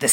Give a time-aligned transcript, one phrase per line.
[0.00, 0.08] The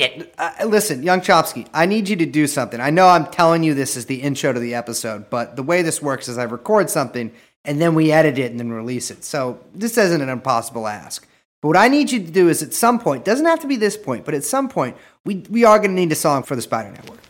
[0.00, 0.34] it.
[0.38, 2.80] Uh, listen, young Chomsky, I need you to do something.
[2.80, 5.82] I know I'm telling you this is the intro to the episode, but the way
[5.82, 7.30] this works is I record something
[7.62, 9.24] and then we edit it and then release it.
[9.24, 11.28] So this isn't an impossible ask.
[11.60, 13.76] But what I need you to do is at some point, doesn't have to be
[13.76, 14.96] this point, but at some point,
[15.26, 17.20] we, we are going to need a song for the Spider Network.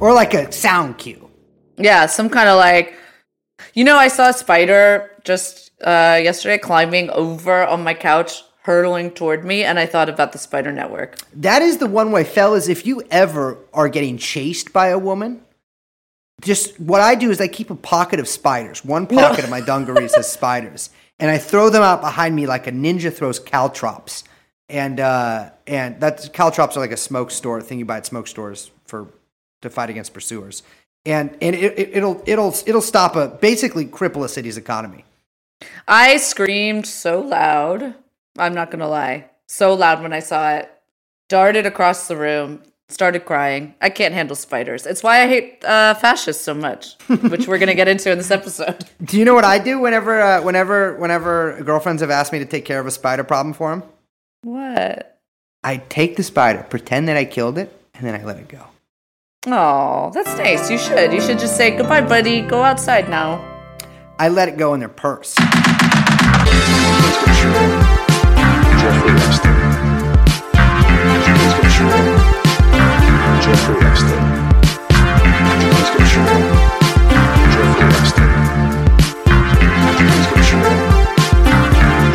[0.00, 1.27] Or like a sound cue.
[1.78, 2.94] Yeah, some kind of like,
[3.74, 9.12] you know, I saw a spider just uh, yesterday climbing over on my couch, hurtling
[9.12, 11.16] toward me, and I thought about the spider network.
[11.34, 15.42] That is the one way, fellas, if you ever are getting chased by a woman,
[16.40, 18.84] just what I do is I keep a pocket of spiders.
[18.84, 20.90] One pocket of my dungarees has spiders.
[21.20, 24.22] And I throw them out behind me like a ninja throws caltrops.
[24.68, 28.28] And uh, and that's caltrops are like a smoke store thing you buy at smoke
[28.28, 29.08] stores for
[29.62, 30.62] to fight against pursuers.
[31.08, 35.04] And and it, it, it'll it'll it'll stop a basically cripple a city's economy.
[35.88, 37.94] I screamed so loud.
[38.38, 39.30] I'm not going to lie.
[39.46, 40.70] So loud when I saw it.
[41.30, 43.74] Darted across the room, started crying.
[43.80, 44.86] I can't handle spiders.
[44.86, 48.18] It's why I hate uh, fascists so much, which we're going to get into in
[48.18, 48.84] this episode.
[49.02, 52.46] Do you know what I do whenever uh, whenever whenever girlfriends have asked me to
[52.46, 53.82] take care of a spider problem for them?
[54.42, 55.18] What?
[55.64, 58.64] I take the spider, pretend that I killed it, and then I let it go.
[59.50, 60.70] Oh, that's nice.
[60.70, 61.12] You should.
[61.12, 62.42] You should just say, goodbye, buddy.
[62.42, 63.44] Go outside now.
[64.18, 65.34] I let it go in their purse.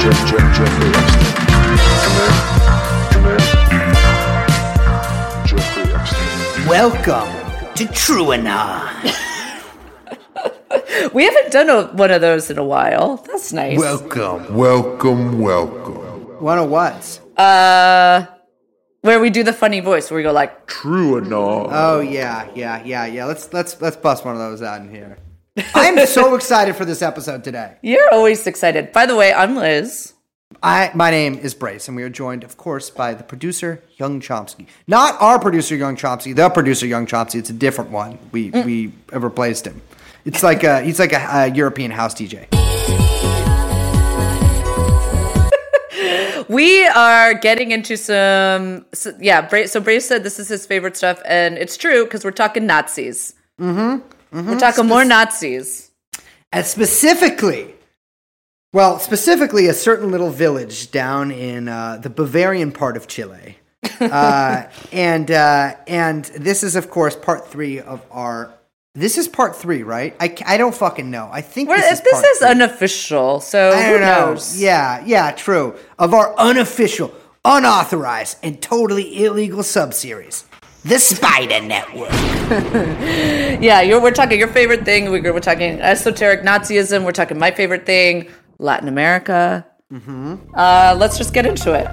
[0.03, 1.22] Jeffrey Epstein.
[6.67, 7.29] Welcome
[7.75, 9.19] to TrueAnon.
[11.13, 13.17] We haven't done a, one of those in a while.
[13.17, 13.77] That's nice.
[13.77, 14.55] Welcome.
[14.55, 15.95] Welcome, welcome.
[16.41, 17.19] One of what?
[17.37, 18.25] uh,
[19.01, 21.67] where we do the funny voice, where we go like, True enough.
[21.71, 23.25] Oh yeah, yeah, yeah, yeah.
[23.25, 25.17] Let's let's let's bust one of those out in here.
[25.75, 27.75] I am so excited for this episode today.
[27.81, 30.12] "You're always excited." By the way, I'm Liz.
[30.61, 34.21] I my name is Brace, and we are joined, of course, by the producer Young
[34.21, 34.67] Chomsky.
[34.87, 37.35] Not our producer Young Chomsky, the producer Young Chomsky.
[37.35, 38.19] It's a different one.
[38.31, 39.81] We we have replaced him.
[40.25, 42.47] It's like a he's like a, a European house DJ.
[46.49, 49.41] We are getting into some, so, yeah.
[49.41, 52.67] Bra- so Brace said this is his favorite stuff, and it's true because we're talking
[52.67, 53.33] Nazis.
[53.59, 54.49] Mm-hmm.
[54.49, 55.91] We're talking more Nazis.
[56.51, 57.72] And specifically,
[58.73, 63.57] well, specifically a certain little village down in uh, the Bavarian part of Chile.
[64.01, 68.53] uh, and uh, and this is, of course, part three of our.
[68.95, 70.15] This is part three, right?
[70.19, 71.27] I, I don't fucking know.
[71.31, 74.25] I think We're, this is this is unofficial, so I who know.
[74.27, 74.59] knows?
[74.61, 75.75] Yeah, yeah, true.
[75.97, 77.13] Of our unofficial,
[77.43, 80.45] unauthorized, and totally illegal subseries,
[80.83, 82.11] The Spider Network.
[83.63, 85.09] Yeah, you're, we're talking your favorite thing.
[85.09, 87.05] We're, we're talking esoteric Nazism.
[87.05, 88.29] We're talking my favorite thing,
[88.59, 89.65] Latin America.
[89.91, 90.35] Mm-hmm.
[90.53, 91.87] Uh, let's just get into it.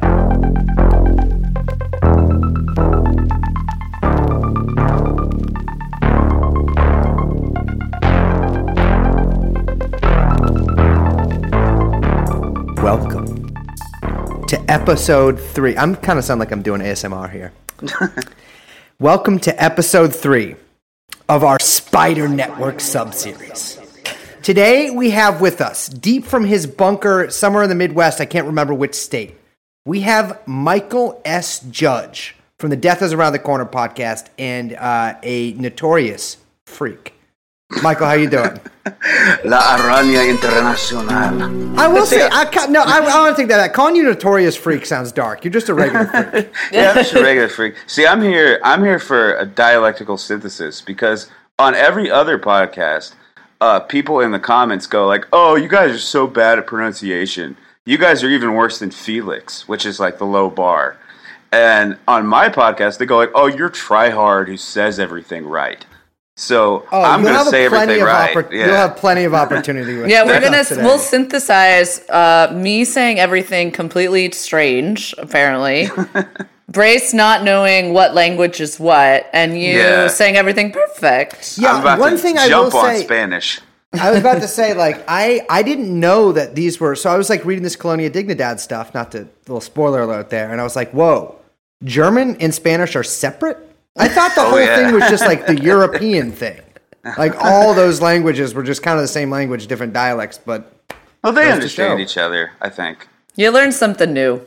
[12.82, 15.76] welcome to episode three.
[15.76, 17.52] I'm kind of sound like I'm doing ASMR here.
[18.98, 20.56] welcome to episode three
[21.28, 23.79] of our Spider Network subseries.
[24.42, 28.46] Today we have with us, deep from his bunker somewhere in the Midwest, I can't
[28.46, 29.36] remember which state,
[29.84, 31.60] we have Michael S.
[31.70, 37.12] Judge from the Death is Around the Corner podcast and uh, a notorious freak.
[37.82, 38.58] Michael, how you doing?
[39.44, 41.78] La Araña Internacional.
[41.78, 43.74] I will say, I ca- no, I, I want to take that back.
[43.74, 45.44] Calling you notorious freak sounds dark.
[45.44, 46.50] You're just a regular freak.
[46.72, 47.74] Yeah, I'm just a regular freak.
[47.86, 48.58] See, I'm here.
[48.64, 53.12] I'm here for a dialectical synthesis because on every other podcast,
[53.60, 57.56] uh, people in the comments go like, "Oh, you guys are so bad at pronunciation.
[57.86, 60.96] You guys are even worse than Felix, which is like the low bar."
[61.52, 65.84] And on my podcast, they go like, "Oh, you're tryhard who says everything right."
[66.36, 68.34] So Oh, I'm going to say everything right.
[68.34, 68.66] oppor- yeah.
[68.66, 69.98] You'll have plenty of opportunity.
[69.98, 75.88] With Yeah, we're gonna we'll synthesize uh, me saying everything completely strange, apparently.
[76.70, 80.06] Brace not knowing what language is what, and you Yeah.
[80.08, 81.58] saying everything perfect.
[81.58, 83.02] Yeah, I'm about one to thing I jump will on say.
[83.04, 83.60] Spanish.
[83.92, 86.94] I was about to say, like, I I didn't know that these were.
[86.94, 88.94] So I was like reading this Colonia Dignidad stuff.
[88.94, 91.34] Not to little spoiler alert there, and I was like, whoa,
[91.82, 93.58] German and Spanish are separate.
[93.96, 94.76] I thought the oh, whole Oh, yeah.
[94.76, 96.60] thing was just like the European thing.
[97.18, 100.70] Like all those languages were just kind of the same language, different dialects, but
[101.24, 102.52] Well, they understand each other.
[102.60, 103.08] I think.
[103.34, 104.42] You learn something new.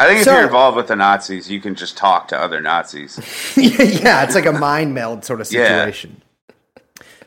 [0.00, 2.60] I think if So- you're involved with the Nazis, you can just talk to other
[2.60, 3.18] Nazis.
[3.56, 5.68] yeah, it's like a mind meld sort of Yeah.
[5.84, 6.22] situation.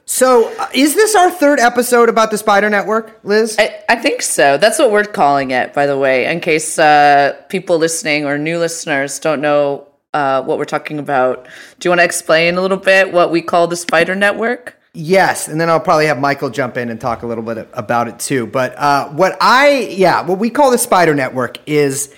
[0.06, 3.56] So, uh, is this our third episode about the Spider Network, Liz?
[3.58, 4.58] I, I think so.
[4.58, 8.60] That's what we're calling it, by the way, in case uh, people listening or new
[8.60, 11.46] listeners don't know uh, what we're talking about.
[11.80, 14.76] Do you want to explain a little bit what we call the Spider Network?
[14.94, 18.08] Yes, and then I'll probably have Michael jump in and talk a little bit about
[18.10, 18.46] it too.
[18.46, 22.14] But uh, what I, yeah, what we call the Spider Network is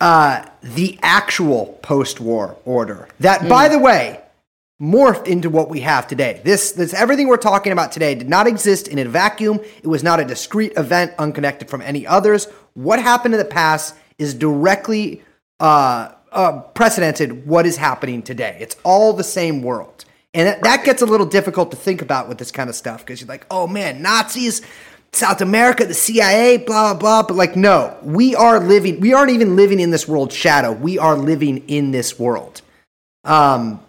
[0.00, 3.08] uh, the actual post-war order.
[3.20, 4.20] That, by the way,
[4.80, 6.40] morphed into what we have today.
[6.44, 9.58] This, this everything we're talking about today did not exist in a vacuum.
[9.82, 12.46] It was not a discrete event unconnected from any others.
[12.74, 15.22] What happened in the past is directly
[15.58, 18.56] uh, uh, precedented what is happening today.
[18.60, 20.04] It's all the same world.
[20.34, 23.04] And that, that gets a little difficult to think about with this kind of stuff
[23.04, 24.62] because you're like, oh man, Nazis,
[25.12, 27.22] South America, the CIA, blah, blah, blah.
[27.22, 30.72] But like, no, we are living, we aren't even living in this world shadow.
[30.72, 32.62] We are living in this world.
[33.24, 33.80] Um,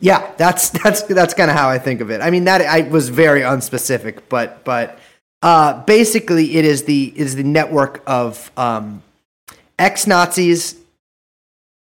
[0.00, 2.20] yeah, that's that's that's kind of how I think of it.
[2.20, 4.98] I mean, that I was very unspecific, but but
[5.42, 9.02] uh, basically, it is the is the network of um,
[9.78, 10.76] ex Nazis.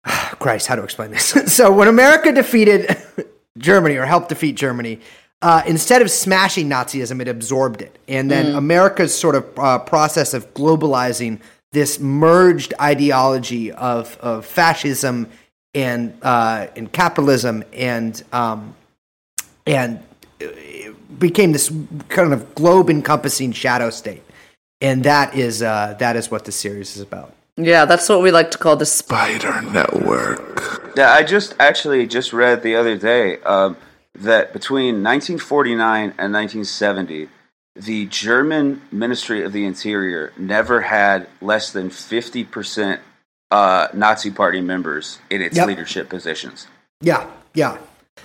[0.39, 1.25] Christ, how to explain this?
[1.55, 2.97] so when America defeated
[3.59, 5.01] Germany or helped defeat Germany,
[5.43, 10.35] uh, instead of smashing Nazism, it absorbed it, and then America's sort of uh, process
[10.35, 11.41] of globalizing
[11.73, 15.29] this merged ideology of of fascism
[15.75, 18.75] and uh, and capitalism and um,
[19.67, 20.03] and
[20.41, 21.71] it became this
[22.09, 24.23] kind of globe encompassing shadow state,
[24.81, 27.35] and that is uh, that is what the series is about.
[27.59, 29.41] Yeah, that's what we like to call the Spider.
[29.41, 30.93] Spider Network.
[30.97, 33.77] Yeah, I just actually just read the other day um,
[34.21, 37.29] that between 1949 and 1970,
[37.75, 43.01] the German Ministry of the Interior never had less than 50 percent
[43.51, 45.67] uh, Nazi Party members in its Yep.
[45.69, 46.67] leadership positions.
[47.01, 47.79] Yeah, yeah.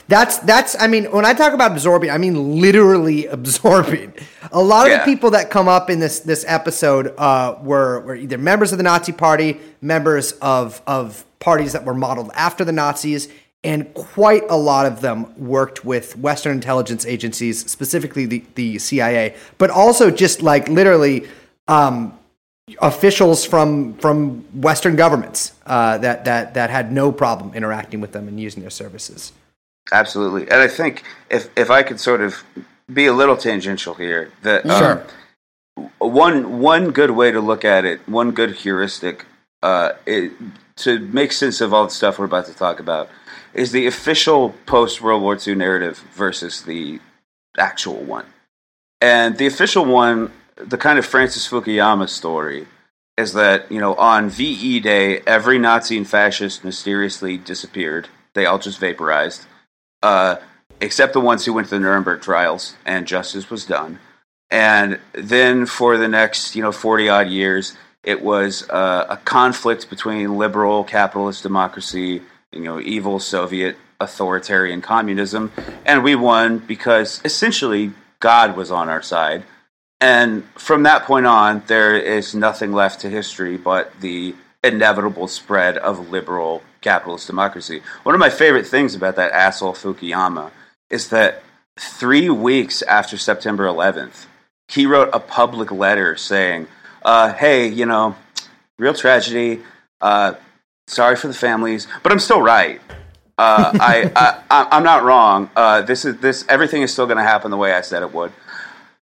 [0.08, 0.76] That's that's.
[0.82, 4.14] I mean, when I talk about absorbing, I mean literally absorbing.
[4.52, 5.00] A lot of Yeah.
[5.00, 8.78] the people that come up in this this episode uh, were were either members of
[8.78, 13.28] the Nazi Party, members of of parties that were modeled after the Nazis,
[13.63, 19.36] and quite a lot of them worked with Western intelligence agencies, specifically the the CIA,
[19.58, 21.28] but also just like literally.
[21.68, 22.18] Um,
[22.80, 28.28] officials from from Western governments uh, that that that had no problem interacting with them
[28.28, 29.34] and using their services.
[29.92, 32.44] Absolutely, and I think if if I could sort of
[32.92, 35.02] be a little tangential here, that um,
[36.00, 39.25] one one good way to look at it, one good heuristic
[39.64, 40.31] uh, it,
[40.78, 43.10] to make sense of all the stuff we're about to talk about,
[43.53, 47.00] is the official post World War II narrative versus the
[47.57, 48.25] actual one.
[49.01, 52.68] And the official one, the kind of Francis Fukuyama story,
[53.18, 58.07] is that you know on VE Day, every Nazi and fascist mysteriously disappeared.
[58.33, 59.45] They all just vaporized,
[60.01, 60.38] uh,
[60.80, 64.00] except the ones who went to the Nuremberg trials, and justice was done.
[64.50, 69.89] And then for the next you know forty odd years, it was uh, a conflict
[69.89, 72.21] between liberal capitalist democracy,
[72.51, 75.51] you know, evil Soviet authoritarian communism,
[75.86, 79.44] and we won because essentially God was on our side.
[79.99, 85.78] And from that point on, there is nothing left to history but the inevitable spread
[85.78, 87.81] of liberal capitalist democracy.
[88.04, 90.52] One of my favorite things about that asshole Fukuyama
[90.90, 91.44] is that
[91.80, 94.26] three weeks after September 11th,
[94.68, 96.68] he wrote a public letter saying,
[97.04, 98.16] uh, hey, you know,
[98.80, 99.61] real tragedy.
[99.99, 100.33] Uh,
[100.92, 102.81] sorry for the families, but I'm still right.
[103.38, 105.50] Uh, I, I, I, I'm not wrong.
[105.56, 106.45] Uh, this is this.
[106.48, 108.31] Everything is still going to happen the way I said it would.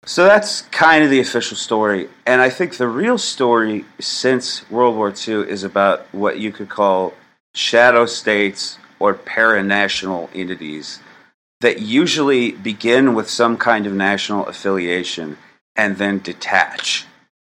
[0.04, 2.08] So that's kind of the official story.
[2.26, 6.68] And I think the real story since World War II is about what you could
[6.68, 7.14] call
[7.54, 11.00] shadow states or paranational entities
[11.61, 15.37] that usually begin with some kind of national affiliation
[15.76, 17.04] and then detach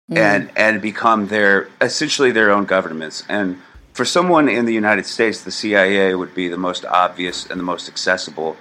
[0.09, 3.23] and, and become their essentially their own governments.
[3.27, 3.61] And
[3.97, 7.63] for someone in the United States, the CIA would be the most obvious and the
[7.63, 8.55] most accessible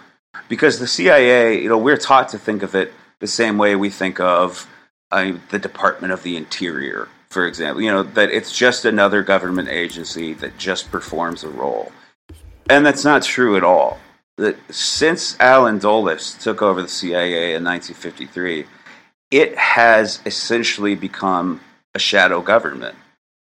[0.48, 3.90] because the CIA, you know, we're taught to think of it the same way we
[3.90, 4.66] think of
[5.12, 7.82] uh, the Department of the Interior, for example.
[7.82, 11.92] You know, that it's just another government agency that just performs a role.
[12.70, 13.98] And that's not true at all.
[14.38, 18.64] That since Allen Dulles took over the CIA in 1953,
[19.30, 21.60] it has essentially become
[21.94, 22.96] a shadow government.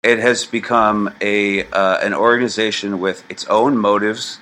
[0.05, 4.39] It has become a uh, an organization with its own motives,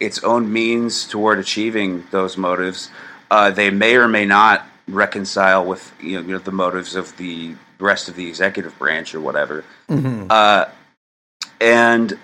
[0.00, 2.90] its own means toward achieving those motives,
[3.30, 7.16] Uh, they may or may not reconcile with you know, you know the motives of
[7.16, 9.64] the rest of the executive branch or whatever.
[10.30, 10.66] Uh,
[11.60, 12.18] and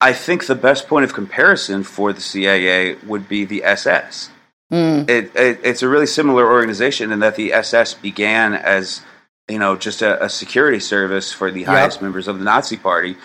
[0.00, 4.30] I think the best point of comparison for the CIA would be the SS.
[5.08, 9.02] It, it, it's a really similar organization in that the SS began as
[9.48, 13.16] you know just a, a security service for the highest members of the Nazi Party,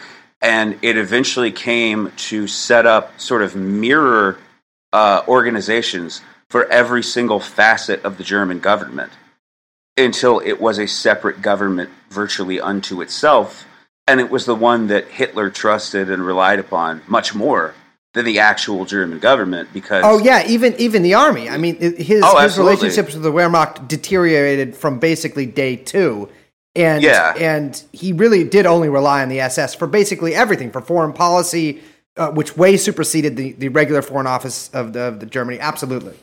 [0.41, 4.39] and it eventually came to set up sort of mirror
[4.93, 9.11] uh, organizations for every single facet of the German government
[9.97, 13.65] until it was a separate government virtually unto itself.
[14.07, 17.73] And it was the one that Hitler trusted and relied upon much more
[18.17, 21.49] than the actual German government because Oh yeah, even even the army.
[21.49, 26.27] I mean, his Oh, his relationships with the Wehrmacht deteriorated from basically day two,
[26.75, 27.33] and Yeah.
[27.37, 31.81] and he really did only rely on the SS for basically everything for foreign policy,
[32.17, 35.59] uh, which way superseded the, the regular foreign office of the, of the Germany.
[35.59, 36.15] Absolutely.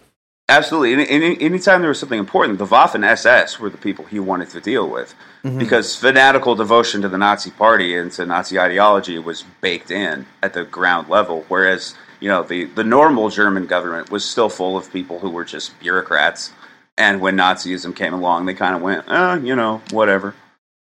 [0.49, 0.93] Absolutely.
[0.93, 4.51] Any, any, anytime there was something important, the Waffen SS were the people he wanted
[4.51, 9.45] to deal with because fanatical devotion to the Nazi party and to Nazi ideology was
[9.61, 11.45] baked in at the ground level.
[11.49, 15.45] Whereas, you know, the, the normal German government was still full of people who were
[15.45, 16.53] just bureaucrats.
[16.97, 20.35] And when Nazism came along, they kind of went, uh, you know, whatever.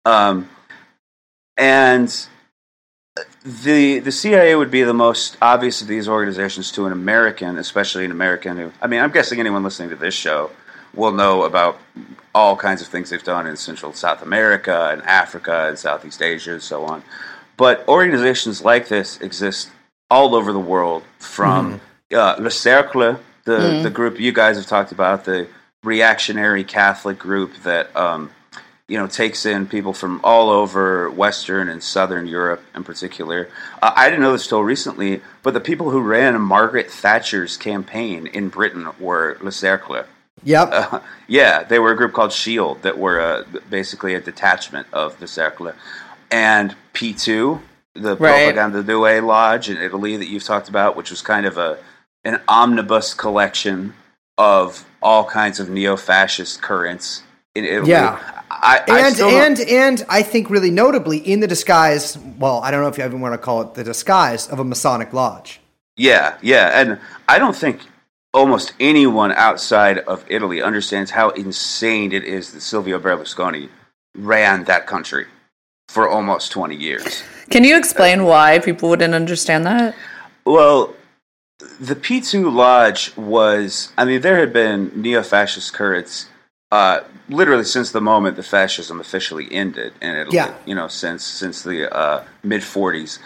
[0.05, 0.49] Um,
[1.57, 2.27] and
[3.43, 8.05] the the CIA would be the most obvious of these organizations to an American, especially
[8.05, 10.51] an American who I mean, I'm guessing anyone listening to this show
[10.93, 11.79] will know about
[12.33, 16.53] all kinds of things they've done in Central South America and Africa and Southeast Asia
[16.53, 17.03] and so on.
[17.57, 19.69] But organizations like this exist
[20.09, 21.79] all over the world, from
[22.11, 25.47] uh, Le Cercle, the the group you guys have talked about, the
[25.83, 28.29] reactionary Catholic group that um,
[28.87, 33.49] you know takes in people from all over Western and Southern Europe in particular.
[33.81, 38.27] Uh, I didn't know this till recently, but the people who ran Margaret Thatcher's campaign
[38.27, 40.05] in Britain were Le Cercle.
[40.43, 41.03] Yep.
[41.27, 45.25] Yeah, they were a group called Shield that were uh, basically a detachment of the
[45.27, 45.73] Cercle,
[46.29, 47.61] and P2,
[47.95, 48.53] the Right.
[48.53, 51.77] Propaganda Due Lodge in Italy that you've talked about, which was kind of a
[52.23, 53.93] an omnibus collection
[54.37, 57.23] of all kinds of neo-fascist currents
[57.55, 57.89] in Italy.
[57.89, 58.19] Yeah.
[58.51, 62.17] I, I and and and I think really notably in the disguise.
[62.17, 64.63] Well, I don't know if you even want to call it the disguise of a
[64.63, 65.61] Masonic lodge.
[65.95, 67.81] Yeah, yeah, and I don't think
[68.33, 73.69] almost anyone outside of Italy understands how insane it is that Silvio Berlusconi
[74.15, 75.25] ran that country
[75.89, 77.23] for almost 20 years.
[77.49, 79.95] Can you explain why people wouldn't understand that?
[80.45, 80.93] Well,
[81.79, 86.27] the P2 Lodge was, I mean, there had been neo fascist currents
[86.71, 90.53] uh, literally since the moment the fascism officially ended in Italy, Yeah.
[90.65, 93.19] you know, since, since the uh, mid 40s.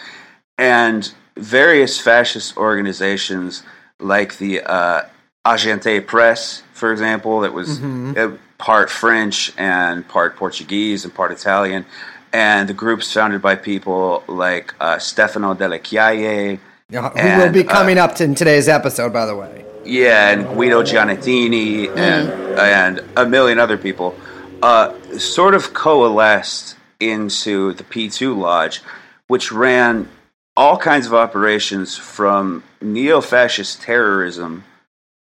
[0.58, 3.62] And various fascist organizations
[4.00, 5.02] like the uh,
[5.46, 11.86] Aginter Press, for example, that was uh, part French and part Portuguese and part Italian,
[12.32, 16.58] and the groups founded by people like uh, Stefano Delle Chiaie,
[16.90, 19.64] Who will And, be uh, coming up in today's episode, by the way.
[19.84, 24.14] yeah, and Guido Giannettini and and a million other people,
[24.62, 28.80] uh, sort of coalesced into the P2 Lodge,
[29.28, 30.08] which ran
[30.56, 34.64] all kinds of operations from neo-fascist terrorism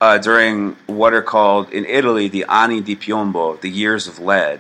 [0.02, 4.60] uh, during what are called in Italy the Anni di Piombo, the years of lead,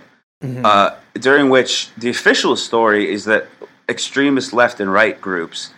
[0.65, 3.47] uh, during which the official story is that
[3.87, 5.71] extremist left and right groups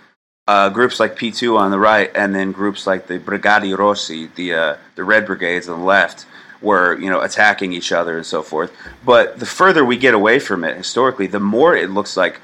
[0.47, 4.53] uh, groups like P2 on the right, and then groups like the Brigate Rosse, the
[4.53, 6.25] uh, the Red Brigades on the left,
[6.61, 8.71] were you know attacking each other and so forth.
[9.05, 12.41] But the further we get away from it historically, the more it looks like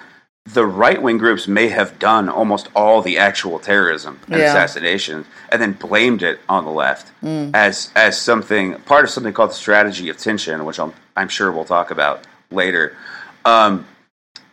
[0.54, 4.48] the right wing groups may have done almost all the actual terrorism and Yeah.
[4.48, 7.12] assassinations, and then blamed it on the left
[7.54, 11.52] as as something part of something called the strategy of tension, which I'm I'm sure
[11.52, 12.96] we'll talk about later.
[13.44, 13.86] Um,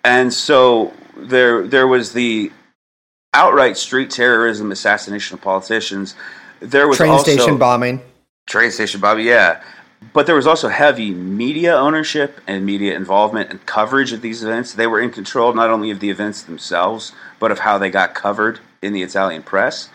[0.02, 2.50] and so there there was the
[3.32, 6.14] outright street terrorism, assassination of politicians.
[6.60, 8.00] There was Train also station bombing.
[8.46, 9.26] train station, bombing.
[9.26, 9.60] Yeah,
[10.12, 14.72] but there was also heavy media ownership and media involvement and coverage of these events.
[14.74, 18.14] They were in control not only of the events themselves, but of how they got
[18.14, 19.88] covered in the Italian press.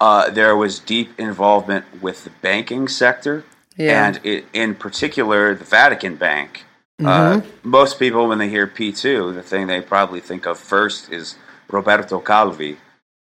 [0.00, 3.44] Uh, there was deep involvement with the banking sector,
[3.76, 4.06] Yeah.
[4.06, 6.64] and it, in particular, the Vatican Bank.
[7.04, 11.36] Uh, most people, when they hear P2, the thing they probably think of first is
[11.70, 12.76] Roberto Calvi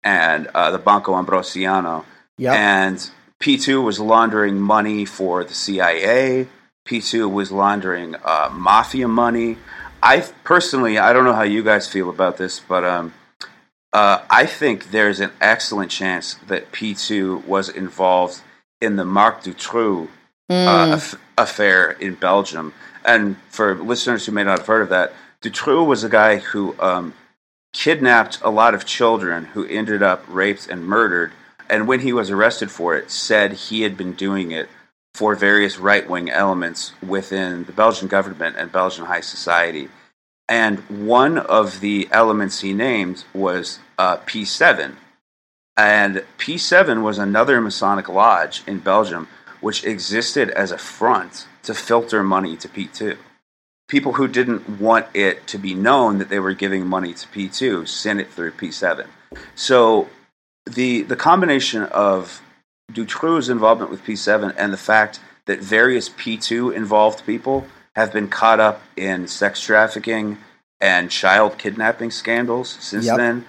[0.03, 2.05] and uh, the Banco Ambrosiano.
[2.37, 2.53] Yep.
[2.55, 3.09] And
[3.41, 6.47] P2 was laundering money for the CIA.
[6.85, 9.57] P2 was laundering uh, mafia money.
[10.03, 13.13] I personally, I don't know how you guys feel about this, but um,
[13.93, 18.41] uh, I think there's an excellent chance that P2 was involved
[18.79, 20.07] in the Marc Dutroux
[20.49, 22.73] uh, aff- affair in Belgium.
[23.03, 26.75] And for listeners who may not have heard of that, Dutroux was a guy who
[26.79, 27.13] um,
[27.73, 31.31] kidnapped a lot of children who ended up raped and murdered.
[31.71, 34.67] And when he was arrested for it, said he had been doing it
[35.13, 39.87] for various right wing elements within the Belgian government and Belgian high society.
[40.49, 44.95] And one of the elements he named was uh, P7.
[45.77, 49.29] And P7 was another Masonic lodge in Belgium
[49.61, 53.17] which existed as a front to filter money to P2.
[53.87, 57.87] People who didn't want it to be known that they were giving money to P2
[57.87, 59.07] sent it through P7.
[59.55, 60.09] So
[60.65, 62.41] the the combination of
[62.91, 67.65] Dutroux's involvement with P7 and the fact that various P2 involved people
[67.95, 70.37] have been caught up in sex trafficking
[70.79, 73.17] and child kidnapping scandals since Yep.
[73.17, 73.45] then.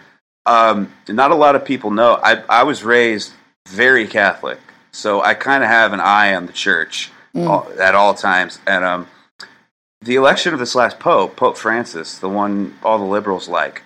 [0.46, 2.18] Um, not a lot of people know.
[2.22, 3.32] I, I was raised
[3.68, 4.58] very Catholic,
[4.90, 8.58] so I kind of have an eye on the church all, at all times.
[8.66, 9.06] And um,
[10.00, 13.82] the election of this last pope, Pope Francis, the one all the liberals like,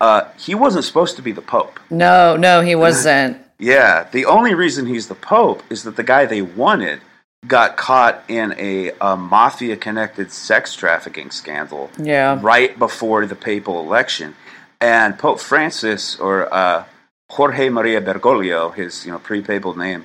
[0.00, 1.80] uh, he wasn't supposed to be the pope.
[1.90, 3.38] No, no, he wasn't.
[3.58, 7.00] Yeah, the only reason he's the Pope is that the guy they wanted
[7.46, 12.38] got caught in a, a mafia connected sex trafficking scandal Yeah.
[12.42, 14.34] right before the papal election.
[14.80, 16.84] And Pope Francis, or uh,
[17.30, 20.04] Jorge Mario Bergoglio, his you know pre papal name,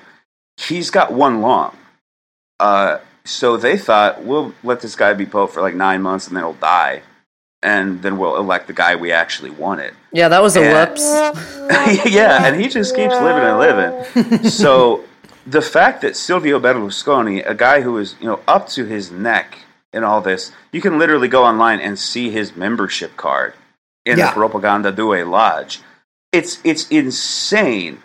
[0.56, 1.76] he's got one long.
[2.58, 6.34] Uh, so they thought, we'll let this guy be Pope for like nine months and
[6.36, 7.02] then he'll die.
[7.62, 10.84] And then we'll elect the guy we actually wanted Yeah, that was a Yeah.
[10.88, 11.02] whoops.
[12.10, 14.50] yeah, and he just keeps living and living.
[14.50, 15.04] so
[15.46, 19.58] the fact that Silvio Berlusconi, a guy who is you know up to his neck
[19.92, 23.54] in all this, you can literally go online and see his membership card
[24.04, 24.26] in Yeah.
[24.28, 25.80] the Propaganda Due Lodge.
[26.32, 28.02] It's it's insane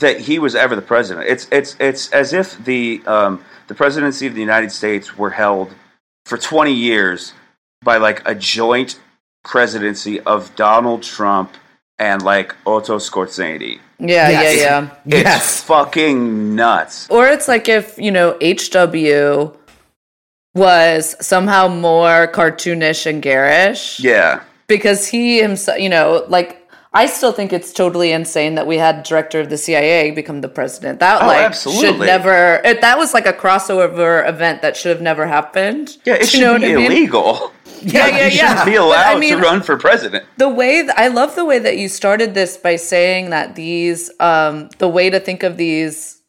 [0.00, 1.26] that he was ever the president.
[1.28, 5.74] It's it's it's as if the um, the presidency of the United States were held
[6.26, 7.32] for twenty years
[7.82, 8.98] by like a joint
[9.44, 11.52] presidency of Donald Trump
[11.98, 13.80] and like Otto Skorzeny.
[13.98, 14.56] Yeah, Yes.
[14.58, 14.88] yeah, yeah.
[15.18, 15.62] It's Yes.
[15.62, 17.06] fucking nuts.
[17.10, 19.52] Or it's like if, you know, HW
[20.54, 24.00] was somehow more cartoonish and garish.
[24.00, 24.40] Yeah.
[24.66, 26.56] Because he himself, you know, like
[26.92, 30.48] I still think it's totally insane that we had director of the CIA become the
[30.48, 30.98] president.
[31.00, 35.00] That Oh, like should never it, that was like a crossover event that should have
[35.02, 35.96] never happened.
[36.04, 36.88] Yeah, it Do should know be what I mean?
[37.82, 38.48] Yeah, yeah, you yeah.
[38.48, 40.24] shouldn't be allowed I mean, to run for president.
[40.36, 44.10] the way th- I love the way that you started this by saying that these
[44.20, 46.20] um the way to think of these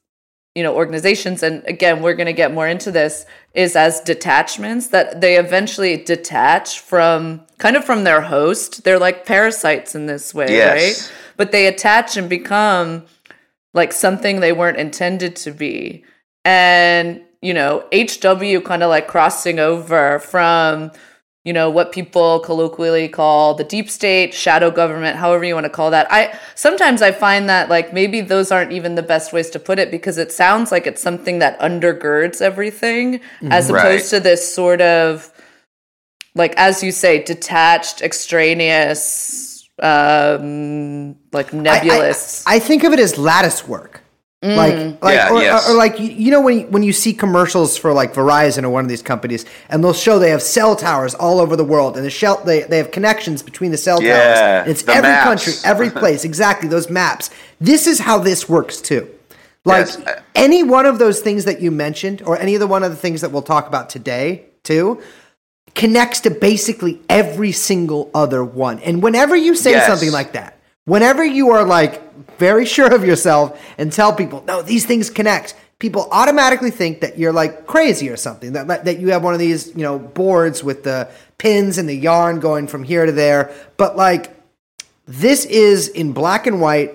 [0.56, 4.88] you know organizations and again we're going to get more into this is as detachments
[4.88, 10.34] that they eventually detach from kind of from their host they're like parasites in this
[10.34, 10.74] way Yes.
[10.82, 13.06] right but they attach and become
[13.74, 16.04] like something they weren't intended to be
[16.44, 20.92] and you know hw kind of like crossing over from
[21.43, 25.69] you know what people colloquially call the deep state shadow government however you want to
[25.69, 26.08] call that.
[26.12, 29.80] I sometimes i find that like maybe those aren't even the best ways to put
[29.80, 34.82] it because it sounds like it's something that undergirds everything as opposed to this sort
[34.82, 35.32] of
[36.36, 42.43] like as you say detached extraneous um like I- I- nebulous.
[42.45, 44.01] I, think of it as lattice work.
[44.43, 45.01] Like, mm.
[45.04, 45.69] like, Yeah, or, yes.
[45.69, 48.69] or, like you, you know when you, when you see commercials for like Verizon or
[48.71, 51.95] one of these companies, and they'll show they have cell towers all over the world,
[51.95, 54.39] and the shell they they have connections between the cell Yeah, towers.
[54.39, 55.23] And it's every maps.
[55.25, 57.30] country, every place, exactly those maps.
[57.60, 59.08] This is how this works too.
[59.63, 60.01] Like Yes,
[60.34, 62.97] any one of those things that you mentioned, or any of the one of the
[62.97, 64.99] things that we'll talk about today too,
[65.75, 68.80] connects to basically every single other one.
[68.80, 69.86] And whenever you say Yes.
[69.86, 70.58] something like that,
[70.91, 71.93] whenever you are like
[72.38, 77.17] very sure of yourself and tell people, no, these things connect, people automatically think that
[77.17, 78.51] you're like crazy or something.
[78.51, 81.95] That that you have one of these, you know, boards with the pins and the
[81.95, 83.54] yarn going from here to there.
[83.77, 84.36] But like
[85.06, 86.91] this is in black and white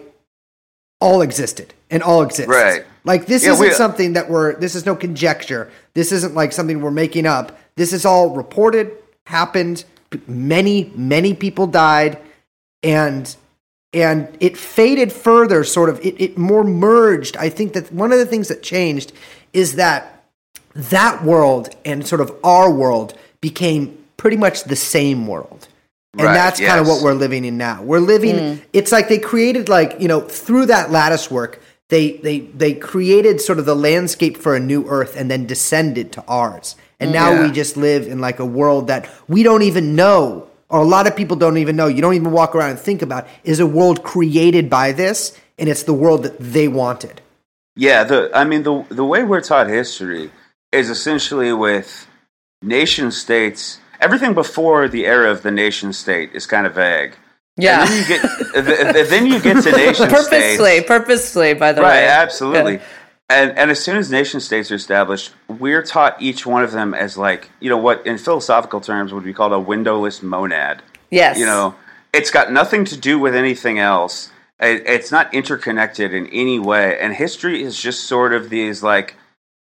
[1.01, 2.51] all existed and all exists.
[2.51, 2.85] Right.
[3.05, 5.71] Like this Yeah, isn't we- uh, something that we're this is no conjecture.
[5.95, 7.59] This isn't like something we're making up.
[7.77, 8.93] This is all reported,
[9.25, 9.85] happened,
[10.27, 12.19] many many people died
[12.83, 13.35] and
[13.93, 17.37] and it faded further sort of it, it more merged.
[17.37, 19.13] I think that one of the things that changed
[19.53, 20.25] is that
[20.75, 25.69] that world and sort of our world became pretty much the same world.
[26.13, 27.83] And Right, that's kind of what we're living in now.
[27.83, 28.63] We're living mm.
[28.73, 33.41] it's like they created like, you know, through that lattice work, they they they created
[33.41, 36.77] sort of the landscape for a new earth and then descended to ours.
[36.99, 37.37] And now mm.
[37.37, 37.47] Yeah.
[37.47, 41.07] we just live in like a world that we don't even know or a lot
[41.07, 41.87] of people don't even know.
[41.87, 45.69] You don't even walk around and think about is a world created by this and
[45.69, 47.21] it's the world that they wanted.
[47.77, 50.31] Yeah, the I mean the the way we're taught history
[50.73, 52.07] is essentially with
[52.63, 53.81] nation states.
[54.01, 57.15] Everything before the era of the nation state is kind of vague.
[57.57, 57.81] Yeah.
[57.83, 58.21] And then you get
[58.67, 60.87] th- th- then you get to nation purposely, states.
[60.87, 62.03] purposely, by the Right, way.
[62.03, 62.73] Right, absolutely.
[62.75, 62.83] Yeah.
[63.29, 66.95] And and as soon as nation states are established, we're taught each one of them
[66.95, 70.83] as like you know what in philosophical terms would be called a windowless monad.
[71.11, 71.39] Yes.
[71.39, 71.75] You know,
[72.13, 74.31] it's got nothing to do with anything else.
[74.61, 79.17] It, it's not interconnected in any way, and history is just sort of these like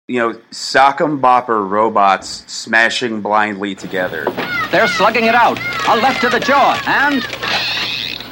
[0.09, 4.25] you know sock'em bopper robots smashing blindly together.
[4.69, 5.59] They're slugging it out.
[5.87, 7.25] A left to the jaw, and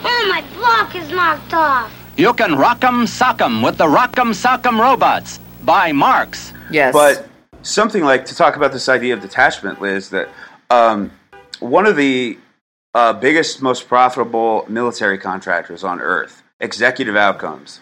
[0.05, 2.03] Oh, my block is knocked off.
[2.15, 6.54] You can rock 'em, sock 'em with the Rock'em Sock'em Robots by Marx.
[6.69, 6.93] Yes.
[6.93, 7.28] But
[7.63, 10.30] something like to talk about this idea of detachment, Liz, that
[10.69, 11.12] um,
[11.60, 12.38] one of the
[12.93, 17.80] uh, biggest, most profitable military contractors on earth, Executive Outcomes.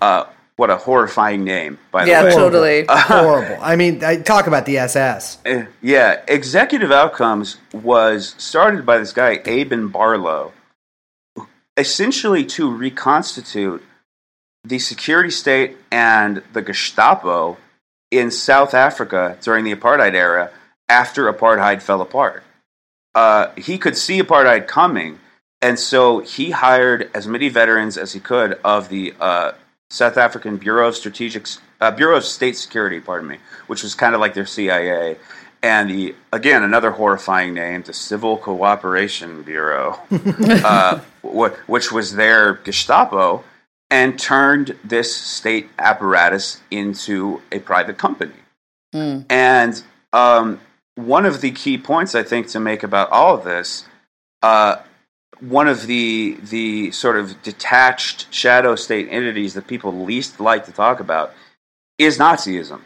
[0.00, 2.30] Uh, what a horrifying name, by the yeah, way.
[2.30, 2.86] totally.
[2.88, 3.58] Horrible.
[3.60, 5.38] I mean, I, talk about the SS.
[5.44, 10.52] Uh, yeah, Executive Outcomes was started by this guy, Eeben Barlow,
[11.76, 13.82] essentially to reconstitute
[14.64, 17.58] the security state and the Gestapo
[18.10, 20.50] in South Africa during the apartheid era
[20.88, 22.44] after apartheid fell apart.
[23.14, 25.18] Uh, he could see apartheid coming,
[25.62, 29.52] and so he hired as many veterans as he could of the uh,
[29.90, 31.46] South African Bureau of Strategic
[31.80, 35.16] uh, Bureau of State Security, pardon me, which was kind of like their CIA,
[35.64, 42.54] and the again another horrifying name, the Civil Cooperation Bureau, uh, wh- which was their
[42.64, 43.42] Gestapo,
[43.90, 48.34] and turned this state apparatus into a private company.
[49.30, 50.60] And um,
[50.96, 53.86] one of the key points I think to make about all of this,
[54.42, 54.76] uh,
[55.40, 60.72] one of the the sort of detached shadow state entities that people least like to
[60.72, 61.32] talk about
[61.96, 62.82] is Nazism,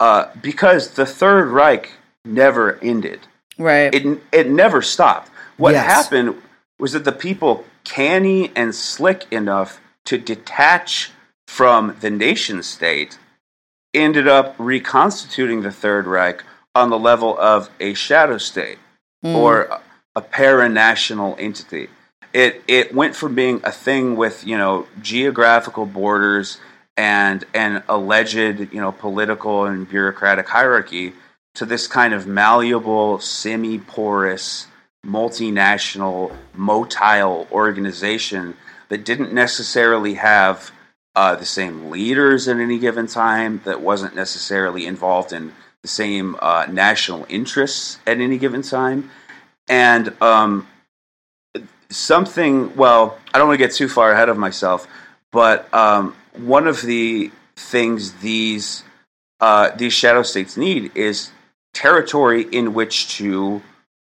[0.00, 1.92] uh, because the Third Reich
[2.24, 3.20] never ended.
[3.58, 3.94] right.
[3.94, 5.30] It it never stopped.
[5.56, 5.86] What Yes.
[5.86, 6.42] happened
[6.78, 11.10] was that the people canny and slick enough to detach
[11.48, 13.18] from the nation state
[13.94, 16.42] ended up reconstituting the Third Reich
[16.74, 18.78] on the level of a shadow state
[19.22, 19.80] or a-
[20.16, 21.88] a paranational entity.
[22.34, 26.58] It it went from being a thing with you know geographical borders
[26.96, 28.34] and an alleged
[28.72, 31.12] you know political and bureaucratic hierarchy
[31.54, 34.66] to this kind of malleable, semi-porous,
[35.04, 38.54] multinational, motile organization
[38.88, 40.70] that didn't necessarily have
[41.14, 46.36] uh, the same leaders at any given time, that wasn't necessarily involved in the same
[46.40, 49.10] uh, national interests at any given time.
[49.66, 50.68] And um,
[51.88, 54.86] something, well, I don't want to get too far ahead of myself,
[55.32, 58.84] but um, one of the things these
[59.40, 61.30] uh, these shadow states need is
[61.74, 63.62] territory in which to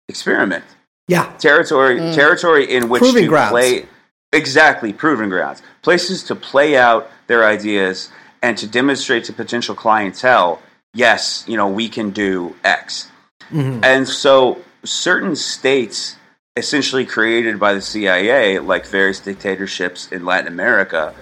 [0.09, 0.65] experiment.
[1.07, 1.33] Yeah.
[1.39, 3.51] territory territory in which Proving to grounds.
[3.51, 3.85] play
[4.31, 5.61] exactly proving grounds.
[5.81, 8.09] Places to play out their ideas
[8.41, 10.61] and to demonstrate to potential clientele
[10.93, 13.09] yes you know we can do x.
[13.51, 16.15] And so certain states
[16.55, 21.13] essentially created by the CIA like various dictatorships in Latin America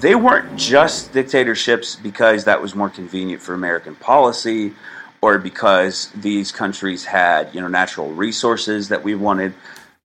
[0.00, 4.72] they weren't just dictatorships because that was more convenient for American policy
[5.20, 9.52] or because these countries had, you know, natural resources that we wanted.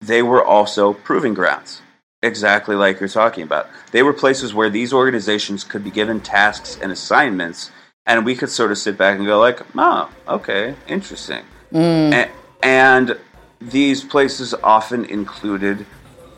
[0.01, 1.81] They were also proving grounds.
[2.23, 3.69] Exactly like you're talking about.
[3.93, 7.71] They were places where these organizations could be given tasks and assignments
[8.05, 12.13] and we could sort of sit back and go like, "Oh, okay, interesting." Mm.
[12.15, 12.31] A-
[12.65, 13.19] and
[13.61, 15.85] these places often included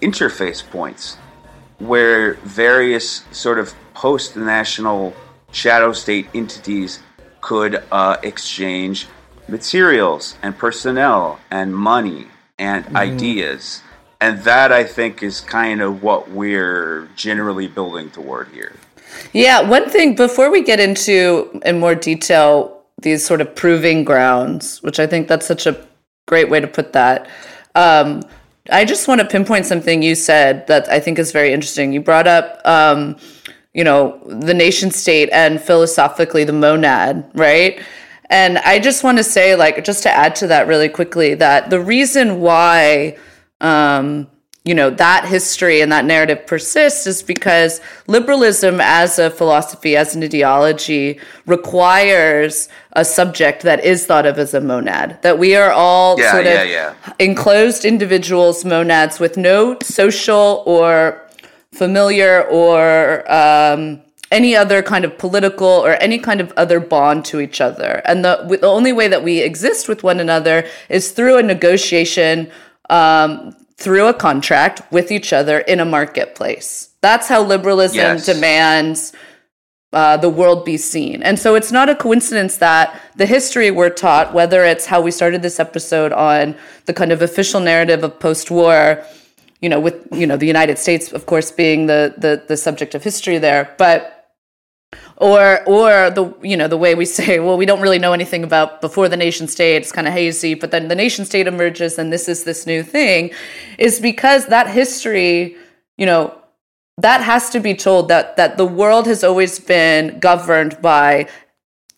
[0.03, 1.17] interface points
[1.81, 5.15] where various sort of post national
[5.51, 7.01] shadow state entities
[7.41, 9.09] could uh, exchange
[9.49, 12.27] materials and personnel and money
[12.59, 13.83] and ideas.
[14.21, 18.75] And that I think is kind of what we're generally building toward here.
[19.33, 24.83] Yeah, one thing before we get into in more detail these sort of proving grounds,
[24.83, 25.87] which I think that's such a
[26.29, 27.29] great way to put that.
[27.75, 28.23] Um,
[28.73, 31.93] I just want to pinpoint something you said that I think is very interesting.
[31.93, 33.17] You brought up, um,
[33.75, 37.81] you know, the nation state and philosophically the monad, right?
[38.31, 41.71] And I just want to say, like, just to add to that really quickly, that
[41.71, 43.17] the reason why
[43.61, 44.29] um,
[44.71, 50.15] you know that history and that narrative persists is because liberalism as a philosophy as
[50.15, 55.73] an ideology requires a subject that is thought of as a monad that we are
[55.73, 56.95] all Yeah, sort yeah, of yeah.
[57.19, 60.95] enclosed individuals monads with no social or
[61.73, 67.41] familiar or um, any other kind of political or any kind of other bond to
[67.41, 68.03] each other.
[68.05, 72.51] And the, the only way that we exist with one another is through a negotiation,
[72.89, 76.91] um, through a contract with each other in a marketplace.
[77.01, 78.27] That's how liberalism Yes.
[78.27, 79.13] demands
[79.93, 81.23] uh, the world be seen.
[81.23, 85.11] And so it's not a coincidence that the history we're taught, whether it's how we
[85.11, 89.03] started this episode on the kind of official narrative of post-war,
[89.61, 92.95] you know, with you know the United States, of course, being the the, the subject
[92.95, 94.20] of history there, but
[95.17, 98.43] or or the you know the way we say well we don't really know anything
[98.43, 99.77] about before the nation state.
[99.77, 102.83] It's kind of hazy but then the nation state emerges and this is this new
[102.83, 103.31] thing.
[103.79, 105.57] Is because that history
[105.97, 106.37] you know
[106.99, 111.29] that has to be told that that the world has always been governed by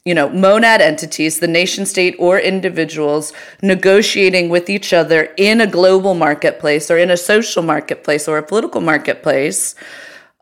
[0.05, 5.67] you know monad entities the nation state or individuals negotiating with each other in a
[5.67, 9.75] global marketplace or in a social marketplace or a political marketplace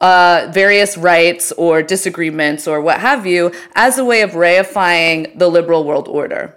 [0.01, 5.49] uh, various rights or disagreements or what have you as a way of reifying the
[5.49, 6.57] liberal world order.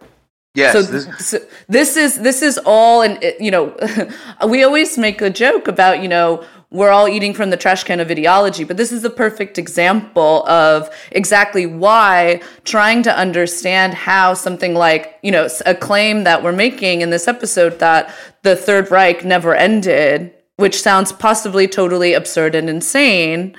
[0.55, 3.75] Yes, so, this, so this is this is all and you know
[4.47, 7.99] we always make a joke about you know we're all eating from the trash can
[7.99, 14.35] of ideology but this is a perfect example of exactly why trying to understand how
[14.35, 18.91] something like you know a claim that we're making in this episode that the third
[18.91, 23.53] reich never ended which sounds possibly totally absurd and insane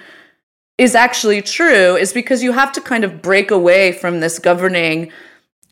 [0.79, 5.12] is actually true is because you have to kind of break away from this governing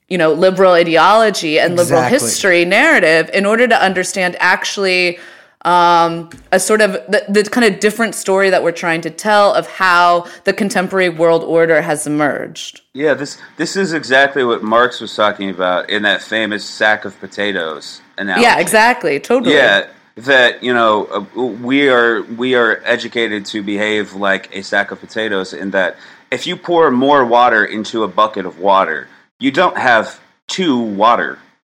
[0.08, 5.18] you know liberal ideology and liberal history narrative in order to understand actually
[5.64, 9.54] um, a sort of the, the kind of different story that we're trying to tell
[9.54, 12.82] of how the contemporary world order has emerged.
[12.92, 17.18] Yeah, this this is exactly what Marx was talking about in that famous sack of
[17.20, 18.42] potatoes analogy.
[18.42, 19.18] yeah exactly.
[19.20, 19.54] Totally.
[19.54, 24.90] Yeah, that you know uh, we are we are educated to behave like a sack
[24.90, 25.96] of potatoes in that
[26.30, 31.38] if you pour more water into a bucket of water, you don't have two water.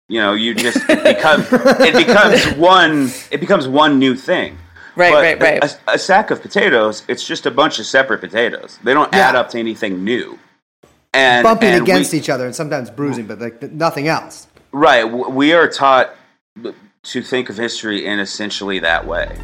[0.10, 4.58] You know, you just it becomes it becomes one it becomes one new thing.
[4.96, 5.78] Right, But right, right.
[5.88, 8.78] A, a sack of potatoes, it's just a bunch of separate potatoes.
[8.84, 9.30] They don't Yeah.
[9.30, 10.38] add up to anything new.
[11.15, 14.48] And bumping and against we, each other and sometimes bruising, but like nothing else.
[14.72, 15.04] Right.
[15.04, 16.13] We are taught
[17.04, 19.38] to think of history in essentially that way.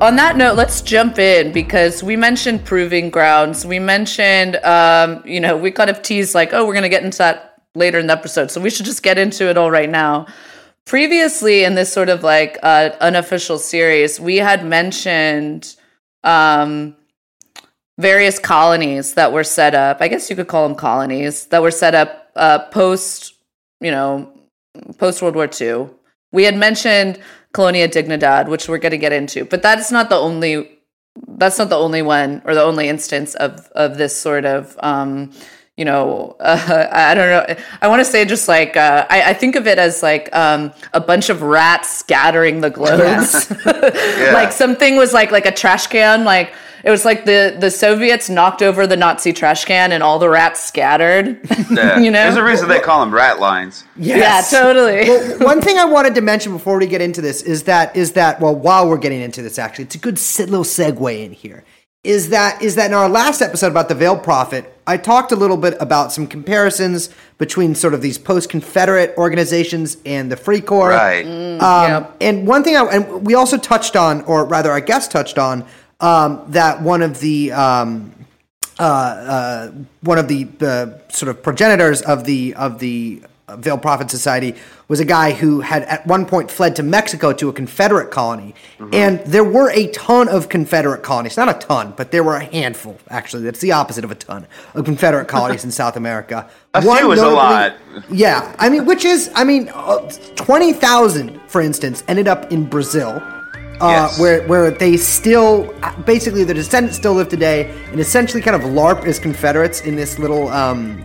[0.00, 3.66] on that note, let's jump in because we mentioned proving grounds.
[3.66, 7.02] We mentioned, um, you know, we kind of teased like, oh, we're going to get
[7.02, 8.50] into that later in the episode.
[8.50, 10.26] So we should just get into it all right now.
[10.84, 15.74] Previously, in this sort of like uh, unofficial series, we had mentioned
[16.22, 16.96] um,
[17.98, 19.98] various colonies that were set up.
[20.00, 23.34] I guess you could call them colonies that were set up uh, post,
[23.80, 24.30] you know,
[24.98, 25.88] post World War II.
[26.32, 27.18] We had mentioned
[27.52, 30.72] Colonia Dignidad, which we're going to get into, but that's not the only.
[31.26, 34.76] That's not the only one or the only instance of of this sort of.
[34.82, 35.32] Um,
[35.76, 37.56] you know, uh, I don't know.
[37.82, 40.72] I want to say just like uh, I, I think of it as like um,
[40.92, 43.50] a bunch of rats scattering the globes.
[43.66, 46.24] like something was like like a trash can.
[46.24, 50.18] Like it was like the the Soviets knocked over the Nazi trash can and all
[50.18, 51.40] the rats scattered.
[51.68, 51.98] Yeah.
[51.98, 53.84] you know, There's a reason they call them rat lines.
[53.96, 54.52] Yes.
[54.52, 55.08] yeah, totally.
[55.08, 58.12] well, one thing I wanted to mention before we get into this is that is
[58.12, 61.32] that well, while we're getting into this, actually, it's a good se- little segue in
[61.32, 61.64] here.
[62.04, 65.36] Is that is that in our last episode about the Veiled Prophet, I talked a
[65.36, 70.90] little bit about some comparisons between sort of these post-Confederate organizations and the Free Corps.
[70.90, 71.26] Right.
[71.26, 72.16] Um, Yep.
[72.20, 75.64] And one thing, I, and we also touched on, or rather, our guest touched on,
[76.00, 78.12] um, that one of the um,
[78.78, 79.72] uh, uh,
[80.02, 84.56] one of the uh, sort of progenitors of the of the Veiled Prophet Society
[84.88, 88.56] was a guy who had at one point fled to Mexico to a Confederate colony,
[88.92, 91.36] and there were a ton of Confederate colonies.
[91.36, 92.98] Not a ton, but there were a handful.
[93.08, 96.50] Actually, that's the opposite of a ton of Confederate colonies in South America.
[96.74, 97.74] A few is a lot.
[98.10, 99.98] Yeah, I mean, which is, I mean, uh,
[100.34, 103.10] twenty thousand, for instance, ended up in Brazil,
[103.80, 104.18] uh, Yes.
[104.18, 105.72] where where they still,
[106.04, 110.18] basically, the descendants still live today, and essentially kind of LARP as Confederates in this
[110.18, 111.04] little um,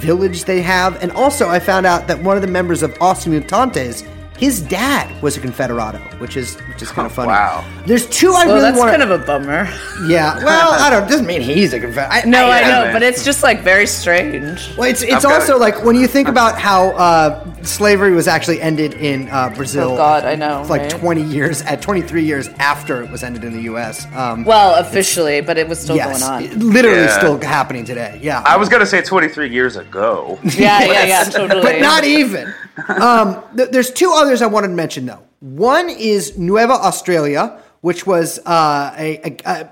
[0.00, 1.02] village they have.
[1.02, 4.06] And also, I found out that one of the members of Os Mutantes
[4.40, 7.28] his dad was a Confederado, which is which is kind of funny.
[7.28, 7.62] Wow.
[7.86, 8.90] There's two I Well, really that's want.
[8.90, 9.68] kind of a bummer.
[10.08, 10.42] yeah.
[10.42, 11.08] Well, I don't.
[11.08, 12.26] Doesn't mean he's a Confederate.
[12.26, 12.92] No, I, Yeah, know, man.
[12.94, 14.74] but it's just like very strange.
[14.76, 15.60] Well, it's it's I've also it.
[15.60, 19.92] like when you think about how uh, slavery was actually ended in uh, Brazil.
[19.92, 20.90] Oh, God, I know, It's like right?
[20.90, 24.06] 20 years, at 23 years after it was ended in the U.S.
[24.16, 26.58] Um, Well, officially, but it was still yes, going on.
[26.72, 27.18] literally Yeah.
[27.18, 28.18] still happening today.
[28.22, 30.38] Yeah, I was gonna say 23 years ago.
[30.44, 31.60] Yeah, yeah, yeah, totally.
[31.62, 32.54] but not even.
[32.88, 35.22] Um, th- there's two others I wanted to mention though.
[35.40, 39.68] One is Nueva Australia, which was uh, a, a,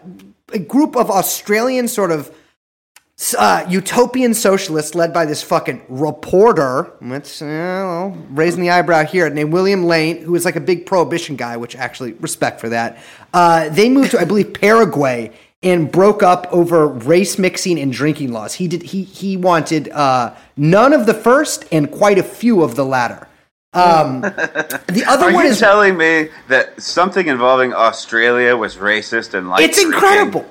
[0.53, 2.35] a, group of Australian sort of
[3.39, 6.93] uh, utopian socialists led by this fucking reporter.
[7.01, 10.87] Let's uh, well, raising the eyebrow here, named William Lane, who was like a big
[10.87, 12.99] prohibition guy, which actually respect for that.
[13.33, 18.33] Uh, they moved to, I believe, Paraguay and broke up over race mixing and drinking
[18.33, 18.55] laws.
[18.55, 18.83] He did.
[18.83, 23.28] He he wanted uh, none of the first and quite a few of the latter.
[23.75, 29.35] Um, the other Are one you is telling me that something involving Australia was racist
[29.35, 29.63] and like?
[29.63, 30.47] It's incredible.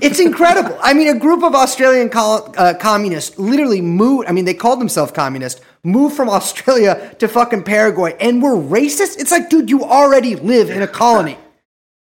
[0.00, 0.78] It's incredible.
[0.80, 4.28] I mean, a group of Australian col- uh, communists literally moved.
[4.28, 5.60] I mean, they called themselves communist.
[5.82, 9.18] Moved from Australia to fucking Paraguay and were racist.
[9.18, 11.38] It's like, dude, you already live in a colony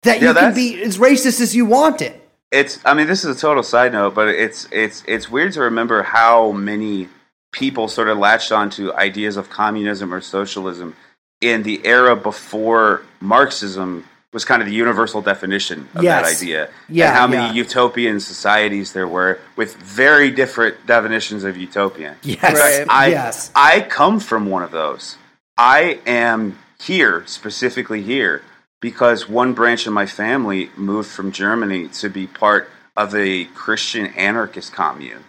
[0.03, 2.21] that Yeah, you can be as racist as you want it.
[2.51, 2.79] It's.
[2.85, 6.01] I mean, this is a total side note, but it's it's it's weird to remember
[6.03, 7.09] how many
[7.55, 10.93] people sort of latched onto ideas of communism or socialism
[11.39, 16.69] in the era before Marxism was kind of the universal definition of that idea.
[16.89, 17.63] Yeah, and how many yeah.
[17.63, 22.17] utopian societies there were with very different definitions of utopia.
[22.23, 22.43] Yes.
[22.43, 22.85] Right.
[22.89, 23.51] I, yes.
[23.55, 25.17] I come from one of those.
[25.57, 28.41] I am here, specifically here,
[28.81, 34.07] because one branch of my family moved from Germany to be part of a Christian
[34.07, 35.23] anarchist commune.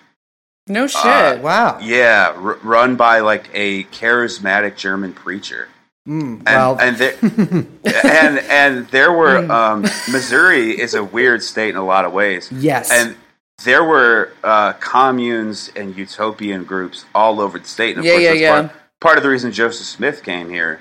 [0.69, 1.05] No shit.
[1.05, 1.79] Uh, Wow.
[1.81, 5.69] Yeah, r- run by like a charismatic German preacher.
[6.09, 7.15] Mm, And, well, and there,
[8.05, 12.51] and and there were um, Missouri is a weird state in a lot of ways.
[12.53, 12.91] Yes.
[12.93, 13.17] and
[13.65, 17.97] there were uh, communes and utopian groups all over the state.
[17.97, 18.61] And of Yeah, course, yeah, that's yeah.
[18.69, 20.81] Part, part of the reason Joseph Smith came here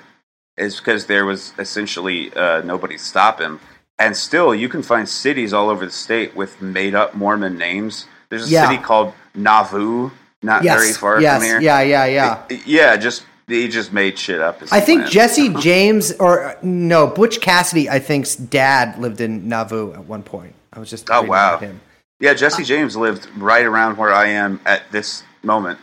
[0.58, 3.60] is because there was essentially uh, nobody to stop him.
[3.98, 8.06] And still, you can find cities all over the state with made up Mormon names.
[8.28, 8.68] There's a Yeah.
[8.68, 10.10] city called Nauvoo,
[10.42, 10.80] not yes.
[10.80, 11.38] very far yes.
[11.38, 11.60] from here.
[11.60, 11.80] Yeah.
[11.82, 12.06] Yeah.
[12.06, 12.58] Yeah.
[12.66, 14.60] Yeah, just he just made shit up.
[14.62, 15.12] as I think went.
[15.12, 17.88] Jesse James or no Butch Cassidy.
[17.88, 20.54] I think's dad lived in Nauvoo at one point.
[20.72, 21.58] I was just Oh, wow.
[21.58, 21.80] him.
[22.18, 25.78] Yeah, Jesse James lived right around where I am at this moment,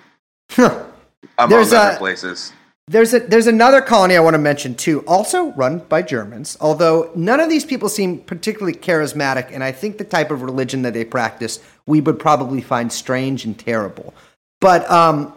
[0.57, 2.51] among There's other a- places.
[2.89, 6.57] There's a there's another colony I want to mention too, also run by Germans.
[6.59, 10.81] Although none of these people seem particularly charismatic, and I think the type of religion
[10.81, 14.13] that they practice we would probably find strange and terrible.
[14.62, 15.34] But um,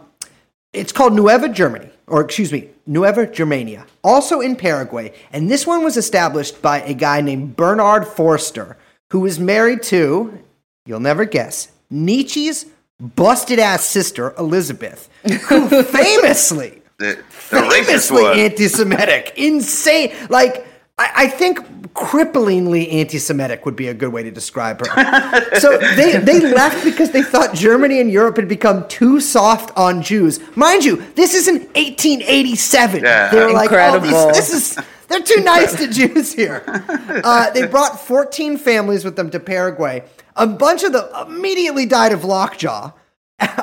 [0.73, 5.83] it's called Nueva Germany, or excuse me, Nueva Germania, also in Paraguay, and this one
[5.83, 8.77] was established by a guy named Bernard Forster,
[9.11, 10.39] who was married to,
[10.85, 12.65] you'll never guess, Nietzsche's
[12.99, 15.09] busted ass sister Elizabeth,
[15.49, 20.15] who famously The, the famously anti-Semitic, insane.
[20.29, 20.66] Like
[20.97, 21.59] I, I think
[21.93, 25.59] cripplingly anti-Semitic would be a good way to describe her.
[25.59, 30.01] so they they left because they thought Germany and Europe had become too soft on
[30.01, 30.39] Jews.
[30.55, 33.03] Mind you, this is in 1887.
[33.03, 33.29] Yeah.
[33.29, 34.27] they were like, oh, Incredible.
[34.27, 34.85] these, this is.
[35.07, 36.63] They're too nice to Jews here.
[37.23, 40.03] Uh, they brought 14 families with them to Paraguay.
[40.35, 42.91] A bunch of them immediately died of lockjaw.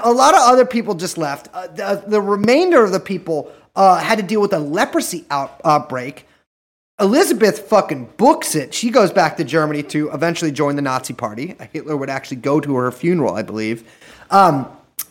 [0.02, 1.48] A lot of other people just left.
[1.52, 5.60] Uh, the, the remainder of the people uh, had to deal with a leprosy out,
[5.64, 6.26] outbreak.
[7.00, 8.72] Elizabeth fucking books it.
[8.72, 11.56] She goes back to Germany to eventually join the Nazi Party.
[11.72, 13.90] Hitler would actually go to her funeral, I believe.
[14.30, 14.68] Um,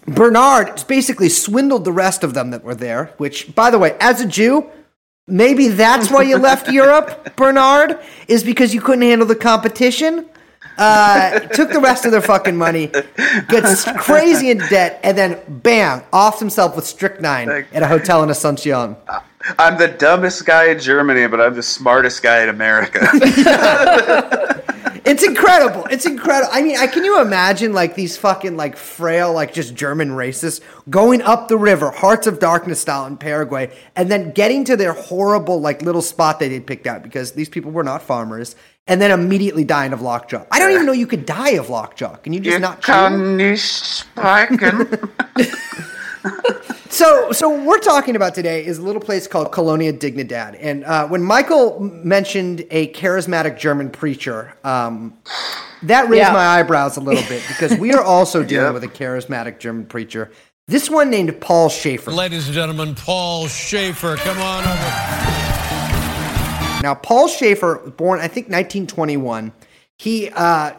[0.08, 4.22] Bernard basically swindled the rest of them that were there, which, by the way, as
[4.22, 4.70] a Jew,
[5.28, 10.30] maybe that's why you left Europe, Bernard, is because you couldn't handle the competition.
[10.78, 12.88] Uh, took the rest of their fucking money,
[13.48, 18.30] gets crazy into debt, and then bam, offs himself with strychnine at a hotel in
[18.30, 18.96] Asuncion.
[19.60, 23.08] I'm the dumbest guy in Germany, but I'm the smartest guy in America.
[25.06, 25.86] It's incredible.
[25.92, 26.50] It's incredible.
[26.54, 30.62] I mean, I can you imagine like these fucking like frail, like just German racists
[30.90, 34.94] going up the river, Hearts of Darkness style in Paraguay, and then getting to their
[34.94, 38.56] horrible like little spot that they'd picked out because these people were not farmers,
[38.88, 40.46] and then immediately dying of lockjaw.
[40.50, 42.16] I don't even know you could die of lockjaw.
[42.18, 42.94] Can you just not chew?
[42.94, 44.88] kann nicht sprechen.
[46.90, 50.56] So, so what we're talking about today is a little place called Colonia Dignidad.
[50.60, 55.18] And uh, when Michael mentioned a charismatic German preacher, um,
[55.82, 56.32] that raised Yeah.
[56.34, 58.74] my eyebrows a little bit because we are also dealing Yep.
[58.76, 60.32] with a charismatic German preacher.
[60.68, 62.12] This one named Paul Schaefer.
[62.12, 64.74] Ladies and gentlemen, Paul Schaefer, come on over.
[66.84, 69.52] Now, Paul Schaefer, was born I think 1921.
[69.98, 70.72] He, uh,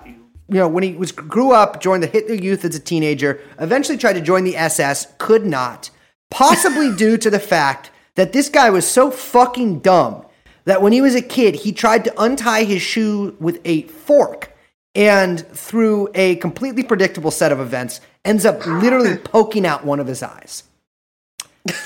[0.54, 3.40] you know, when he was grew up, joined the Hitler Youth as a teenager.
[3.58, 5.90] Eventually, tried to join the SS, could not.
[6.30, 10.24] Possibly due to the fact that this guy was so fucking dumb
[10.64, 14.52] that when he was a kid, he tried to untie his shoe with a fork,
[14.94, 20.06] and through a completely predictable set of events, ends up literally poking out one of
[20.06, 20.62] his eyes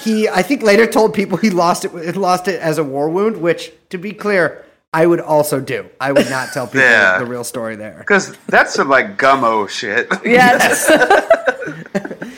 [0.03, 3.37] he I think later told people he lost it lost it as a war wound,
[3.37, 5.89] which to be clear, I would also do.
[6.01, 7.19] I would not tell people Yeah.
[7.19, 7.97] the real story there.
[7.99, 10.09] Because that's some like gummo shit.
[10.25, 10.91] Yes.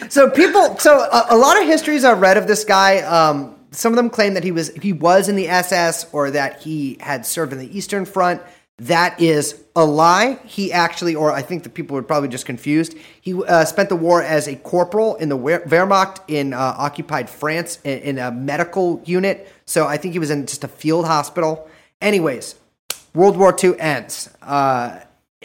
[0.08, 2.98] So people, so a, a lot of histories I've read of this guy.
[3.02, 6.60] Um, some of them claim that he was he was in the SS or that
[6.62, 8.42] he had served in the Eastern Front.
[8.78, 10.40] That is a lie.
[10.44, 12.96] He actually, or I think the people were probably just confused.
[13.20, 17.78] He uh, spent the war as a corporal in the Wehrmacht in uh, occupied France
[17.84, 19.48] in, in a medical unit.
[19.64, 21.68] So I think he was in just a field hospital.
[22.00, 22.54] Anyways,
[23.14, 24.30] World War II ends.
[24.42, 25.00] Uh,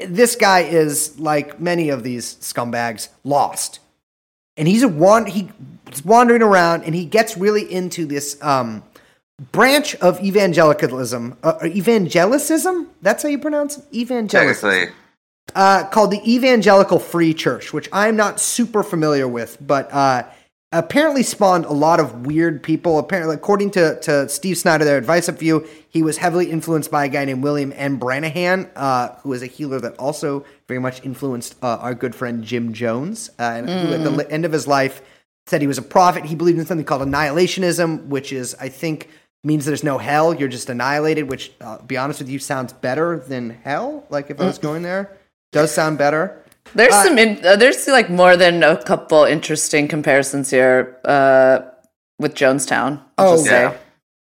[0.08, 3.80] this guy is like many of these scumbags, lost
[4.58, 5.50] and he's a wan- he's
[6.04, 8.84] wandering around and he gets really into this um,
[9.52, 14.92] branch of evangelicalism uh, evangelicism that's how you pronounce it, evangelicism.
[15.54, 20.24] Uh, called the evangelical free church which i'm not super familiar with but uh,
[20.80, 23.00] apparently spawned a lot of weird people.
[23.00, 27.06] Apparently according to, to steve snyder their advice of you he was heavily influenced by
[27.06, 27.98] a guy named william m.
[27.98, 32.44] Branham uh, who was a healer that also very much influenced uh, our good friend
[32.44, 35.02] jim jones uh, and who at the li- end of his life
[35.48, 36.26] said he was a prophet.
[36.26, 39.10] He believed in something called annihilationism which is i think
[39.44, 43.20] means there's no hell you're just annihilated which uh, be honest with you sounds better
[43.20, 44.06] than hell.
[44.10, 45.18] Like if i was going there
[45.52, 46.44] does sound better
[46.74, 47.18] There's some.
[47.18, 51.60] In, uh, there's like more than a couple interesting comparisons here uh,
[52.20, 53.02] with Jonestown.
[53.18, 53.62] I'll Oh, just say.
[53.64, 53.78] yeah.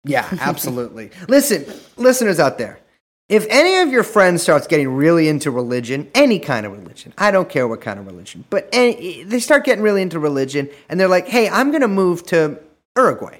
[0.07, 1.11] Yeah, absolutely.
[1.29, 1.65] Listen,
[1.97, 2.79] listeners out there,
[3.31, 7.31] if any of your friends starts getting really into religion, any kind of religion, I
[7.31, 11.01] don't care what kind of religion, but any, they start getting really into religion and
[11.01, 12.61] they're like, hey, I'm going to move to
[12.99, 13.39] Uruguay.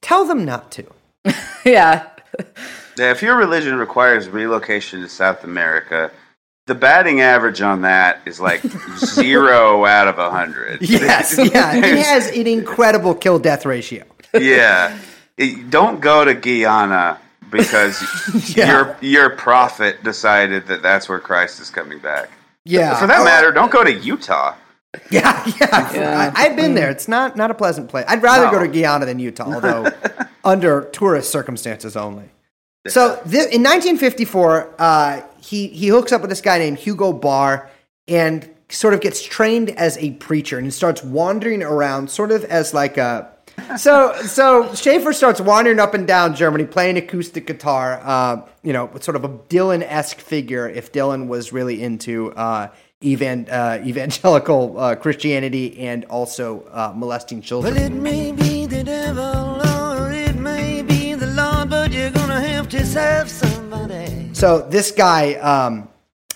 [0.00, 0.84] Tell them not to.
[1.64, 2.08] yeah.
[2.98, 6.10] yeah, if your religion requires relocation to South America,
[6.72, 8.62] the batting average on that is like
[8.96, 10.80] zero out of a hundred.
[10.80, 11.74] Yes, yeah.
[11.76, 14.04] It has an incredible kill death ratio.
[14.34, 14.98] yeah.
[15.70, 17.18] Don't go to Guyana
[17.50, 18.02] because
[18.56, 18.70] Yeah.
[18.72, 22.30] your your prophet decided that that's where Christ is coming back.
[22.64, 22.94] Yeah.
[22.98, 24.54] For that matter, don't go to Utah.
[25.10, 25.92] Yeah, yeah.
[25.94, 26.32] Yeah.
[26.36, 26.90] I, I've been there.
[26.90, 28.04] It's not not a pleasant place.
[28.08, 28.52] I'd rather No.
[28.52, 29.90] go to Guyana than Utah, although
[30.44, 32.30] under tourist circumstances only.
[32.88, 37.70] So thi- in 1954, uh, he he hooks up with this guy named Hugo Baar
[38.08, 42.44] and sort of gets trained as a preacher and he starts wandering around, sort of
[42.44, 43.30] as like a.
[43.76, 48.00] So so Schaefer starts wandering up and down Germany playing acoustic guitar.
[48.02, 50.68] Uh, you know, sort of a Dylan esque figure.
[50.68, 52.68] If Dylan was really into uh,
[53.04, 57.74] evan uh, evangelical uh, Christianity and also uh, molesting children.
[59.14, 59.51] Well,
[62.72, 64.30] gonna have to serve somebody.
[64.34, 65.88] So this guy um,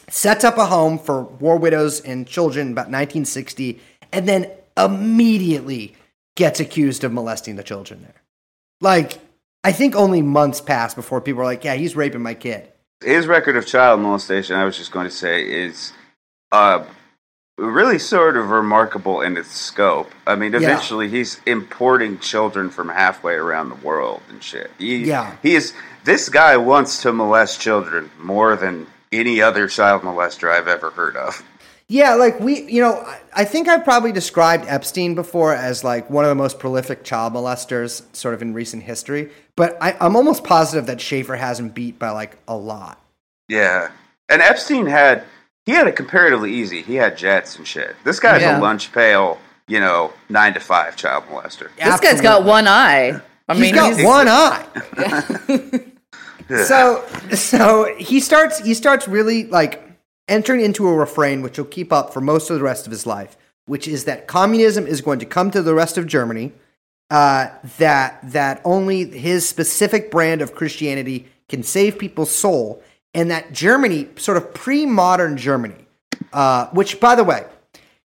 [0.08, 3.80] sets up a home for war widows and children about 1960,
[4.12, 5.94] and then immediately
[6.36, 8.22] gets accused of molesting the children there.
[8.80, 9.18] Like,
[9.64, 12.68] I think only months passed before people were like, "Yeah, he's raping my kid."
[13.04, 15.92] His record of child molestation, I was just going to say, is
[16.52, 16.84] uh,
[17.58, 20.10] really sort of remarkable in its scope.
[20.26, 20.58] I mean, Yeah.
[20.58, 24.70] eventually he's importing children from halfway around the world and shit.
[24.78, 25.32] He, Yeah.
[25.42, 25.72] he is.
[26.06, 31.16] This guy wants to molest children more than any other child molester I've ever heard
[31.16, 31.42] of.
[31.88, 36.08] Yeah, like we, you know, I- I think I've probably described Epstein before as like
[36.08, 39.30] one of the most prolific child molesters, sort of in recent history.
[39.56, 43.00] But I, I'm almost positive that Schaefer hasn't beat by like a lot.
[43.48, 43.90] Yeah,
[44.28, 45.24] and Epstein had
[45.64, 46.82] he had it comparatively easy.
[46.82, 47.96] He had jets and shit.
[48.04, 48.58] This guy's Yeah.
[48.58, 51.68] a lunch pail, you know, nine to five child molester.
[51.76, 53.20] This guy's got one eye.
[53.48, 54.66] I He's mean, got he's, one eye.
[56.48, 59.82] so so he starts he starts really like
[60.28, 63.06] entering into a refrain which he'll keep up for most of the rest of his
[63.06, 63.36] life,
[63.66, 66.52] which is that communism is going to come to the rest of Germany.
[67.08, 72.82] Uh, that that only his specific brand of Christianity can save people's soul,
[73.14, 75.86] and that Germany, sort of pre-modern Germany,
[76.32, 77.44] uh, which by the way,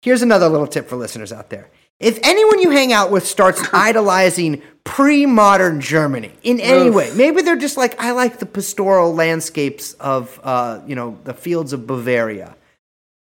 [0.01, 1.69] Here's another little tip for listeners out there.
[1.99, 7.41] If anyone you hang out with starts idolizing pre modern Germany in any way, maybe
[7.41, 11.85] they're just like, I like the pastoral landscapes of, uh, you know, the fields of
[11.85, 12.55] Bavaria,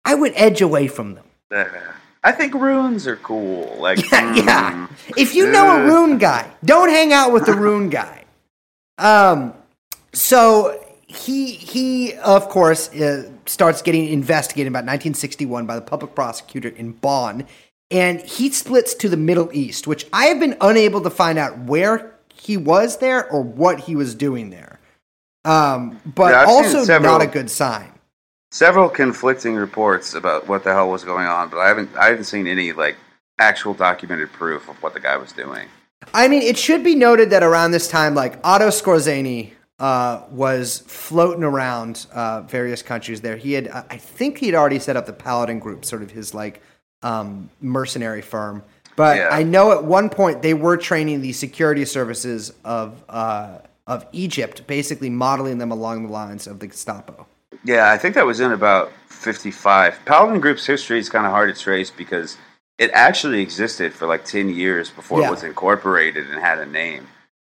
[0.05, 1.25] I would edge away from them.
[1.51, 1.65] Uh,
[2.23, 3.75] I think runes are cool.
[3.79, 4.87] Like, Yeah, yeah.
[4.87, 8.25] mm, If you know a rune guy, don't hang out with the rune guy.
[8.97, 9.53] Um,
[10.13, 16.69] so he he of course uh, starts getting investigated about 1961 by the public prosecutor
[16.69, 17.47] in Bonn,
[17.91, 21.57] and he splits to the Middle East, which I have been unable to find out
[21.59, 24.79] where he was there or what he was doing there.
[25.45, 27.91] Um, but Yeah, also several- not a good sign.
[28.51, 32.23] Several conflicting reports about what the hell was going on, but I haven't I haven't
[32.23, 32.95] seen any like
[33.37, 35.67] actual documented proof of what the guy was doing.
[36.13, 40.79] I mean, it should be noted that around this time, like Otto Skorzeny uh, was
[40.87, 43.21] floating around uh, various countries.
[43.21, 46.11] There, he had, I think, he had already set up the Paladin Group, sort of
[46.11, 46.61] his like
[47.03, 48.63] um, mercenary firm.
[48.95, 49.29] But Yeah.
[49.31, 54.67] I know at one point they were training the security services of uh, of Egypt,
[54.67, 57.25] basically modeling them along the lines of the Gestapo.
[57.63, 59.99] Yeah, I think that was in about 55.
[60.05, 62.37] Paladin Group's history is kind of hard to trace because
[62.77, 65.27] it actually existed for like 10 years before Yeah.
[65.27, 67.07] it was incorporated and had a name.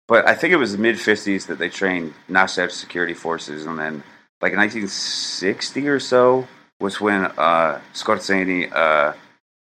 [0.08, 3.78] But I think it was the mid 50s that they trained Nasser security forces, and
[3.78, 4.04] then
[4.42, 6.48] like 1960 or so
[6.80, 9.14] was when uh, Skorzeny uh,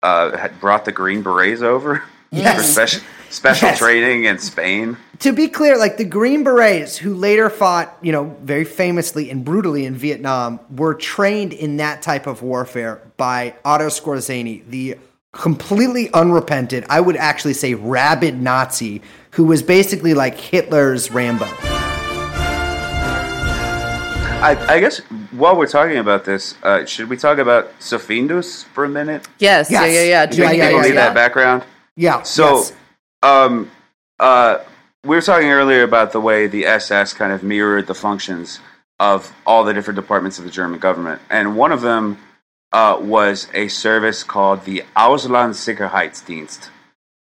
[0.02, 3.78] uh, had brought the Green Berets over for special, special Yes.
[3.78, 4.96] training in Spain.
[5.20, 9.44] to be clear, like the Green Berets, who later fought, you know, very famously and
[9.44, 14.96] brutally in Vietnam, were trained in that type of warfare by Otto Skorzeny, the
[15.32, 19.00] completely unrepentant, I would actually say rabid Nazi,
[19.32, 21.46] who was basically like Hitler's Rambo.
[24.42, 25.02] I, I guess
[25.40, 29.26] while we're talking about this, uh, should we talk about Sofindus for a minute?
[29.38, 29.82] Yes, Yes.
[29.82, 30.22] yeah, yeah, yeah.
[30.22, 30.94] Yeah, People yeah, yeah, need yeah.
[31.06, 31.64] that background.
[31.96, 32.22] Yeah.
[32.22, 32.72] So, yes.
[33.22, 33.70] um,
[34.18, 34.58] uh,
[35.04, 38.60] we were talking earlier about the way the SS kind of mirrored the functions
[38.98, 42.18] of all the different departments of the German government, and one of them
[42.72, 46.68] uh, was a service called the Auslandssicherheitsdienst,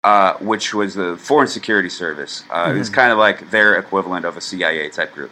[0.05, 2.45] uh, which was the Foreign Security Service.
[2.51, 5.31] Uh, It's kind of like their equivalent of a CIA type group.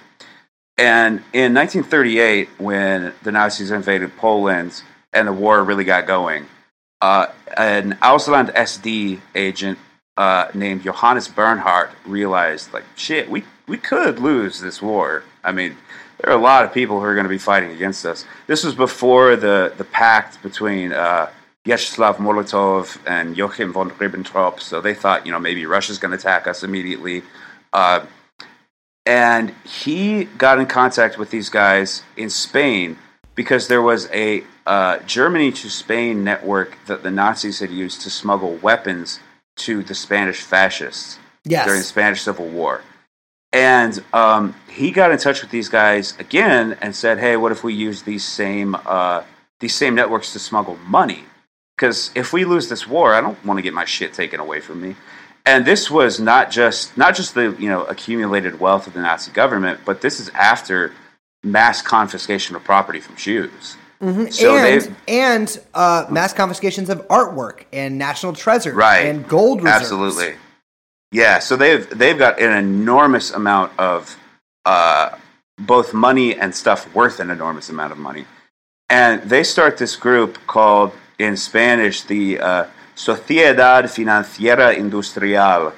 [0.76, 6.46] And in 1938, when the Nazis invaded Poland and the war really got going,
[7.00, 9.78] uh, an Ausland SD agent
[10.16, 15.22] uh, named Johannes Bernhardt realized, like, shit, we, we could lose this war.
[15.44, 15.76] I mean,
[16.18, 18.24] there are a lot of people who are going to be fighting against us.
[18.46, 21.30] This was before the, the pact between uh,
[21.66, 26.46] Molotov and Joachim von Ribbentrop, so they thought, you know, maybe Russia's going to attack
[26.46, 27.22] us immediately.
[27.72, 28.04] Uh,
[29.06, 32.98] and he got in contact with these guys in Spain
[33.34, 38.10] because there was a uh, Germany to Spain network that the Nazis had used to
[38.10, 39.20] smuggle weapons
[39.56, 41.66] to the Spanish fascists Yes.
[41.66, 42.80] during the Spanish Civil War.
[43.52, 47.62] And um, he got in touch with these guys again and said, "Hey, what if
[47.62, 49.22] we use these same uh,
[49.60, 51.24] these same networks to smuggle money?
[51.76, 54.60] Because if we lose this war, I don't want to get my shit taken away
[54.60, 54.96] from me."
[55.46, 59.30] And this was not just not just the you know accumulated wealth of the Nazi
[59.30, 60.92] government, but this is after
[61.42, 63.76] mass confiscation of property from Jews.
[64.30, 69.82] So and and uh, mass confiscations of artwork and national treasures right and gold reserves.
[69.82, 70.34] absolutely
[71.10, 74.18] yeah so they've they've got an enormous amount of
[74.66, 75.16] uh,
[75.56, 78.26] both money and stuff worth an enormous amount of money
[78.90, 85.72] and they start this group called in spanish the uh, sociedad financiera industrial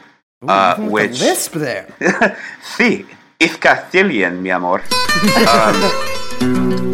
[0.46, 1.86] uh, The which lisp there.
[2.76, 3.06] Sí,
[3.38, 4.82] it's Castilian, mi amor.
[5.48, 5.80] um,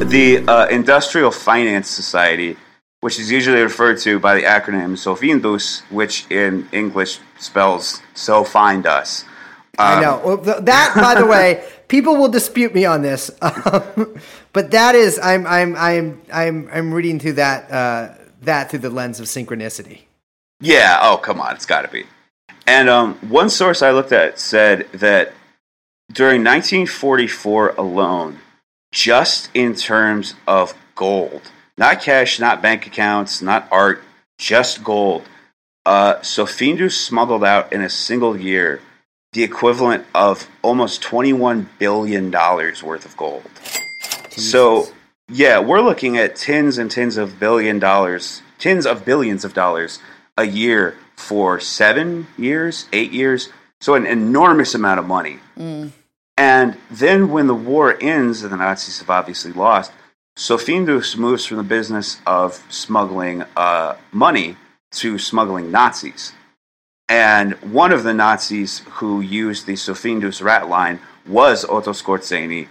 [0.09, 2.57] the uh, Industrial Finance Society,
[3.01, 8.87] which is usually referred to by the acronym SOFINDUS, which in English spells "So Find
[8.87, 9.25] Us."
[9.79, 10.37] I know.
[10.37, 14.15] That, by the way, people will dispute me on this, um,
[14.53, 18.91] but that is I'm I'm I'm I'm I'm reading through that uh, that through the
[18.91, 20.03] lens of synchronicity.
[20.63, 20.99] Yeah.
[21.03, 21.55] Oh, come on.
[21.57, 22.05] It's got to be.
[22.67, 25.35] And um, one source I looked at said that
[26.13, 28.39] during 1944 alone,
[28.93, 34.05] just in terms of gold, not cash, not bank accounts, not art,
[34.39, 35.25] just gold,
[35.85, 38.81] uh, Sofindus smuggled out in a single year
[39.33, 43.51] the equivalent of almost $21 billion worth of gold.
[44.31, 44.89] So,
[45.29, 49.99] yeah, we're looking at tens and tens of billion dollars, tens of billions of dollars
[50.43, 53.49] a year for seven years, eight years.
[53.81, 55.39] So, an enormous amount of money.
[56.37, 59.93] And then when the war ends and the Nazis have obviously lost,
[60.37, 64.57] Sofindus moves from the business of smuggling uh, money
[64.93, 66.33] to smuggling Nazis.
[67.09, 72.69] And one of the Nazis who used the Sofindus rat line was Otto Skorzeny,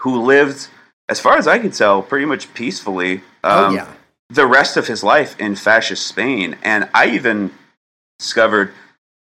[0.00, 0.68] who lived,
[1.08, 3.88] as far as I can tell, pretty much peacefully Oh, um, yeah.
[4.30, 6.56] The rest of his life in fascist Spain.
[6.62, 7.50] And I even
[8.18, 8.72] discovered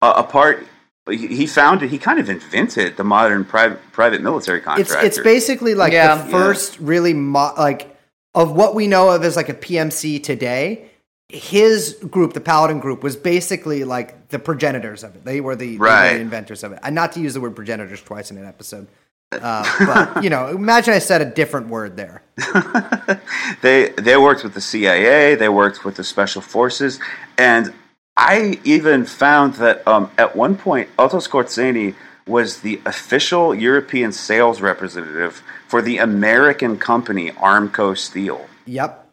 [0.02, 0.66] a, a part
[1.10, 5.06] he he founded, he kind of invented the modern private private military It's contractor.
[5.08, 6.16] it's basically like Yeah.
[6.16, 7.96] the first really mo- like
[8.36, 10.90] of what we know of as like a PMC today.
[11.30, 15.26] His group, the Paladin group, was basically like the progenitors of it.
[15.26, 16.14] They were the, they were Right.
[16.14, 16.80] the inventors of it.
[16.84, 18.88] And not to use the word progenitors twice in an episode,
[19.32, 19.64] uh,
[20.14, 22.22] but you know, imagine I said a different word there.
[23.62, 27.00] they they worked with the CIA, they worked with the special forces,
[27.38, 27.74] and
[28.16, 34.60] I even found that um, at one point Otto Skorzeny was the official European sales
[34.60, 38.48] representative for the American company Armco Steel.
[38.66, 39.06] Yep.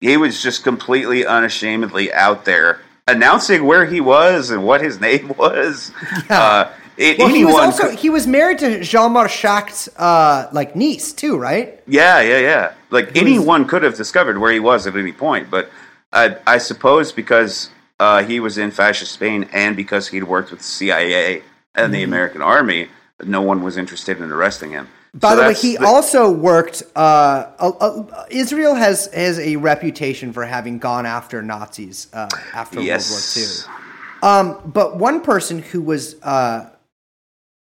[0.00, 2.80] He was just completely unashamedly out there
[3.10, 5.92] announcing where he was and what his name was.
[6.28, 10.76] Uh, it- Well, he was also could- he was married to Hjalmar Schacht's uh, like
[10.76, 11.80] niece too, right?
[11.86, 12.72] Yeah, yeah, yeah.
[12.90, 15.70] Like He was- anyone could have discovered where he was at any point, but
[16.12, 20.60] I, I suppose because uh, he was in fascist Spain and because he'd worked with
[20.60, 21.42] the CIA
[21.74, 22.04] and the Mhm.
[22.10, 22.88] American Army,
[23.24, 24.88] no one was interested in arresting him.
[25.12, 26.82] By So the way, that's he also worked.
[26.96, 32.80] Uh, uh, uh, Israel has has a reputation for having gone after Nazis uh, after
[32.80, 33.10] Yes.
[33.10, 34.56] World War II.
[34.62, 36.66] Um, but one person who was uh,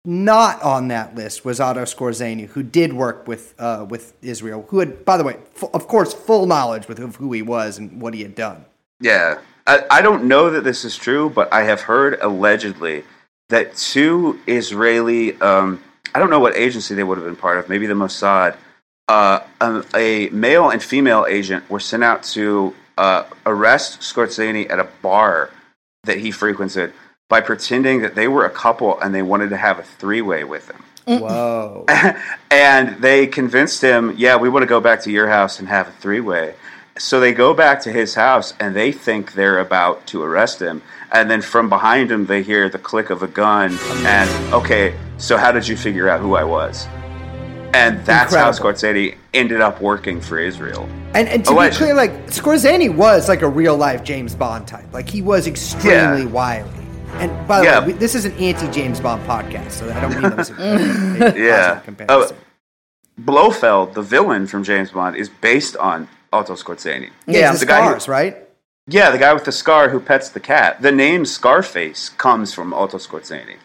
[0.07, 4.65] not on that list was Otto Skorzeny, who did work with uh, with Israel.
[4.69, 7.77] Who had, by the way, fu- of course, full knowledge with of who he was
[7.77, 8.65] and what he had done.
[9.01, 9.41] Yeah.
[9.67, 13.03] I, I don't know that this is true, but I have heard allegedly
[13.49, 15.83] that two Israeli, um,
[16.15, 18.57] I don't know what agency they would have been part of, maybe the Mossad,
[19.09, 24.79] uh, um, a male and female agent were sent out to uh, arrest Skorzeny at
[24.79, 25.51] a bar
[26.05, 26.93] that he frequented
[27.29, 30.45] by pretending that they were a couple and they wanted to have a three way
[30.45, 31.21] with him.
[31.21, 31.85] Whoa!
[32.51, 35.89] and they convinced him, yeah, we want to go back to your house and have
[35.89, 36.55] a three way.
[36.99, 40.83] So they go back to his house and they think they're about to arrest him.
[41.13, 43.77] And then from behind him, they hear the click of a gun.
[44.07, 46.87] And, okay, so how did you figure out who I was?
[47.75, 48.73] And that's how Incredible.
[48.73, 50.89] Skorzeny ended up working for Israel.
[51.13, 51.79] And, and to Alleged.
[51.79, 54.91] be clear, like Skorzeny was like a real life James Bond type.
[54.95, 56.25] Like he was extremely Yeah.
[56.29, 56.71] wily.
[57.15, 57.81] And by the Yeah.
[57.81, 60.51] way, we, this is an anti James Bond podcast, so I don't mean that as
[60.51, 60.55] a,
[61.35, 61.75] a yeah.
[61.75, 62.37] positive comparison.
[62.37, 62.41] Uh,
[63.19, 67.11] Blofeld, the villain from James Bond, is based on Otto Skorzeny.
[67.27, 68.37] yeah, the, the guy who- right?
[68.89, 70.81] Yeah, the guy with the scar who pets the cat.
[70.81, 73.57] The name Scarface comes from Otto Skorzeny.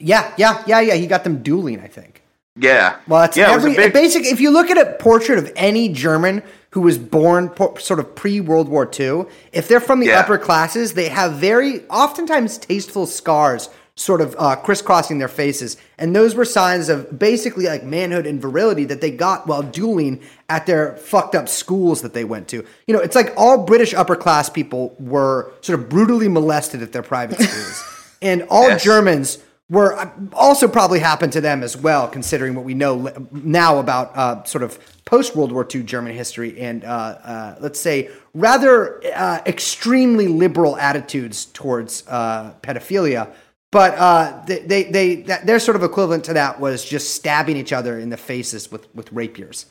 [0.00, 0.94] Yeah, yeah, yeah, yeah.
[0.94, 2.22] He got them dueling, I think.
[2.56, 2.96] Yeah.
[3.06, 4.24] Well, that's yeah, it was a big- basic.
[4.24, 8.14] If you look at a portrait of any German who was born po- sort of
[8.14, 10.20] pre World War II, if they're from the Yeah.
[10.20, 16.14] upper classes, they have very oftentimes tasteful scars sort of uh, crisscrossing their faces, and
[16.14, 20.66] those were signs of basically like manhood and virility that they got while dueling at
[20.66, 22.64] their fucked up schools that they went to.
[22.86, 26.92] You know, it's like all British upper class people were sort of brutally molested at
[26.92, 27.82] their private schools,
[28.22, 28.84] and all Yes.
[28.84, 29.38] Germans
[29.70, 34.16] were uh, also probably happened to them as well, considering what we know now about
[34.16, 39.02] uh, sort of post World War II German history and uh, uh, let's say rather
[39.14, 43.32] uh, extremely liberal attitudes towards uh, pedophilia.
[43.70, 47.70] But they, they, they that, their sort of equivalent to that was just stabbing each
[47.70, 49.66] other in the faces with, with rapiers.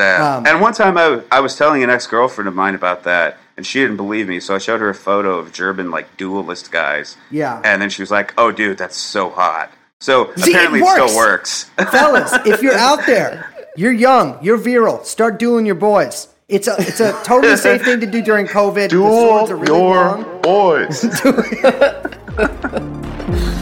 [0.00, 0.36] Yeah.
[0.36, 3.38] Um, and one time I, I was telling an ex girlfriend of mine about that,
[3.56, 6.72] and she didn't believe me, so I showed her a photo of German, like, duelist
[6.72, 7.16] guys.
[7.30, 7.60] Yeah.
[7.64, 9.70] And then she was like, oh, dude, that's so hot.
[10.00, 11.64] So See, it apparently it, still works.
[11.90, 16.28] Fellas, if you're out there, you're young, you're virile, start dueling your boys.
[16.48, 18.92] It's a it's a totally safe thing to do during COVID.
[18.92, 20.42] Are really long.
[20.42, 21.04] boys.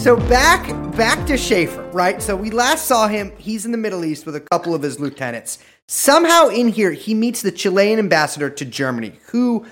[0.00, 2.22] So back back to Schaefer, right?
[2.22, 3.32] So we last saw him.
[3.36, 5.58] He's in the Middle East with a couple of his lieutenants.
[5.88, 9.66] Somehow in here, he meets the Chilean ambassador to Germany, who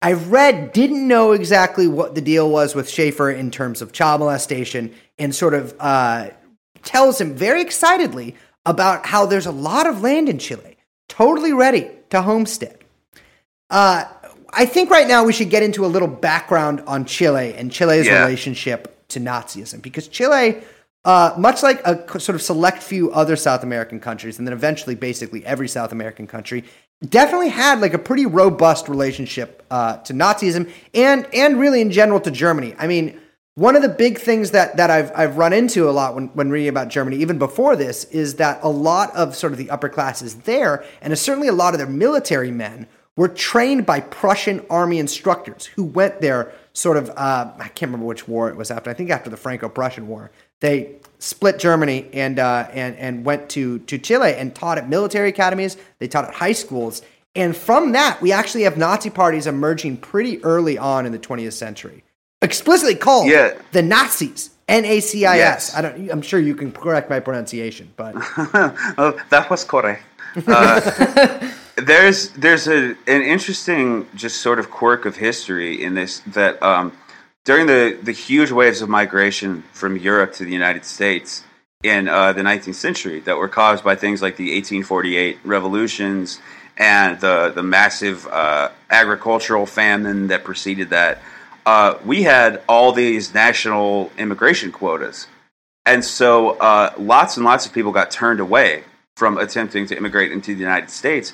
[0.00, 4.20] I've read didn't know exactly what the deal was with Schaefer in terms of child
[4.20, 6.30] molestation, and sort of uh,
[6.84, 10.76] tells him very excitedly about how there's a lot of land in Chile,
[11.08, 12.78] totally ready to homestead.
[13.68, 14.04] Uh,
[14.52, 18.06] I think right now we should get into a little background on Chile and Chile's
[18.06, 18.22] Yeah.
[18.22, 20.62] relationship to Nazism, because Chile,
[21.04, 24.94] uh, much like a sort of select few other South American countries, and then eventually
[24.94, 26.64] basically every South American country,
[27.08, 32.20] definitely had like a pretty robust relationship uh, to Nazism and and really in general
[32.20, 32.74] to Germany.
[32.78, 33.20] I mean,
[33.54, 36.48] one of the big things that, that I've, I've run into a lot when, when
[36.50, 39.90] reading about Germany, even before this, is that a lot of sort of the upper
[39.90, 44.98] classes there, and certainly a lot of their military men, were trained by Prussian army
[44.98, 48.90] instructors who went there sort of, uh, I can't remember which war it was after,
[48.90, 50.30] I think after the Franco Prussian War.
[50.60, 55.28] They split Germany and, uh, and, and went to, to Chile and taught at military
[55.30, 57.02] academies, they taught at high schools.
[57.34, 61.54] And from that, we actually have Nazi parties emerging pretty early on in the 20th
[61.54, 62.04] century
[62.42, 63.54] explicitly called Yeah.
[63.72, 64.50] the Nazis.
[64.68, 65.38] N A C I S.
[65.38, 65.74] Yes.
[65.74, 66.10] I don't.
[66.10, 68.14] I'm sure you can correct my pronunciation, but
[68.96, 70.02] oh, that was correct.
[71.76, 76.92] There's there's a an interesting just sort of quirk of history in this that um,
[77.44, 81.44] during the the huge waves of migration from Europe to the United States
[81.82, 86.40] in uh, the 19th century that were caused by things like the 1848 revolutions
[86.76, 91.22] and the the massive uh, agricultural famine that preceded that.
[91.64, 95.26] Uh, we had all these national immigration quotas.
[95.86, 98.84] And so uh, lots and lots of people got turned away
[99.16, 101.32] from attempting to immigrate into the United States.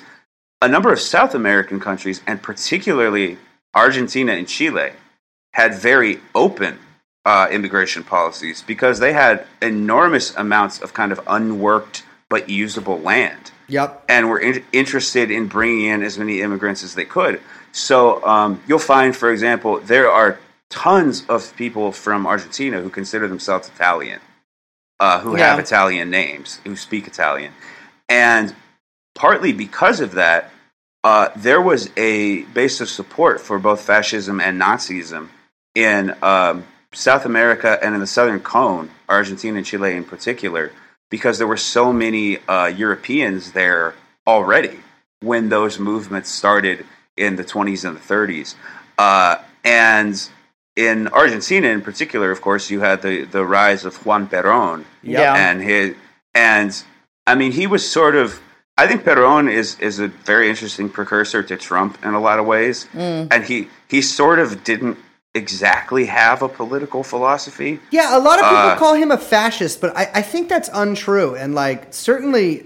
[0.61, 3.37] A number of South American countries, and particularly
[3.73, 4.91] Argentina and Chile,
[5.53, 6.79] had very open
[7.25, 13.51] uh, immigration policies because they had enormous amounts of kind of unworked but usable land
[13.67, 14.03] yep.
[14.09, 17.39] and were in- interested in bringing in as many immigrants as they could.
[17.71, 20.39] So um, you'll find, for example, there are
[20.69, 24.19] tons of people from Argentina who consider themselves Italian,
[24.99, 27.53] uh, who have Italian names, who speak Italian,
[28.07, 28.55] and
[29.15, 30.51] partly because of that,
[31.03, 35.29] uh, there was a base of support for both fascism and Nazism
[35.75, 40.71] in um, South America and in the Southern Cone, Argentina and Chile in particular,
[41.09, 43.95] because there were so many uh, Europeans there
[44.27, 44.79] already
[45.21, 46.85] when those movements started
[47.17, 48.55] in the 20s and the 30s.
[48.97, 50.29] Uh, and
[50.75, 55.33] in Argentina, in particular, of course, you had the, the rise of Juan Perón Yeah.
[55.35, 55.95] and his
[56.35, 56.83] and
[57.25, 58.39] I mean he was sort of
[58.83, 62.45] I think Perón is is a very interesting precursor to Trump in a lot of
[62.45, 64.97] ways, and he he sort of didn't
[65.35, 67.79] exactly have a political philosophy.
[67.91, 70.69] Yeah, a lot of people Uh, call him a fascist, but I, I think that's
[70.73, 71.35] untrue.
[71.35, 72.65] And like certainly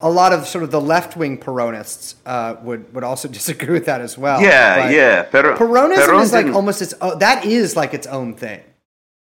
[0.00, 3.86] a lot of sort of the left wing Peronists uh, would would also disagree with
[3.86, 4.40] that as well.
[4.40, 5.22] yeah, But yeah.
[5.24, 8.60] Pero, Peronism Perón is like almost its own, that is like its own thing.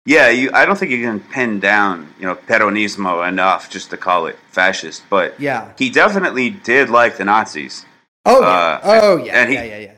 [0.07, 3.97] Yeah, you, I don't think you can pin down, you know, Peronismo enough just to
[3.97, 5.03] call it fascist.
[5.09, 5.73] But Yeah.
[5.77, 7.85] he definitely did like the Nazis.
[8.25, 8.47] Oh yeah.
[8.47, 9.33] Uh, oh yeah.
[9.41, 9.63] and he- yeah.
[9.65, 9.77] Yeah.
[9.79, 9.91] Yeah.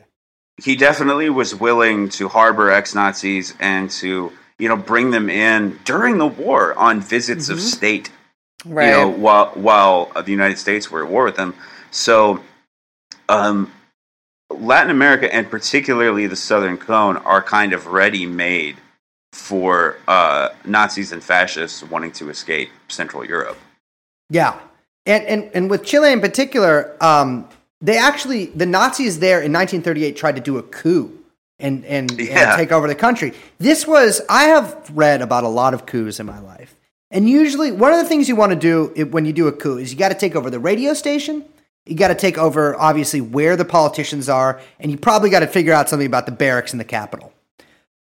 [0.58, 5.80] he definitely was willing to harbor ex Nazis and to you know bring them in
[5.86, 8.10] during the war on visits of state.
[8.66, 8.88] Right.
[8.88, 11.54] You know, while while the United States were at war with them.
[11.92, 12.42] So,
[13.30, 13.72] um,
[14.50, 18.78] Latin America and particularly the Southern Cone are kind of ready made
[19.50, 23.58] for uh, Nazis and fascists wanting to escape Central Europe.
[24.30, 24.60] Yeah,
[25.06, 27.48] and and and with Chile in particular, um,
[27.82, 31.18] they actually the Nazis there in 1938 tried to do a coup
[31.60, 32.52] and and, Yeah.
[32.52, 33.34] and take over the country.
[33.58, 36.76] This was I have read about a lot of coups in my life,
[37.12, 39.78] and usually one of the things you want to do when you do a coup
[39.78, 41.46] is you got to take over the radio station.
[41.86, 45.48] You got to take over obviously where the politicians are, and you probably got to
[45.48, 47.34] figure out something about the barracks in the capital.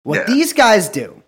[0.06, 0.34] What Yeah.
[0.34, 1.20] these guys do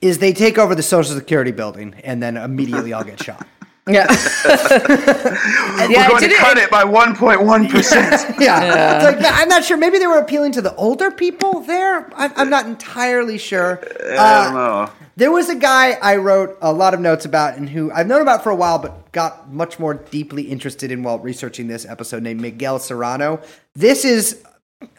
[0.00, 3.46] is they take over the Social Security building, and then immediately all get shot.
[3.88, 4.06] yeah.
[4.44, 8.34] We're yeah, going to didn't- cut it by one point one percent.
[8.40, 8.96] yeah.
[9.08, 9.76] It's like, I'm not sure.
[9.76, 12.10] Maybe they were appealing to the older people there.
[12.16, 13.80] I, I'm not entirely sure.
[14.02, 14.90] I Uh, don't know.
[15.16, 18.22] there was a guy I wrote a lot of notes about and who I've known
[18.22, 22.24] about for a while, but got much more deeply interested in while researching this episode
[22.24, 23.40] named Miguel Serrano.
[23.74, 24.42] This is.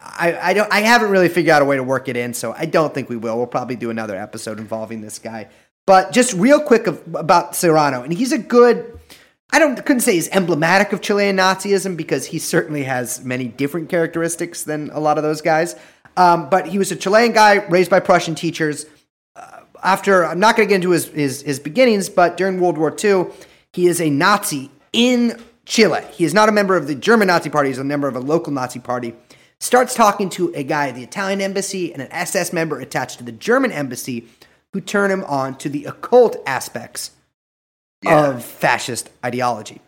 [0.02, 2.54] I, I don't I haven't really figured out a way to work it in, so
[2.58, 3.38] I don't think we will.
[3.38, 5.50] We'll probably do another episode involving this guy.
[5.86, 9.00] But just real quick of, about Serrano, and he's a good
[9.52, 13.90] I don't couldn't say he's emblematic of Chilean Nazism because he certainly has many different
[13.90, 15.76] characteristics than a lot of those guys.
[16.18, 18.88] Um, but he was a Chilean guy raised by Prussian teachers.
[19.36, 22.78] Uh, after I'm not going to get into his, his his beginnings, but during World
[22.78, 23.28] War II,
[23.72, 26.02] he is a Nazi in Chile.
[26.12, 28.20] He is not a member of the German Nazi Party; he's a member of a
[28.20, 29.14] local Nazi party.
[29.60, 33.24] Starts talking to a guy at the Italian embassy and an SS member attached to
[33.24, 34.28] the German embassy,
[34.74, 37.12] who turn him on to the occult aspects
[38.06, 39.82] of fascist ideology.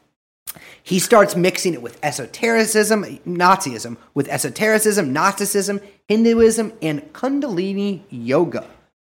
[0.82, 8.66] He starts mixing it with esotericism, Nazism, with esotericism, Gnosticism, Hinduism, and Kundalini yoga.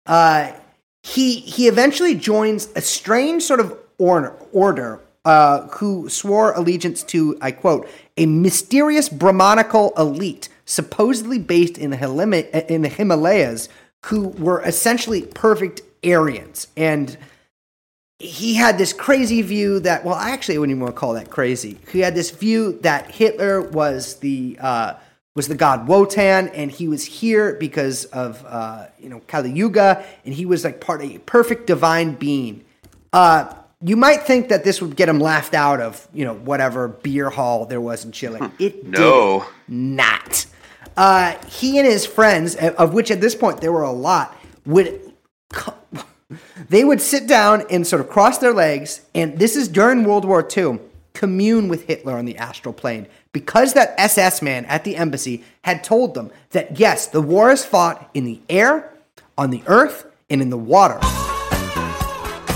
[0.05, 0.51] Uh,
[1.01, 7.37] he he eventually joins a strange sort of order, order uh, who swore allegiance to,
[7.41, 13.69] I quote, a mysterious Brahmanical elite supposedly based in the, in the Himalayas
[14.05, 16.67] who were essentially perfect Aryans.
[16.75, 17.17] And
[18.19, 21.29] he had this crazy view that, well, actually, I wouldn't even want to call that
[21.29, 21.77] crazy.
[21.91, 24.93] He had this view that Hitler was the uh,
[25.35, 30.05] was the god Wotan, and he was here because of uh, you know Kali Yuga,
[30.25, 32.63] and he was like part of a perfect divine being.
[33.11, 33.53] Uh,
[33.83, 37.29] you might think that this would get him laughed out of you know whatever beer
[37.29, 38.39] hall there was in Chile.
[38.59, 39.45] It No.
[39.67, 40.45] did not.
[40.95, 45.01] Uh, he and his friends, of which at this point there were a lot, would
[46.69, 50.25] they would sit down and sort of cross their legs, and this is during World
[50.25, 50.79] War II,
[51.13, 55.83] commune with Hitler on the astral plane because that SS man at the embassy had
[55.83, 58.93] told them that yes, the war is fought in the air,
[59.37, 60.99] on the earth, and in the water.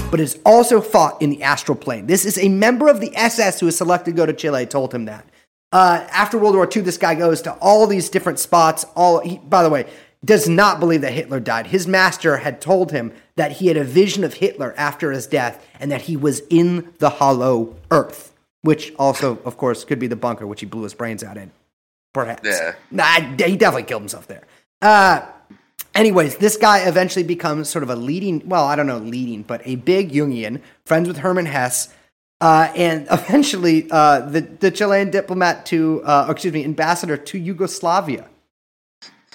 [0.09, 2.07] But it's also fought in the astral plane.
[2.07, 4.93] This is a member of the SS who was selected to go to Chile told
[4.93, 5.25] him that.
[5.73, 8.85] Uh, after World War II, this guy goes to all these different spots.
[8.95, 9.85] All he, by the way,
[10.23, 11.67] does not believe that Hitler died.
[11.67, 15.65] His master had told him that he had a vision of Hitler after his death
[15.79, 20.15] and that he was in the hollow earth, which also, of course, could be the
[20.15, 21.51] bunker which he blew his brains out in.
[22.13, 22.47] Perhaps.
[22.47, 22.75] Yeah.
[22.91, 24.43] Nah, he definitely killed himself there.
[24.81, 25.25] Uh,
[25.97, 29.61] anyways, this guy eventually becomes sort of a leading, well, I don't know, leading, but
[29.65, 31.89] a big Jungian, friends with Hermann Hesse,
[32.39, 38.29] uh, and eventually uh, the, the Chilean diplomat to, uh, excuse me, ambassador to Yugoslavia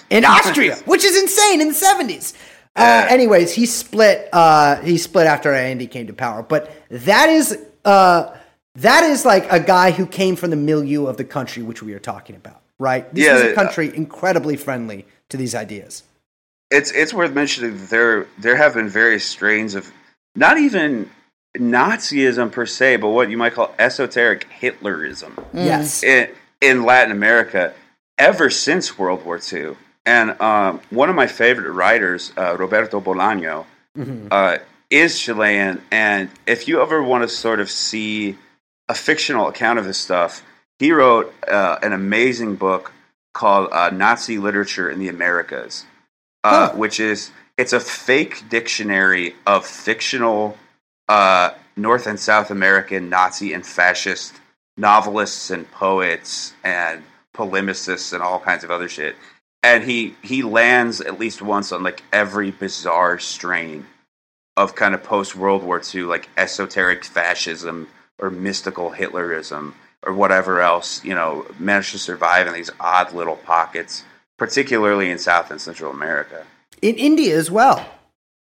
[0.09, 2.33] in Austria, which is insane in the 70s.
[2.75, 4.29] Uh, anyways, he split.
[4.33, 7.55] Uh, he split after Allende came to power, but that is
[7.85, 8.35] uh,
[8.75, 11.93] that is like a guy who came from the milieu of the country which we
[11.93, 13.13] are talking about, right?
[13.13, 16.01] This Yeah, was a country incredibly friendly to these ideas.
[16.73, 19.91] It's it's worth mentioning that there there have been various strains of
[20.35, 21.09] not even
[21.55, 25.31] Nazism per se, but what you might call esoteric Hitlerism.
[25.53, 26.29] Yes, in,
[26.61, 27.73] in Latin America
[28.17, 29.75] ever since World War II.
[30.05, 33.65] And um, one of my favorite writers, uh, Roberto Bolaño,
[34.31, 34.57] uh,
[34.89, 35.81] is Chilean.
[35.91, 38.37] And if you ever want to sort of see
[38.89, 40.43] a fictional account of his stuff,
[40.79, 42.91] he wrote uh, an amazing book
[43.33, 45.85] called uh, Nazi Literature in the Americas,
[46.43, 46.75] uh, Huh.
[46.77, 50.57] which is it's a fake dictionary of fictional
[51.09, 54.33] uh, North and South American Nazi and fascist
[54.77, 57.03] novelists and poets and
[57.35, 59.15] polemicists and all kinds of other shit.
[59.61, 63.85] And he he lands at least once on like every bizarre strain
[64.57, 67.87] of kind of post World War II, like esoteric fascism
[68.19, 69.73] or mystical Hitlerism
[70.05, 74.03] or whatever else, you know, managed to survive in these odd little pockets,
[74.37, 76.45] particularly in South and Central America.
[76.81, 77.85] in India as well.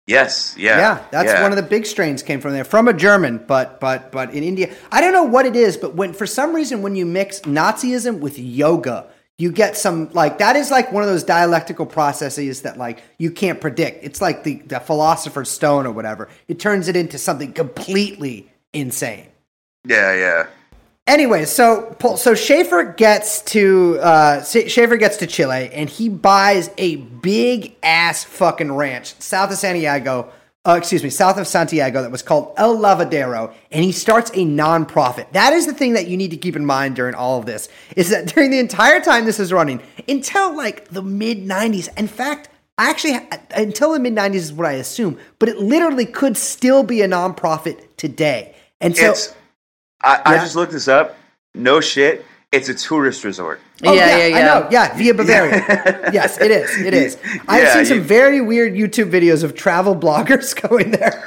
[0.07, 3.43] Yes, yeah, Yeah, that's one of the big strains came from there, from a German,
[3.47, 6.53] but but but in India, I don't know what it is, but when for some
[6.53, 9.07] reason when you mix Nazism with yoga,
[9.37, 13.31] you get some like that is like one of those dialectical processes that like you
[13.31, 14.03] can't predict.
[14.03, 16.29] It's like the the philosopher's stone or whatever.
[16.47, 19.27] It turns it into something completely insane.
[19.85, 20.47] yeah, yeah.
[21.11, 26.95] Anyway, so so Schaefer gets to uh, Schaefer gets to Chile and he buys a
[26.95, 30.31] big ass fucking ranch south of Santiago.
[30.65, 34.45] Uh, excuse me, south of Santiago that was called El Lavadero, and he starts a
[34.45, 35.29] nonprofit.
[35.33, 37.67] That is the thing that you need to keep in mind during all of this
[37.97, 41.89] is that during the entire time this is running, until like the mid '90s.
[41.97, 42.47] In fact,
[42.77, 43.19] I actually,
[43.53, 47.07] until the mid '90s is what I assume, but it literally could still be a
[47.09, 48.55] nonprofit today.
[48.79, 49.35] And so, it's
[50.03, 51.17] I, I just looked this up.
[51.53, 52.25] No shit.
[52.51, 53.61] It's a tourist resort.
[53.85, 54.37] Oh, yeah, yeah, yeah.
[54.37, 54.67] I know.
[54.69, 56.13] Yeah, Villa Baviera.
[56.13, 56.69] yes, it is.
[56.81, 57.17] It is.
[57.47, 61.23] I've Yeah, seen some you- very weird YouTube videos of travel bloggers going there.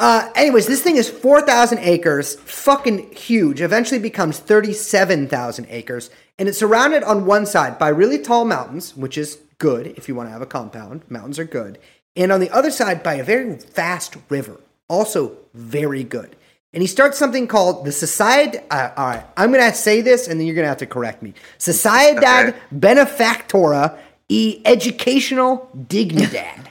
[0.00, 3.60] Uh, anyways, this thing is 4,000 acres, fucking huge.
[3.62, 6.10] Eventually becomes 37,000 acres.
[6.38, 10.16] And it's surrounded on one side by really tall mountains, which is good if you
[10.16, 11.02] want to have a compound.
[11.08, 11.78] Mountains are good.
[12.16, 16.36] And on the other side by a very fast river, also very good.
[16.72, 18.64] And he starts something called the Sociedad.
[18.70, 20.86] Uh, all right, I'm going to say this and then you're going to have to
[20.86, 21.34] correct me.
[21.58, 22.58] Sociedad Okay.
[22.74, 23.96] Benefactora
[24.28, 26.66] y Educational Dignidad.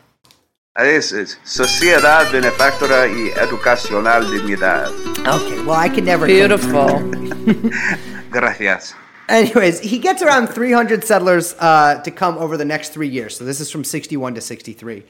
[0.76, 4.90] I think it's, it's Sociedad Benefactora y Educacional Dignidad.
[5.20, 6.26] Okay, well, I can never.
[6.26, 7.00] Beautiful.
[8.32, 8.96] Gracias.
[9.30, 13.38] Anyways, he gets around 300 settlers uh, to come over the next three years.
[13.38, 15.04] So this is from 61 to 63.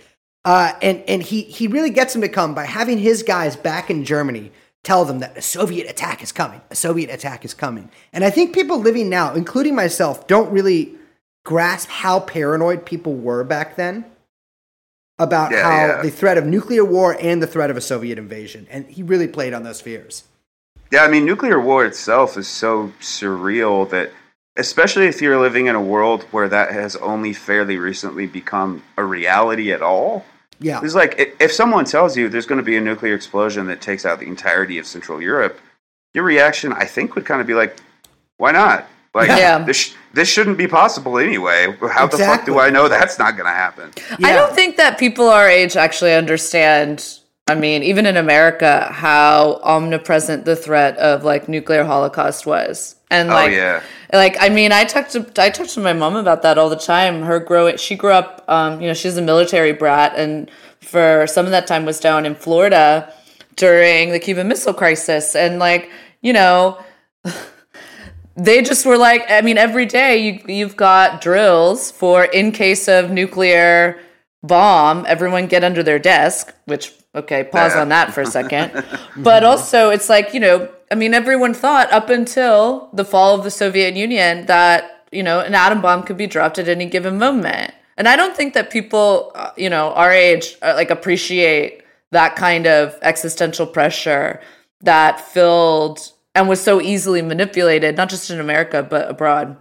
[0.46, 3.89] Uh, and and he, he really gets them to come by having his guys back
[3.89, 4.52] in Germany
[4.84, 6.62] tell them that a Soviet attack is coming.
[6.70, 7.89] A Soviet attack is coming.
[8.12, 10.96] And I think people living now, including myself, don't really
[11.46, 14.06] grasp how paranoid people were back then
[15.20, 16.02] about Yeah, how yeah.
[16.02, 18.68] the threat of nuclear war and the threat of a Soviet invasion.
[18.70, 20.24] And he really played on those fears.
[20.91, 24.12] Yeah, I mean, nuclear war itself is so surreal that
[24.56, 29.04] especially if you're living in a world where that has only fairly recently become a
[29.04, 30.26] reality at all.
[30.60, 30.80] Yeah.
[30.84, 34.06] It's like if someone tells you there's going to be a nuclear explosion that takes
[34.06, 35.60] out the entirety of Central Europe,
[36.14, 37.78] your reaction, I think, would kind of be like,
[38.38, 38.88] "Why not?
[39.14, 39.60] Like, Yeah.
[39.60, 41.76] this sh- this shouldn't be possible anyway.
[41.91, 43.91] How the fuck do I know that's not going to happen?"
[44.24, 47.20] I don't think that people our age actually understand.
[47.47, 53.30] I mean, even in America, how omnipresent the threat of like nuclear holocaust was, and
[53.30, 53.82] Oh, like, yeah.
[54.11, 56.76] like I mean, I talked to I talked to my mom about that all the
[56.76, 57.22] time.
[57.24, 60.49] Her growing, she grew up, um, you know, she's a military brat, and
[60.82, 63.14] for some of that time was down in Florida
[63.55, 65.89] during the Cuban Missile Crisis, and like,
[66.22, 66.78] you know,
[68.36, 72.88] they just were like i mean every day you you've got drills for in case
[72.88, 73.99] of nuclear
[74.41, 78.84] bomb everyone get under their desk which okay pause on that for a second
[79.18, 83.44] but also it's like you know i mean everyone thought up until the fall of
[83.44, 87.18] the soviet union that you know an atom bomb could be dropped at any given
[87.18, 91.84] moment and i don't think that people uh, you know our age uh, like appreciate
[92.12, 94.40] that kind of existential pressure
[94.82, 99.56] that filled and was so easily manipulated, not just in America, but abroad.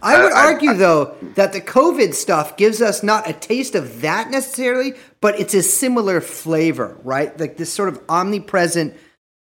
[0.00, 3.74] I would I- I- argue, though, that the COVID stuff gives us not a taste
[3.74, 7.38] of that necessarily, but it's a similar flavor, right?
[7.38, 8.94] Like this sort of omnipresent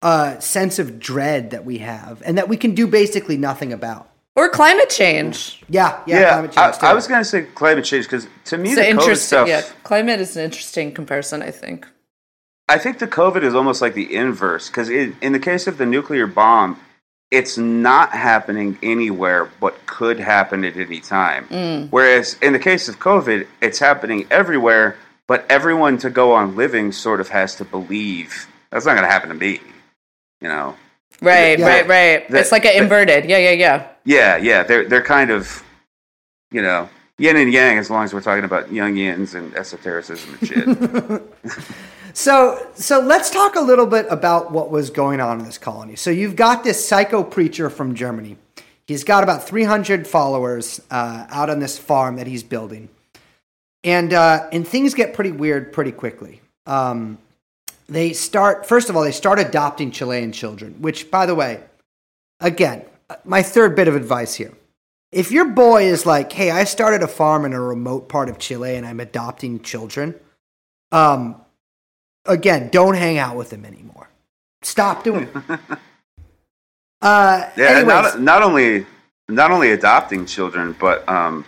[0.02, 4.10] uh, sense of dread that we have, and that we can do basically nothing about.
[4.36, 5.62] Or climate change.
[5.68, 6.20] Yeah, yeah.
[6.20, 6.86] Yeah, climate I, change, too.
[6.86, 9.47] I was going to say climate change because to me It's the an COVID stuff.
[9.47, 9.62] yeah.
[9.84, 11.86] Climate is an interesting comparison, I think.
[12.70, 15.86] I think the COVID is almost like the inverse because in the case of the
[15.86, 16.80] nuclear bomb,
[17.32, 21.47] it's not happening anywhere but could happen at any time.
[21.47, 21.88] Mm.
[21.89, 24.97] Whereas in the case of COVID, it's happening everywhere,
[25.28, 29.12] but everyone to go on living sort of has to believe that's not going to
[29.12, 29.60] happen to me.
[30.42, 30.76] You know?
[31.22, 31.68] Right, Yeah.
[31.68, 32.30] right, right.
[32.30, 33.26] The- it's like an the- inverted.
[33.26, 33.88] Yeah, yeah, yeah.
[34.06, 34.64] Yeah, yeah.
[34.64, 35.64] They're they're kind of,
[36.52, 36.88] you know,
[37.18, 41.22] yin and yang as long as we're talking about Jungians and esotericism and shit.
[42.14, 45.96] So, so let's talk a little bit about what was going on in this colony.
[45.96, 48.36] So, you've got this psycho preacher from Germany.
[48.88, 52.90] He's got about 300 followers uh, out on this farm that he's building,
[53.84, 56.42] and uh, and things get pretty weird pretty quickly.
[56.66, 57.20] Um,
[57.90, 61.64] they start first of all, they start adopting Chilean children, which, by the way,
[62.40, 62.86] again,
[63.26, 64.54] my third bit of advice here.
[65.12, 68.38] If your boy is like, "Hey, I started a farm in a remote part of
[68.38, 70.16] Chile and I'm adopting children,"
[70.92, 71.36] um,
[72.26, 74.10] again, don't hang out with him anymore.
[74.62, 75.60] Stop doing it.
[77.02, 78.86] Uh, Yeah, not not only
[79.30, 81.46] not only adopting children, but um,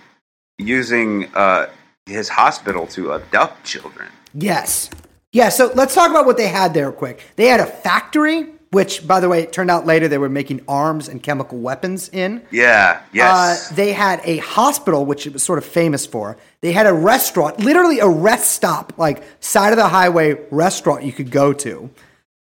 [0.58, 1.68] using uh,
[2.06, 4.08] his hospital to abduct children.
[4.34, 4.90] yes.
[5.34, 7.24] Yeah, so let's talk about what they had there quick.
[7.38, 10.62] They had a factory, which, by the way, it turned out later they were making
[10.68, 12.42] arms and chemical weapons in.
[12.52, 13.02] Yeah.
[13.14, 13.72] Yes.
[13.72, 16.38] Uh, they had a hospital, which it was sort of famous for.
[16.60, 21.14] They had a restaurant, literally a rest stop, like side of the highway restaurant you
[21.14, 21.90] could go to.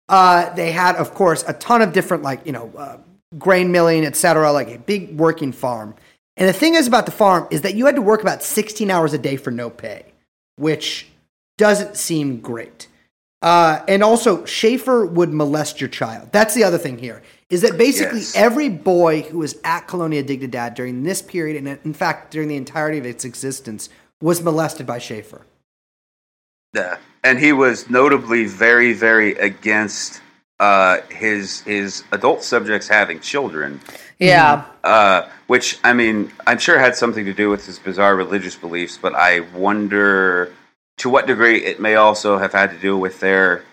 [0.09, 2.99] Uh, they had, of course, a ton of different, like you know, uh,
[3.39, 5.95] grain milling, etc., like a big working farm.
[6.37, 8.91] And the thing is about the farm is that you had to work about 16
[8.91, 10.07] hours a day for no pay,
[10.57, 11.07] which
[11.61, 12.89] doesn't seem great.
[13.43, 16.31] Uh, and also, Schaefer would molest your child.
[16.33, 17.23] That's the other thing here.
[17.51, 18.35] Is that basically Yes.
[18.35, 22.57] every boy who was at Colonia Dignidad during this period, and in fact during the
[22.57, 23.91] entirety of its existence,
[24.23, 25.43] was molested by Schaefer.
[26.75, 26.97] yeah.
[27.23, 30.23] And he was notably very, very against
[30.59, 33.81] uh, his his adult subjects having children.
[34.19, 34.65] Yeah.
[34.85, 38.99] Uh, which I mean, I'm sure had something to do with his bizarre religious beliefs,
[39.01, 40.51] but I wonder
[41.01, 43.65] to what degree it may also have had to do with their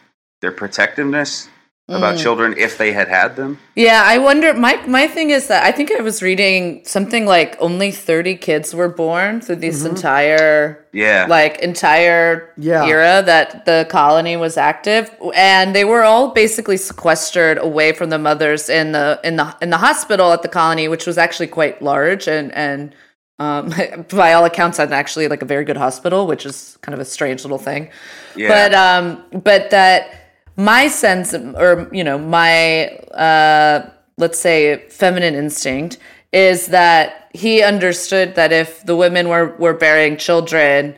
[0.42, 1.50] their protectiveness
[1.90, 2.22] about mm.
[2.22, 3.58] children if they had had them.
[3.76, 4.54] Yeah, I wonder.
[4.54, 8.74] My my thing is that I think I was reading something like only thirty kids
[8.74, 9.96] were born through this mm-hmm.
[9.96, 12.86] entire Yeah, like entire Yeah.
[12.86, 18.20] era that the colony was active, and they were all basically sequestered away from the
[18.20, 21.82] mothers in the in the in the hospital at the colony, which was actually quite
[21.82, 22.96] large and and.
[23.40, 23.72] Um,
[24.10, 27.06] by all accounts, and actually like a very good hospital, which is kind of a
[27.06, 27.90] strange little thing.
[28.36, 28.48] Yeah.
[28.48, 36.00] But um, but that my sense, or you know, my uh, let's say feminine instinct
[36.34, 40.96] is that he understood that if the women were were bearing children,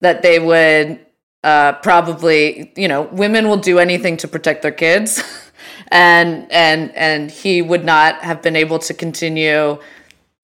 [0.00, 0.98] that they would
[1.44, 5.22] uh, probably, you know, women will do anything to protect their kids,
[5.88, 9.78] and and and he would not have been able to continue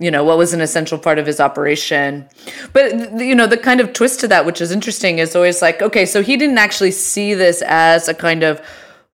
[0.01, 2.29] you know what was an essential part of his operation
[2.73, 5.81] but you know the kind of twist to that which is interesting is always like
[5.81, 8.61] okay so he didn't actually see this as a kind of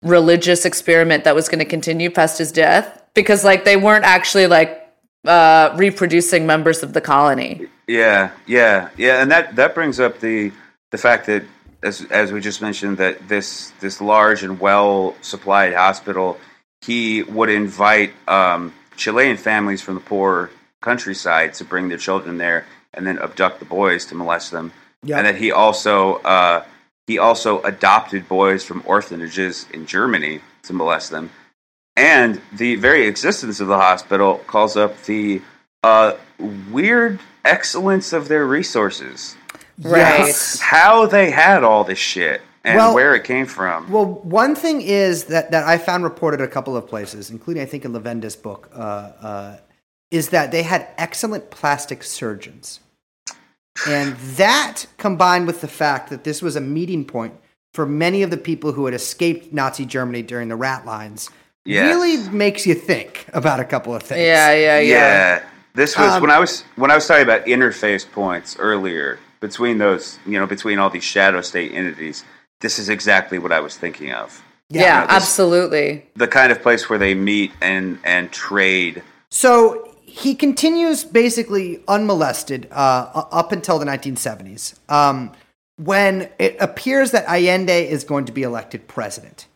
[0.02, 4.46] religious experiment that was going to continue past his death because like they weren't actually
[4.46, 4.80] like
[5.24, 7.66] uh, reproducing members of the colony.
[7.86, 10.52] Yeah, yeah, yeah, and that that brings up the
[10.90, 11.44] the fact that
[11.82, 16.38] as as we just mentioned that this this large and well supplied hospital,
[16.82, 20.50] he would invite um, Chilean families from the poor
[20.80, 24.72] countryside to bring their children there and then abduct the boys to molest them,
[25.02, 25.18] Yeah.
[25.18, 26.64] and that he also uh,
[27.06, 31.30] he also adopted boys from orphanages in Germany to molest them,
[31.96, 35.42] and the very existence of the hospital calls up the
[35.82, 36.12] uh,
[36.70, 39.36] weird excellence of their resources.
[39.82, 39.98] Right.
[40.26, 40.60] Yes.
[40.60, 43.90] How they had all this shit and Well- where it came from.
[43.90, 47.66] Well, one thing is that, that I found reported a couple of places, including I
[47.66, 49.56] think in Lavenda's book, uh, uh,
[50.11, 52.80] is that they had excellent plastic surgeons.
[53.88, 57.34] And that combined with the fact that this was a meeting point
[57.72, 61.30] for many of the people who had escaped Nazi Germany during the rat lines
[61.64, 61.84] Yes.
[61.94, 64.20] really makes you think about a couple of things.
[64.22, 64.94] Yeah, yeah, yeah.
[64.96, 65.42] yeah.
[65.74, 69.78] This was Um, when I was when I was talking about interface points earlier between
[69.78, 72.24] those, you know, between all these shadow state entities.
[72.61, 74.42] This is exactly what I was thinking of.
[74.70, 76.06] Yeah, no, this- absolutely.
[76.16, 79.02] The kind of place where they meet and and trade.
[79.30, 85.32] So he continues basically unmolested uh, up until the 1970s, um,
[85.76, 89.46] when it appears that Allende is going to be elected president.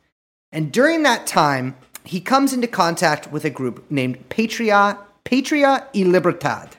[0.52, 6.02] And during that time, he comes into contact with a group named Patria, Patria y
[6.02, 6.76] Libertad,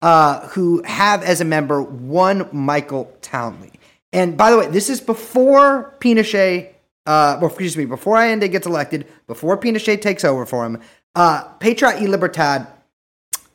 [0.00, 3.72] uh, who have as a member one Michael Townley.
[4.14, 6.70] And by the way, this is before Pinochet,
[7.04, 10.80] uh, well, excuse me, before Allende gets elected, before Pinochet takes over for him.
[11.14, 12.66] Uh, Patria y Libertad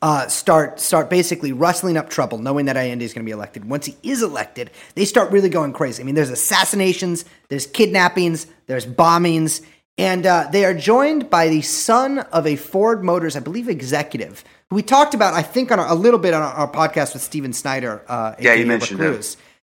[0.00, 3.64] uh, start start basically rustling up trouble, knowing that Allende is going to be elected.
[3.64, 6.02] Once he is elected, they start really going crazy.
[6.02, 9.64] I mean, there's assassinations, there's kidnappings, there's bombings,
[9.96, 14.44] and uh, they are joined by the son of a Ford Motors, I believe, executive
[14.70, 17.14] who we talked about, I think, on our, a little bit on our, our podcast
[17.14, 18.02] with Steven Snyder.
[18.06, 19.20] Uh, Yeah, you mentioned him.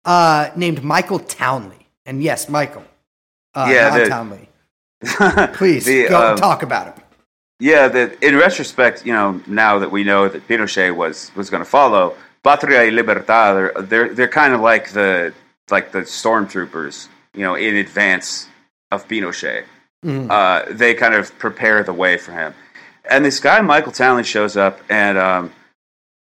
[0.05, 2.85] Uh, named Michael Townley, and yes, Michael.
[3.55, 4.49] Uh, Yeah, Townley.
[5.55, 7.05] Please The, go um, talk about him.
[7.61, 11.63] Yeah, that in retrospect, you know, now that we know that Pinochet was was going
[11.63, 15.35] to follow, Patria y Libertad, they're they're, they're kind of like the
[15.71, 18.49] like the stormtroopers, you know, in advance
[18.91, 19.65] of Pinochet.
[20.31, 22.55] Uh, they kind of prepare the way for him.
[23.05, 25.53] And this guy Michael Townley shows up, and um,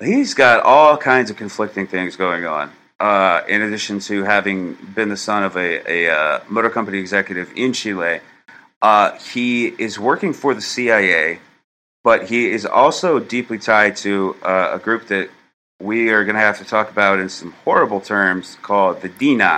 [0.00, 2.72] he's got all kinds of conflicting things going on.
[2.98, 7.52] Uh, in addition to having been the son of a, a uh, motor company executive
[7.54, 8.20] in Chile,
[8.88, 9.50] uh, he
[9.86, 11.38] is working for the CIA,
[12.08, 14.12] but he is also deeply tied to
[14.52, 15.26] uh, a group that
[15.90, 19.56] we are going to have to talk about in some horrible terms called the DINA,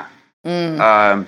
[0.88, 1.18] um,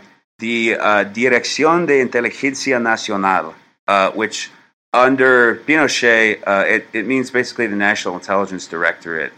[0.46, 3.54] the uh, Dirección de Inteligencia Nacional,
[3.86, 4.50] uh, which
[4.92, 9.32] under Pinochet, uh, it, it means basically the National Intelligence Directorate.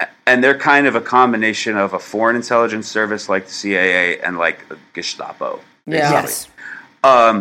[0.00, 4.20] A- And they're kind of a combination of a foreign intelligence service like the CIA
[4.24, 4.58] and like
[4.96, 5.58] Gestapo.
[5.86, 6.10] Yeah.
[6.16, 6.48] Yes.
[7.02, 7.36] Um,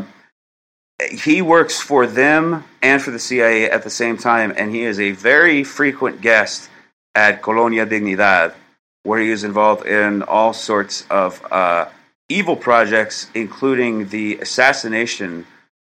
[1.08, 5.00] he works for them and for the CIA at the same time, and he is
[5.00, 6.70] a very frequent guest
[7.16, 8.54] at Colonia Dignidad,
[9.04, 11.88] where he is involved in all sorts of uh,
[12.28, 15.46] evil projects, including the assassination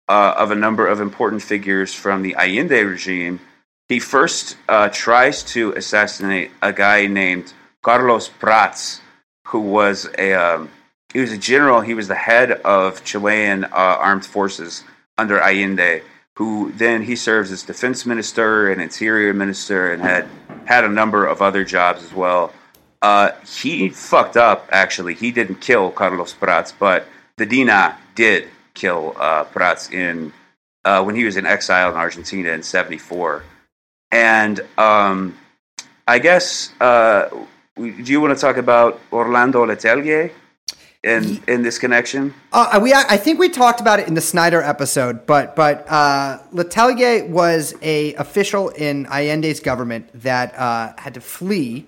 [0.08, 3.40] uh, of a number of important figures from the Allende regime.
[3.88, 7.52] He first uh, tries to assassinate a guy named
[7.82, 9.00] Carlos Prats,
[9.46, 10.70] who was a um,
[11.14, 11.80] he was a general.
[11.80, 14.84] He was the head of Chilean uh, armed forces
[15.18, 16.02] under Allende,
[16.34, 20.26] who then he serves as defense minister and interior minister, and had
[20.64, 22.52] had a number of other jobs as well.
[23.02, 24.68] Uh, he fucked up.
[24.72, 27.06] Actually, he didn't kill Carlos Prats, but
[27.36, 30.32] the DINA did kill uh, Prats in
[30.84, 33.44] uh, when he was in exile in Argentina in '74.
[34.10, 35.36] And um,
[36.06, 37.28] I guess uh,
[37.78, 40.32] do you want to talk about Orlando Letelier
[41.04, 42.34] in in this connection?
[42.52, 46.38] Uh, we, I think we talked about it in the Snyder episode, but but uh,
[46.52, 51.86] Letelier was a official in Allende's government that uh, had to flee,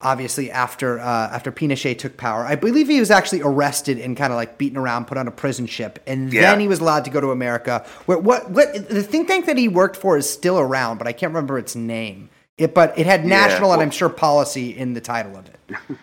[0.00, 2.44] obviously after uh, after Pinochet took power.
[2.44, 5.32] I believe he was actually arrested and kind of like beaten around, put on a
[5.32, 6.42] prison ship, and Yeah.
[6.50, 7.86] then he was allowed to go to America.
[8.06, 11.12] Where, what what the think tank that he worked for is still around, but I
[11.12, 12.30] can't remember its name.
[12.56, 15.76] It, but it had national and well- I'm sure policy in the title of it.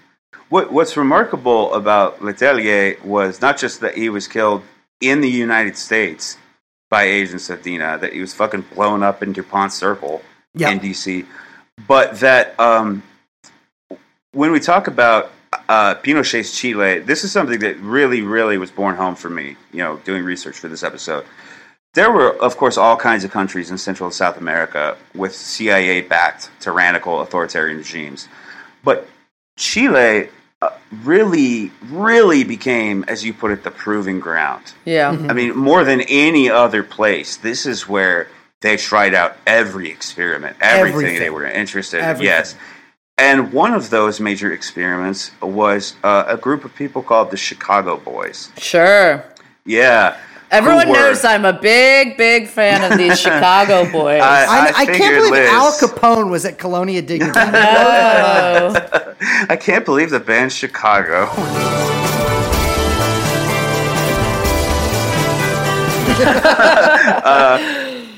[0.52, 4.64] What, what's remarkable about Letelier was not just that he was killed
[5.00, 6.38] in the United States
[6.90, 10.22] by agents of DINA, that he was fucking blown up in DuPont Circle
[10.54, 10.70] Yeah.
[10.72, 11.26] in DC,
[11.88, 13.02] but that um,
[14.34, 15.32] when we talk about
[15.70, 19.80] uh, Pinochet's Chile, this is something that really, really was born home for me, you
[19.80, 21.24] know, doing research for this episode.
[21.94, 26.02] there were, of course, all kinds of countries in Central and South America with CIA
[26.02, 28.28] backed tyrannical authoritarian regimes.
[28.84, 29.08] But
[29.58, 30.30] Chile
[30.62, 30.70] uh,
[31.04, 34.74] really, really became, as you put it, the proving ground.
[34.86, 35.10] Yeah.
[35.10, 38.28] I mean, more than any other place, this is where
[38.62, 41.20] they tried out every experiment, everything, Everything.
[41.20, 42.04] they were interested in.
[42.06, 42.26] Everything.
[42.26, 42.56] Yes.
[43.18, 47.98] And one of those major experiments was uh, a group of people called the Chicago
[47.98, 48.52] Boys.
[48.58, 49.24] Sure.
[49.66, 50.18] Yeah.
[50.52, 54.22] Everyone were- knows I'm a big, big fan of these Chicago boys.
[54.22, 55.50] I- I, I, can't believe Liz.
[55.50, 57.32] Al Capone was at Colonia Dignity.
[57.36, 59.16] oh.
[59.50, 61.30] I can't believe the band Chicago.
[66.22, 67.58] uh,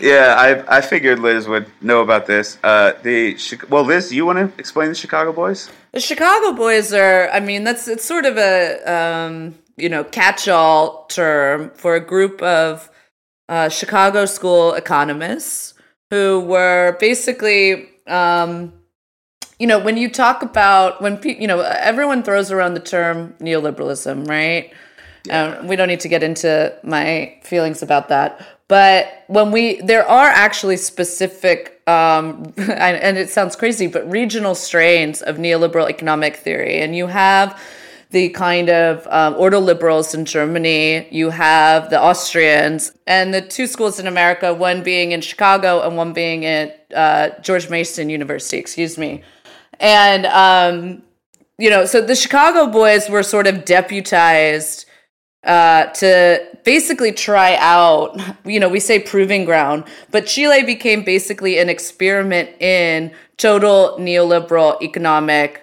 [0.01, 2.57] yeah, I, I figured Liz would know about this.
[2.63, 3.37] Uh, the
[3.69, 5.69] well, Liz, you want to explain the Chicago Boys?
[5.91, 11.05] The Chicago boys are, I mean, that's it's sort of a um, you know catch-all
[11.05, 12.89] term for a group of
[13.49, 15.73] uh, Chicago school economists
[16.09, 18.73] who were basically, um,
[19.59, 23.33] you know, when you talk about when pe- you know everyone throws around the term
[23.39, 24.73] neoliberalism, right?
[25.29, 28.45] Um, we don't need to get into my feelings about that.
[28.67, 34.55] But when we, there are actually specific, um, and, and it sounds crazy, but regional
[34.55, 36.79] strains of neoliberal economic theory.
[36.79, 37.59] And you have
[38.13, 39.35] the kind of um,
[39.65, 45.13] liberals in Germany, you have the Austrians, and the two schools in America, one being
[45.13, 49.23] in Chicago and one being at uh, George Mason University, excuse me.
[49.79, 51.01] And, um,
[51.57, 54.85] you know, so the Chicago boys were sort of deputized
[55.43, 61.57] uh, to basically try out, you know, we say proving ground, but Chile became basically
[61.57, 65.62] an experiment in total neoliberal economic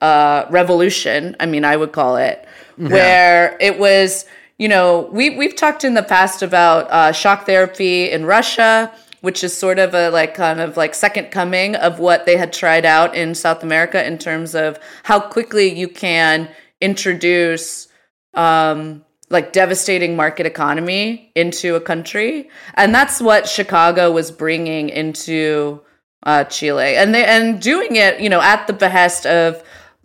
[0.00, 1.36] uh, revolution.
[1.40, 2.46] I mean, I would call it,
[2.76, 4.26] where it was,
[4.58, 8.92] you know, we we've talked in the past about uh, shock therapy in Russia,
[9.22, 12.52] which is sort of a like kind of like second coming of what they had
[12.52, 16.48] tried out in South America in terms of how quickly you can
[16.80, 17.88] introduce
[18.34, 25.80] um, like devastating market economy into a country, and that's what Chicago was bringing into
[26.24, 29.62] uh, Chile, and they and doing it, you know, at the behest of,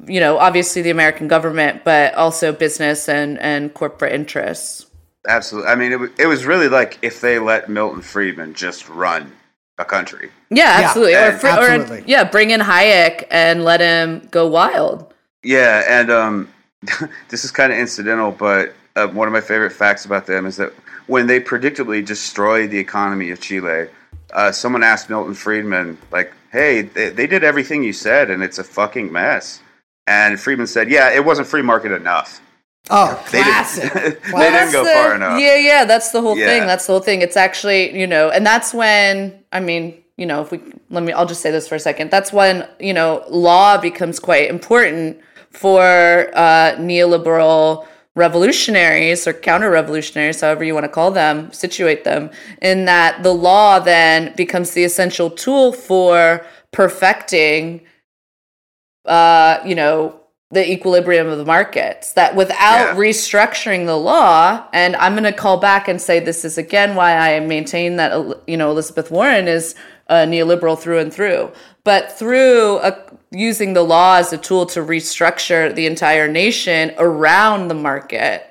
[0.07, 4.86] you know, obviously the American government, but also business and and corporate interests.
[5.28, 5.69] Absolutely.
[5.69, 9.32] I mean, it, wa- it was really like if they let Milton Friedman just run
[9.78, 10.30] a country.
[10.49, 11.14] Yeah, Yeah, absolutely.
[11.15, 11.99] and- or, fr- absolutely.
[11.99, 15.14] or yeah, bring in Hayek and let him go wild.
[15.44, 16.49] Yeah, and um,
[17.30, 20.57] this is kind of incidental, but uh, one of my favorite facts about them is
[20.57, 20.73] that
[21.07, 23.88] when they predictably destroyed the economy of Chile,
[24.34, 28.57] uh, someone asked Milton Friedman, like, "Hey, they, they did everything you said, and it's
[28.60, 29.61] a fucking mess."
[30.07, 32.41] And Friedman said, "Yeah, it wasn't free market enough.
[32.90, 33.94] Oh, They classic.
[33.94, 34.23] didn't.
[34.23, 36.48] they Well, didn't go the- far enough." Yeah, yeah, that's the whole Yeah.
[36.48, 36.65] thing.
[36.68, 37.22] That's the whole thing.
[37.22, 40.60] It's actually, you know, and that's when I mean, you know, if we
[40.90, 42.11] let me I'll just say this for a second.
[42.11, 45.19] That's when, you know, law becomes quite important
[45.52, 45.82] for
[46.34, 52.30] uh neoliberal revolutionaries or counter revolutionaries, however you want to call them, situate them,
[52.61, 57.80] in that the law then becomes the essential tool for perfecting
[59.06, 60.15] uh, you know,
[60.52, 62.14] the equilibrium of the markets.
[62.14, 62.95] That without Yeah.
[62.95, 67.15] restructuring the law, and I'm going to call back and say this is again why
[67.15, 68.14] I maintain that
[68.48, 69.76] you know Elizabeth Warren is
[70.07, 71.52] a neoliberal through and through,
[71.86, 72.98] but through a,
[73.32, 78.45] using the law as a tool to restructure the entire nation around the market.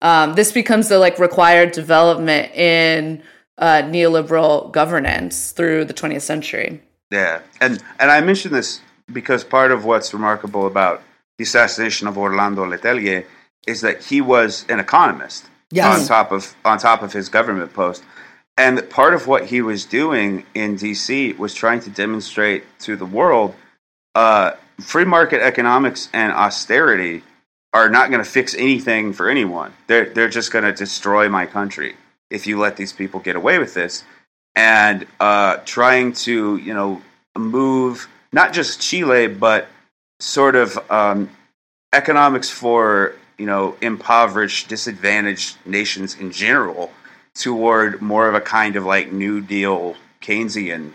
[0.00, 3.22] Um, this becomes the like required development in
[3.58, 6.80] uh, neoliberal governance through the 20th century.
[7.10, 8.80] Yeah, and and I mentioned this
[9.12, 11.02] because part of what's remarkable about
[11.38, 13.24] the assassination of Orlando Letelier
[13.66, 16.00] is that he was an economist Yes.
[16.02, 18.02] on top of on top of his government post,
[18.58, 21.32] and part of what he was doing in D.C.
[21.34, 23.54] was trying to demonstrate to the world
[24.14, 27.22] uh, free market economics and austerity
[27.72, 29.72] are not going to fix anything for anyone.
[29.86, 31.96] They're they're just going to destroy my country
[32.30, 34.04] if you let these people get away with this.
[34.54, 37.00] And uh, trying to you know
[37.38, 39.68] move not just Chile but
[40.20, 41.30] sort of um,
[41.92, 46.90] economics for you know impoverished, disadvantaged nations in general
[47.34, 50.92] toward more of a kind of like New Deal Keynesian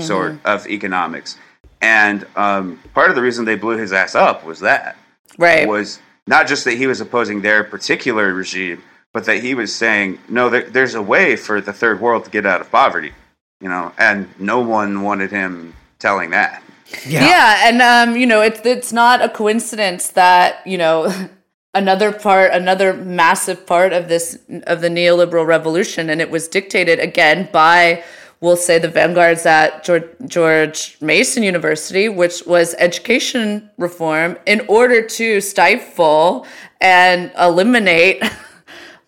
[0.00, 1.36] sort of economics.
[1.80, 4.96] And um, part of the reason they blew his ass up was that
[5.38, 5.66] Right.
[5.66, 10.18] was not just that he was opposing their particular regime, but that he was saying,
[10.28, 13.12] no, there, there's a way for the third world to get out of poverty,
[13.60, 16.62] you know, and no one wanted him telling that.
[17.06, 17.26] Yeah.
[17.26, 21.12] Yeah, and um, you know, it's it's not a coincidence that you know
[21.74, 26.98] another part another massive part of this of the neoliberal revolution and it was dictated
[26.98, 28.02] again by
[28.40, 35.00] we'll say the vanguards at george, george mason university which was education reform in order
[35.00, 36.44] to stifle
[36.80, 38.20] and eliminate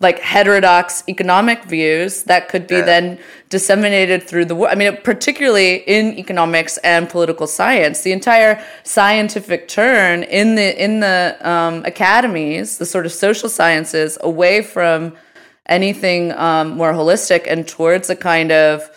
[0.02, 2.82] like heterodox economic views that could be Yeah.
[2.82, 3.18] then
[3.48, 4.72] disseminated through the world.
[4.72, 11.00] I mean, particularly in economics and political science, the entire scientific turn in the in
[11.00, 15.14] the um, academies, the sort of social sciences, away from
[15.66, 18.90] anything um, more holistic and towards a kind of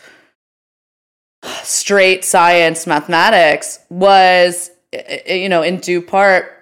[1.64, 4.72] straight science mathematics was
[5.28, 6.55] you know in due part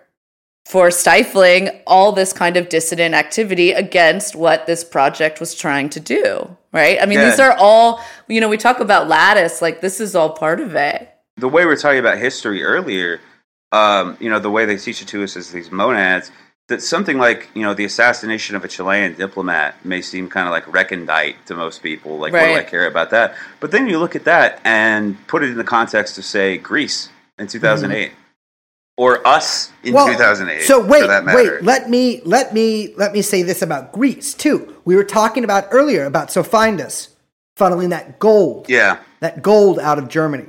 [0.65, 5.99] for stifling all this kind of dissident activity against what this project was trying to
[5.99, 7.29] do right i mean Yeah.
[7.29, 10.75] these are all you know we talk about lattice like this is all part of
[10.75, 13.19] it the way we're talking about history earlier,
[13.71, 16.31] um, you know, the way they teach it to us is these monads.
[16.69, 20.51] That something like you know the assassination of a Chilean diplomat may seem kind of
[20.51, 22.17] like recondite to most people.
[22.17, 23.35] Like, what do I care about that?
[23.59, 27.09] But then you look at that and put it in the context of say Greece
[27.37, 28.13] in two thousand eight,
[28.97, 30.63] or us in thousand eight.
[30.63, 31.63] So wait, wait.
[31.63, 34.75] Let me let me let me say this about Greece too.
[34.85, 37.09] We were talking about earlier about Sophinus
[37.57, 40.47] funneling that gold, yeah, that gold out of Germany.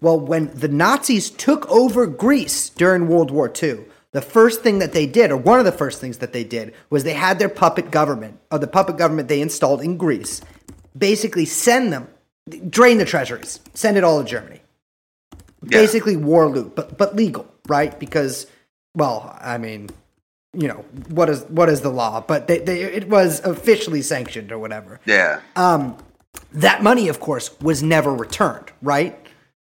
[0.00, 3.80] Well, when the Nazis took over Greece during World War II,
[4.12, 6.72] the first thing that they did, or one of the first things that they did,
[6.88, 10.40] was they had their puppet government, or the puppet government they installed in Greece,
[10.96, 12.08] basically send them,
[12.68, 14.60] drain the treasuries, send it all to Germany.
[15.62, 15.80] Yeah.
[15.80, 17.98] Basically war loot, but but legal, right?
[17.98, 18.46] Because,
[18.94, 19.90] well, I mean,
[20.54, 22.20] you know what is what is the law?
[22.20, 25.00] But they, they it was officially sanctioned or whatever.
[25.04, 25.40] yeah,
[26.52, 29.18] That money, of course, was never returned, right?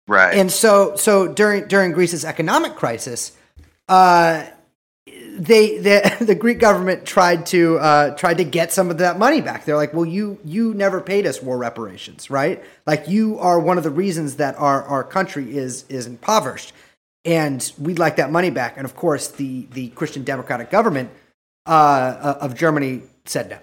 [0.08, 0.38] right.
[0.38, 3.34] And so, so during during Greece's economic crisis,
[3.90, 4.46] uh,
[5.06, 9.42] they the, the Greek government tried to uh, tried to get some of that money
[9.42, 9.66] back.
[9.66, 12.64] They're like, well, you you never paid us war reparations, right?
[12.86, 16.74] Like you are one of the reasons that our our country is is impoverished,
[17.28, 18.78] and we'd like that money back.
[18.78, 21.12] And of course, the the Christian Democratic government
[21.68, 23.60] uh, of Germany said no.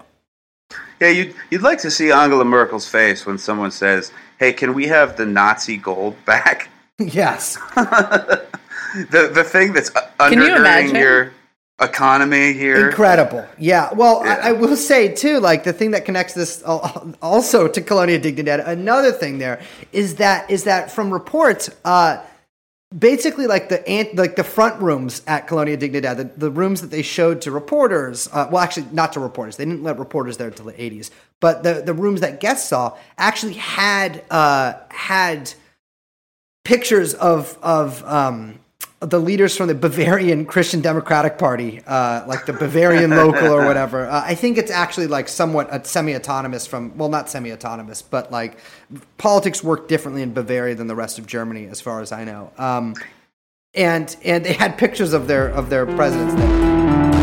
[1.01, 4.87] Yeah, you'd you'd like to see Angela Merkel's face when someone says, "Hey, can we
[4.87, 6.69] have the Nazi gold back?"
[6.99, 7.57] yes.
[7.75, 11.33] the the thing that's uh, Can you undergirding your
[11.81, 12.89] economy here.
[12.89, 13.45] Incredible.
[13.59, 13.93] Yeah.
[13.93, 14.41] Well, Yeah.
[14.43, 18.67] I, I will say too, like the thing that connects this also to Colonia Dignidad.
[18.67, 19.61] Another thing there
[19.93, 22.23] is that is that from reports, uh,
[22.97, 26.91] basically like the ant, like the front rooms at Colonia Dignidad, the, the rooms that
[26.91, 28.29] they showed to reporters.
[28.33, 29.57] Uh, well, actually, not to reporters.
[29.57, 31.11] They didn't let reporters there until the eighties.
[31.41, 35.53] But the the rooms that guests saw actually had uh, had
[36.65, 38.61] pictures of of um,
[39.07, 44.07] the leaders from the Bavarian Christian Democratic Party, uh, like the Bavarian local or whatever.
[44.07, 48.59] Uh, I think it's actually like somewhat a semi-autonomous from well, not semi-autonomous, but like
[49.19, 52.53] politics work differently in Bavaria than the rest of Germany, as far as I know.
[52.59, 52.95] Um,
[53.75, 57.14] and and they had pictures of their of their presidents there.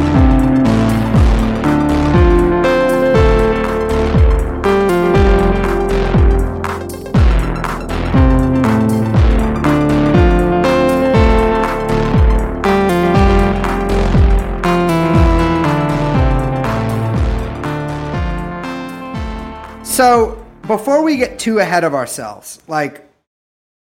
[20.01, 23.07] So before we get too ahead of ourselves, like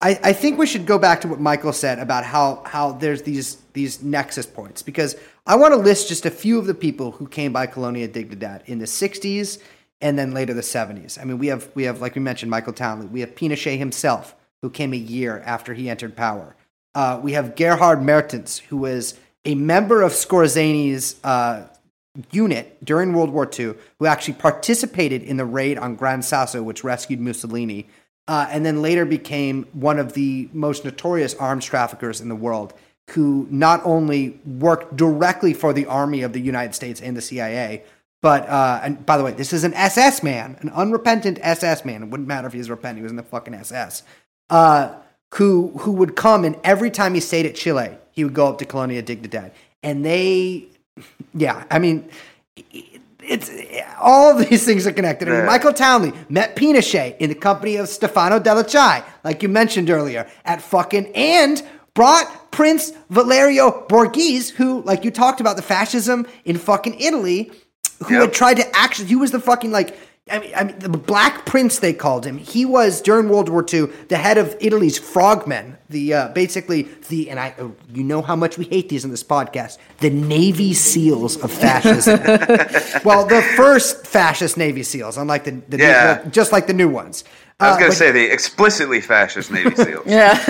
[0.00, 3.20] I, I think we should go back to what Michael said about how how there's
[3.20, 5.14] these these nexus points because
[5.46, 8.64] I want to list just a few of the people who came by Colonia Dignidad
[8.64, 9.58] in the '60s
[10.00, 11.20] and then later the '70s.
[11.20, 13.08] I mean, we have we have like we mentioned Michael Townley.
[13.08, 16.56] We have Pinochet himself who came a year after he entered power.
[16.94, 21.64] Uh, we have Gerhard Mertens who was a member of Skorzeny's uh,
[22.30, 26.84] unit during World War II who actually participated in the raid on Gran Sasso, which
[26.84, 27.86] rescued Mussolini,
[28.28, 32.74] uh, and then later became one of the most notorious arms traffickers in the world,
[33.10, 37.84] who not only worked directly for the army of the United States and the CIA,
[38.22, 42.02] but uh, and by the way, this is an SS man, an unrepentant SS man.
[42.02, 44.02] It wouldn't matter if he was repentant; he was in the fucking SS.
[44.50, 44.96] Uh,
[45.34, 48.58] who who would come and every time he stayed at Chile, he would go up
[48.58, 49.52] to Colonia Dignidad,
[49.82, 50.68] and they
[51.34, 52.08] yeah, I mean,
[53.22, 53.50] it's
[54.00, 55.28] all these things are connected.
[55.28, 59.48] I mean, Michael Townley met Pinochet in the company of Stefano Delle Chiaie, like you
[59.48, 61.62] mentioned earlier, at fucking and
[61.94, 67.50] brought Prince Valerio Borghese, who, like you talked about, the fascism in fucking Italy,
[68.06, 68.22] who Yep.
[68.22, 69.96] had tried to actually, he was the fucking like.
[70.28, 72.36] I mean, I mean, the Black Prince they called him.
[72.36, 75.78] He was during World War II the head of Italy's frogmen.
[75.88, 79.12] The uh, basically the and I, uh, you know how much we hate these in
[79.12, 79.78] this podcast.
[79.98, 82.18] The Navy SEAls of fascism.
[83.04, 86.22] well, the first fascist Navy SEAls, unlike the, the Yeah.
[86.24, 87.22] new, just like the new ones.
[87.60, 90.06] I was Uh, going but- to say the explicitly fascist Navy SEAls.
[90.06, 90.42] Yeah.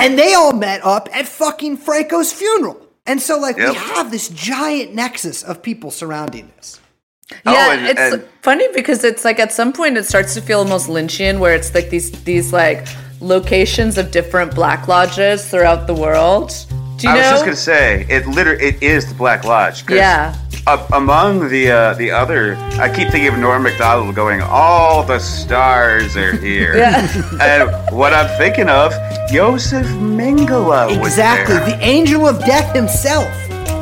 [0.00, 2.80] and they all met up at fucking Franco's funeral.
[3.06, 6.80] And so, like, we have this giant nexus of people surrounding this.
[7.30, 10.40] Yeah, Oh, and- it's and- funny because it's like at some point it starts to
[10.42, 12.86] feel almost Lynchian, where it's like these these like
[13.20, 16.52] locations of different black lodges throughout the world.
[16.98, 18.26] Do you I was just going to say it.
[18.26, 19.84] Literally, it is the Black Lodge.
[19.90, 20.36] Yeah.
[20.68, 25.18] a- among the uh, the other, I keep thinking of Norm Macdonald going, "All the
[25.18, 27.08] stars are here." Yeah.
[27.40, 27.62] and
[27.94, 28.92] what I'm thinking of,
[29.30, 31.66] Joseph Mengele was Exactly, there.
[31.70, 33.28] the angel of death himself,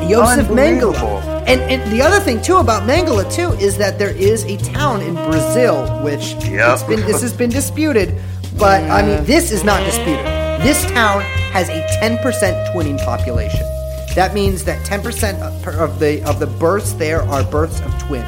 [0.09, 1.21] Joseph Unbelievable.
[1.21, 1.32] Mengele.
[1.45, 5.01] And, and the other thing too about Mengele too is that there is a town
[5.01, 6.87] in Brazil which Yep.
[6.87, 8.15] been this has been disputed,
[8.57, 10.25] but I mean this is not disputed.
[10.61, 11.21] This town
[11.51, 12.21] has a 10%
[12.73, 13.65] twinning population.
[14.15, 15.41] That means that 10%
[15.77, 18.23] of the of the births there are births of twins.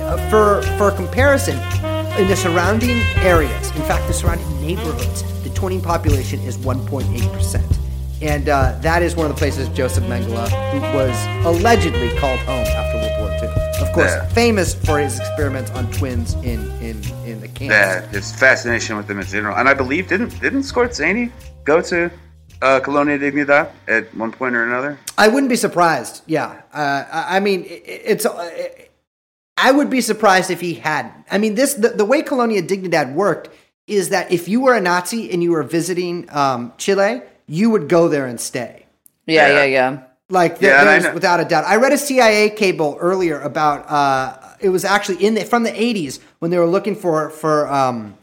[0.00, 1.56] Uh, For for comparison,
[2.18, 7.62] in the surrounding areas, in fact, the surrounding neighborhoods, the twinning population is 1.8%.
[8.22, 11.16] And uh, that is one of the places Joseph Mengele, who was
[11.46, 13.82] allegedly called home after World War II.
[13.86, 14.26] Of course, Yeah.
[14.28, 17.72] famous for his experiments on twins in, in, in the camps.
[17.72, 21.32] Yeah, his fascination with them in general, and I believe didn't didn't Skorzeny
[21.64, 22.10] go to
[22.60, 24.98] uh, Colonia Dignidad at one point or another?
[25.16, 26.22] I wouldn't be surprised.
[26.26, 28.26] Yeah, uh, I mean, it, it's.
[28.26, 28.68] Uh,
[29.56, 31.14] I would be surprised if he hadn't.
[31.30, 33.48] I mean, this the, the way Colonia Dignidad worked
[33.86, 37.88] is that if you were a Nazi and you were visiting um, Chile, you would
[37.88, 38.86] go there and stay.
[39.26, 39.56] yeah, Yeah.
[39.58, 40.02] yeah, yeah.
[40.28, 41.64] Like there, Yeah, there's without a doubt.
[41.64, 43.90] I read a CIA cable earlier about.
[43.90, 47.66] Uh, it was actually in the, from the 80s when they were looking for for
[47.66, 48.14] um,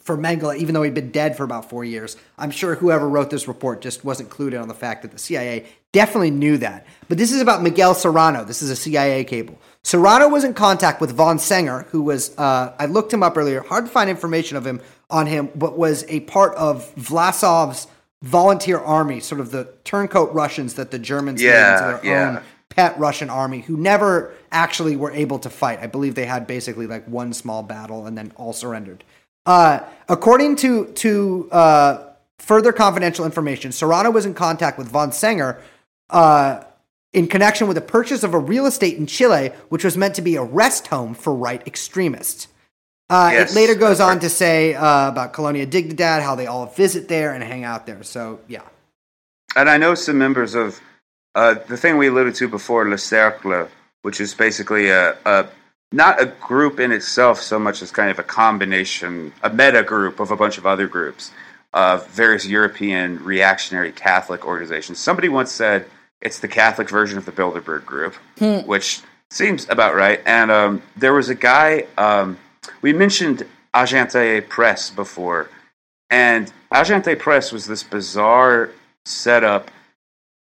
[0.00, 2.16] for Mengele, even though he'd been dead for about four years.
[2.36, 5.18] I'm sure whoever wrote this report just wasn't clued in on the fact that the
[5.18, 6.86] CIA definitely knew that.
[7.08, 8.44] But this is about Miguel Serrano.
[8.44, 9.56] This is a CIA cable.
[9.84, 13.60] Serrano was in contact with von Senger, who was, uh, I looked him up earlier,
[13.60, 17.86] hard to find information of him on him, but was a part of Vlasov's
[18.24, 22.28] volunteer army, sort of the turncoat Russians that the Germans made Yeah, into their yeah.
[22.36, 25.78] own pet Russian army who never actually were able to fight.
[25.80, 29.04] I believe they had basically like one small battle and then all surrendered.
[29.44, 35.60] Uh, according to to uh, further confidential information, Serrano was in contact with von Senger
[36.08, 36.64] uh,
[37.12, 40.22] in connection with the purchase of a real estate in Chile, which was meant to
[40.22, 42.48] be a rest home for right extremists.
[43.10, 44.20] Uh, Yes, it later goes on right.
[44.22, 48.02] to say uh, about Colonia Dignidad, how they all visit there and hang out there.
[48.02, 48.62] So yeah,
[49.56, 50.80] And I know some members of
[51.34, 53.68] uh, the thing we alluded to before, Le Cercle,
[54.02, 55.46] which is basically a, a
[55.92, 60.18] not a group in itself so much as kind of a combination, a meta group
[60.20, 61.30] of a bunch of other groups
[61.72, 64.98] of various European reactionary Catholic organizations.
[64.98, 65.86] Somebody once said
[66.20, 68.14] it's the Catholic version of the Bilderberg Group,
[68.66, 70.20] which seems about right.
[70.26, 72.38] And um, there was a guy, um,
[72.82, 75.50] we mentioned Aginter Press before,
[76.10, 78.70] and Aginter Press was this bizarre
[79.04, 79.70] setup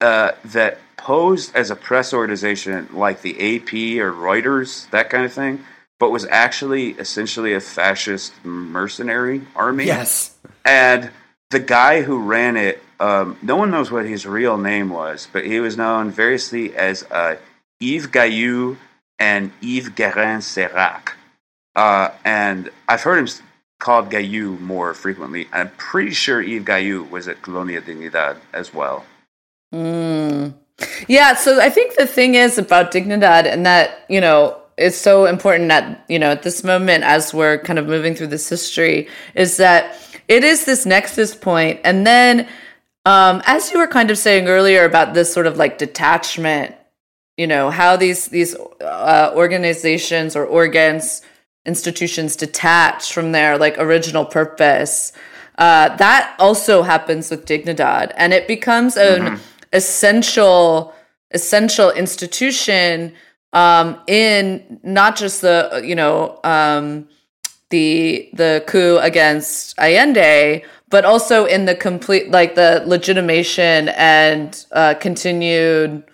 [0.01, 3.73] uh, that posed as a press organization like the AP
[4.03, 5.65] or Reuters, that kind of thing,
[5.99, 9.87] but was actually essentially a fascist mercenary army.
[9.87, 11.11] yes, And
[11.51, 15.45] the guy who ran it, um, no one knows what his real name was, but
[15.45, 17.37] he was known variously as uh,
[17.81, 18.77] Yves Guillou
[19.19, 21.13] and Yves Guérin Serac.
[21.77, 23.29] Uh, and I've heard him
[23.79, 25.49] called Guillou more frequently.
[25.53, 29.05] I'm pretty sure Yves Guillou was at Colonia Dignidad as well.
[29.75, 30.55] Mm.
[31.09, 35.27] Yeah, so I think the thing is about Dignidad and that, you know, is so
[35.27, 39.09] important at, you know, at this moment as we're kind of moving through this history
[39.35, 39.97] is that
[40.29, 42.49] it is this nexus point and then
[43.05, 46.75] um as you were kind of saying earlier about this sort of like detachment,
[47.37, 51.23] you know, how these these uh, organizations or organs
[51.73, 55.13] institutions detach from their like original purpose.
[55.57, 59.39] Uh, that also happens with Dignidad, and it becomes an
[59.73, 60.95] essential
[61.33, 63.13] essential institution
[63.53, 67.09] um, in not just the you know um,
[67.71, 74.95] the the coup against Allende, but also in the complete like the legitimation and uh,
[74.95, 76.05] continued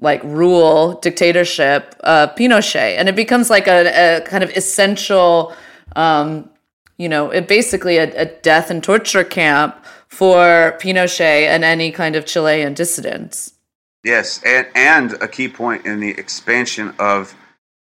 [0.00, 5.52] like rule dictatorship uh pinochet and it becomes like a, a kind of essential
[5.96, 6.48] um
[6.98, 12.16] you know it basically a, a death and torture camp for pinochet and any kind
[12.16, 13.52] of chilean dissidents
[14.04, 17.34] Yes, and, and a key point in the expansion of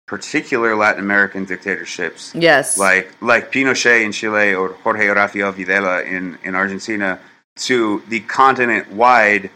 [0.07, 2.77] particular Latin American dictatorships, Yes.
[2.77, 7.19] like like Pinochet in Chile or Jorge Rafael Videla in, in Argentina,
[7.57, 9.51] to the continent-wide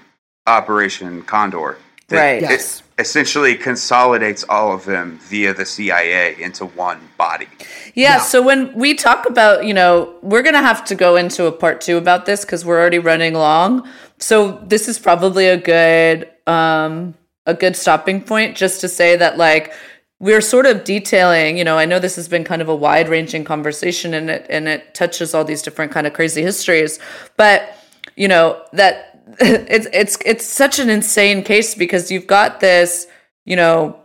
[0.47, 1.77] Operation Condor.
[2.11, 2.43] That Right.
[2.43, 2.83] it Yes.
[2.99, 7.47] essentially consolidates all of them via the CIA into one body.
[7.95, 8.19] Yeah, Yeah.
[8.21, 11.51] so when we talk about, you know, we're going to have to go into a
[11.51, 13.87] part 2 about this cuz we're already running long.
[14.19, 17.15] So this is probably a good um
[17.47, 19.73] a good stopping point just to say that like
[20.19, 23.43] we're sort of detailing, you know, I know this has been kind of a wide-ranging
[23.43, 26.99] conversation and it and it touches all these different kind of crazy histories,
[27.37, 27.75] but
[28.15, 33.07] you know, that it's it's it's such an insane case because you've got this,
[33.45, 33.99] you know,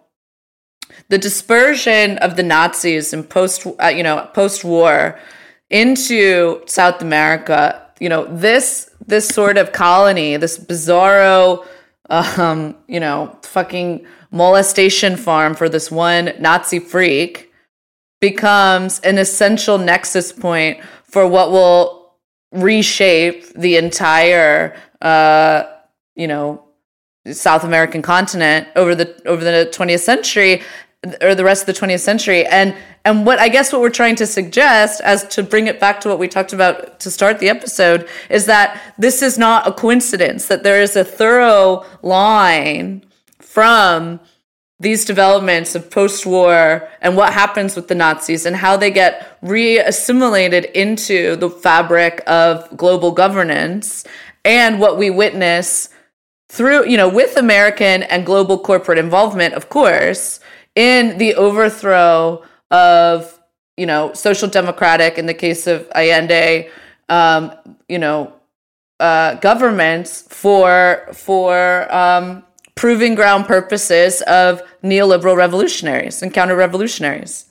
[1.09, 5.19] the dispersion of the Nazis in post, uh, you know, post-war
[5.71, 7.83] into South America.
[8.01, 11.67] You know, this this sort of colony, this bizarro,
[12.11, 17.53] um, you know, fucking molestation farm for this one Nazi freak
[18.21, 22.15] becomes an essential nexus point for what will
[22.53, 25.64] reshape the entire, uh,
[26.14, 26.62] you know,
[27.32, 30.62] South American continent over the over the 20th century
[31.20, 32.47] or the rest of the 20th century.
[32.47, 32.74] And
[33.05, 36.09] and what I guess what we're trying to suggest as to bring it back to
[36.09, 40.48] what we talked about to start the episode is that this is not a coincidence
[40.48, 43.05] that there is a thorough line
[43.40, 44.20] from
[44.78, 50.66] these developments of post-war and what happens with the Nazis and how they get re-assimilated
[50.74, 54.05] into the fabric of global governance
[54.47, 55.90] and what we witness
[56.48, 60.40] through you know with american and global corporate involvement of course
[60.74, 63.39] in the overthrow of
[63.77, 66.70] you know social democratic in the case of allende
[67.09, 67.52] um,
[67.89, 68.32] you know
[69.01, 72.43] uh, governments for for um,
[72.77, 77.47] proving ground purposes of neoliberal revolutionaries and counter revolutionaries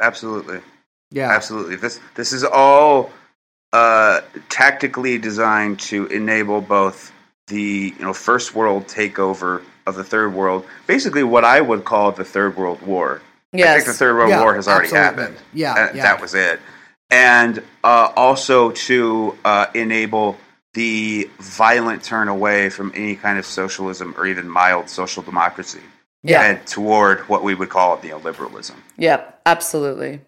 [0.00, 0.60] Absolutely.
[1.10, 1.30] Yeah.
[1.30, 1.76] Absolutely.
[1.76, 3.10] This this is all
[3.74, 7.12] uh, tactically designed to enable both
[7.48, 12.12] the you know first world takeover of the third world, basically what I would call
[12.12, 13.20] the third world war.
[13.52, 13.68] Yes.
[13.68, 15.22] I think the third world Yeah, war has already absolutely.
[15.22, 15.36] happened.
[15.52, 16.02] Yeah, yeah.
[16.04, 16.58] that was it.
[17.10, 20.36] And uh, also to uh, enable
[20.72, 25.80] the violent turn away from any kind of socialism or even mild social democracy,
[26.22, 26.42] Yeah.
[26.42, 28.74] and toward what we would call neoliberalism.
[28.96, 30.20] yep absolutely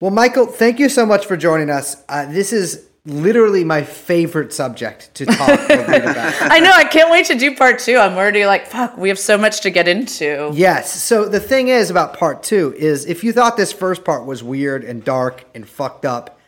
[0.00, 2.02] Well, Michael, thank you so much for joining us.
[2.08, 6.34] Uh, this is literally my favorite subject to talk about.
[6.50, 9.18] i know i can't wait to do part two i'm already like fuck we have
[9.18, 11.02] so much to get into Yes.
[11.02, 14.42] So the thing is about part two is if you thought this first part was
[14.42, 16.38] weird and dark and fucked up,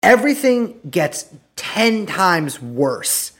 [0.00, 3.32] everything gets 10 times worse.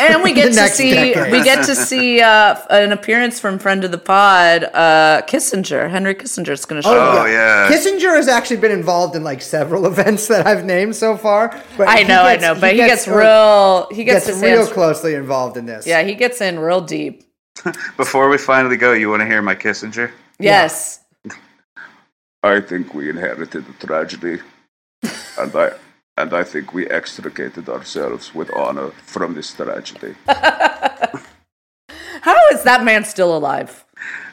[0.00, 1.32] And we get to see decade.
[1.32, 6.14] we get to see uh, an appearance from friend of the pod uh, kissinger henry
[6.14, 7.68] kissinger is going to show up Oh, yeah.
[7.70, 11.48] Kissinger has actually been involved in like several events that I've named so far.
[11.76, 14.56] But i know gets- i know but he gets, uh, real he gets, gets real
[14.58, 15.86] hands closely involved in this.
[15.86, 17.22] yeah he gets in real deep
[17.98, 20.10] Before we finally go, you want to hear my Kissinger?
[20.40, 20.98] yes
[22.42, 24.40] I think we inherited a tragedy,
[25.38, 25.72] and I
[26.16, 30.14] and I think we extricated ourselves with honor from this tragedy.
[30.26, 31.10] how
[32.52, 33.84] is that man still alive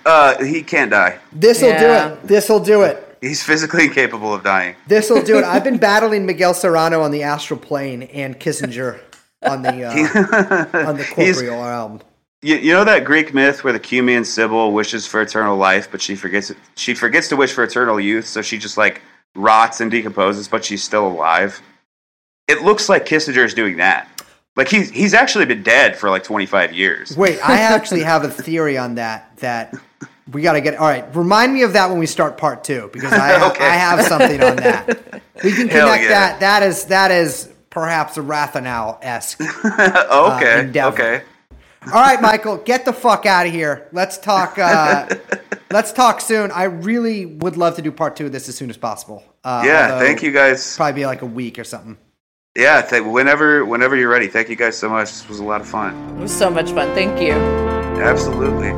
[0.06, 1.20] Uh, he can't die.
[1.34, 1.80] This'll Yeah.
[1.80, 2.28] do it.
[2.28, 3.18] This'll do it.
[3.22, 4.76] He's physically incapable of dying.
[4.88, 5.44] This'll do it.
[5.44, 9.00] I've been battling Miguel Serrano on the astral plane and Kissinger
[9.44, 9.92] on the uh,
[10.90, 12.02] on the He's- corporeal realm.
[12.42, 16.02] You, you know that Greek myth where the Cumaean Sibyl wishes for eternal life, but
[16.02, 19.02] she forgets she forgets to wish for eternal youth, so she just like
[19.40, 21.61] rots and decomposes, but she's still alive.
[22.48, 24.07] It looks like Kissinger is doing that.
[24.56, 27.16] Like he's he's actually been dead for like twenty five years.
[27.16, 29.38] Wait, I actually have a theory on that.
[29.38, 29.74] That
[30.32, 30.76] we got to get.
[30.76, 33.66] All right, remind me of that when we start part two because I Okay.
[33.66, 35.22] I have something on that.
[35.41, 36.10] We can connect yeah.
[36.10, 36.40] that.
[36.41, 39.40] That is that is perhaps a Rathenau esque.
[39.40, 40.94] okay, endeavor.
[40.94, 41.24] okay.
[41.86, 43.88] All right, Michael, get the fuck out of here.
[43.94, 44.60] Let's talk.
[44.60, 45.07] Uh,
[45.72, 46.52] let's talk soon.
[46.52, 49.24] I really would love to do part two of this as soon as possible.
[49.44, 50.76] Uh, Yeah, thank you guys.
[50.76, 51.98] Probably be like a week or something.
[52.56, 54.28] Yeah, th- whenever whenever you're ready.
[54.28, 55.10] Thank you guys so much.
[55.11, 55.94] This was a lot of fun.
[56.18, 57.34] it was so much fun thank you
[58.02, 58.70] Absolutely.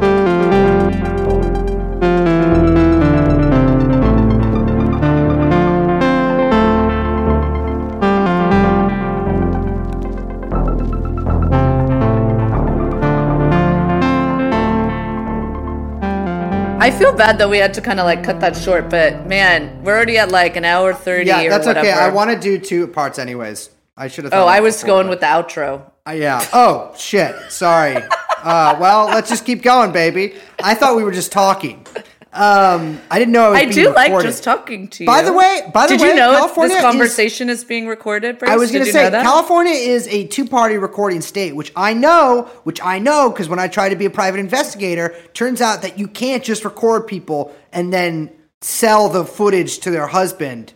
[16.82, 19.84] I feel bad that we had to kind of like cut that short, but man,
[19.84, 21.28] we're already at like an hour thirty.
[21.28, 21.92] Yeah, that's okay.
[21.92, 23.70] I want to do two parts anyways.
[23.96, 24.32] I should have.
[24.32, 25.84] Thought Oh, I was before, going but- with the outro.
[26.08, 26.44] Uh, yeah.
[26.54, 27.36] Oh shit.
[27.52, 27.96] Sorry.
[28.44, 30.34] uh, well, let's just keep going, baby.
[30.64, 31.86] I thought we were just talking.
[32.34, 33.48] Um, I didn't know.
[33.48, 34.28] It was I being do like recorded.
[34.30, 35.08] just talking to you.
[35.08, 38.40] By the way, by the did way, you know California this conversation is, being recorded?
[38.40, 38.52] Brace?
[38.52, 39.10] I was going to say?
[39.10, 43.68] California is a two-party recording state, which I know, which I know because when I
[43.68, 47.92] tried to be a private investigator, turns out that you can't just record people and
[47.92, 48.32] then
[48.62, 50.74] sell the footage to their husband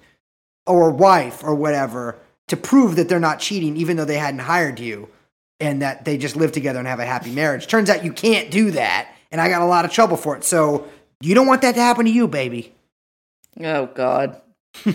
[0.68, 4.80] or wife or whatever to prove that they're not cheating, even though they hadn't hired
[4.80, 5.08] you
[5.60, 7.68] and that they just live together and have a happy marriage.
[7.68, 10.44] Turns out you can't do that, and I got a lot of trouble for it.
[10.44, 10.88] So
[11.22, 12.74] you don't want that to happen to you, baby.
[13.62, 14.42] Oh God.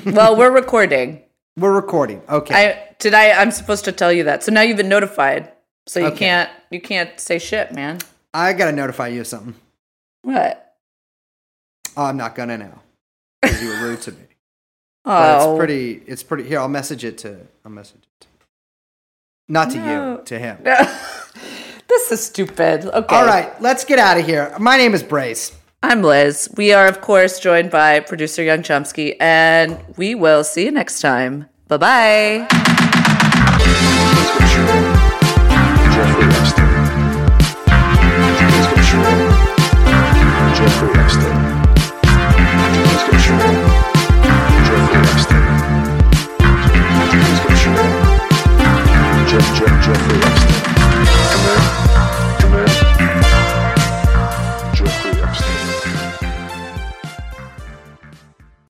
[0.06, 1.22] well, we're recording.
[1.58, 2.22] We're recording.
[2.28, 2.54] Okay.
[2.54, 3.12] I did.
[3.12, 3.32] I.
[3.32, 4.42] I'm supposed to tell you that.
[4.44, 5.52] So now you've been notified.
[5.86, 6.16] So you Okay.
[6.18, 6.50] can't.
[6.70, 7.98] You can't say shit, man.
[8.32, 9.54] I got to notify you of something.
[10.22, 10.74] What?
[11.96, 12.80] Oh, I'm not gonna now
[13.42, 14.18] because you were rude to me.
[15.04, 16.02] But Oh, it's pretty.
[16.06, 16.44] It's pretty.
[16.44, 17.38] Here, I'll message it to.
[17.64, 18.20] I'll message it.
[18.20, 18.26] To,
[19.48, 20.16] not to No.
[20.18, 20.58] you, to him.
[21.88, 22.84] this is stupid.
[22.86, 23.16] Okay.
[23.16, 24.54] All right, let's get out of here.
[24.58, 25.56] My name is Brace.
[25.82, 26.50] I'm Liz.
[26.56, 31.00] We are, of course, joined by producer Young Chomsky, and we will see you next
[31.00, 31.46] time.
[31.68, 32.46] Bye-bye.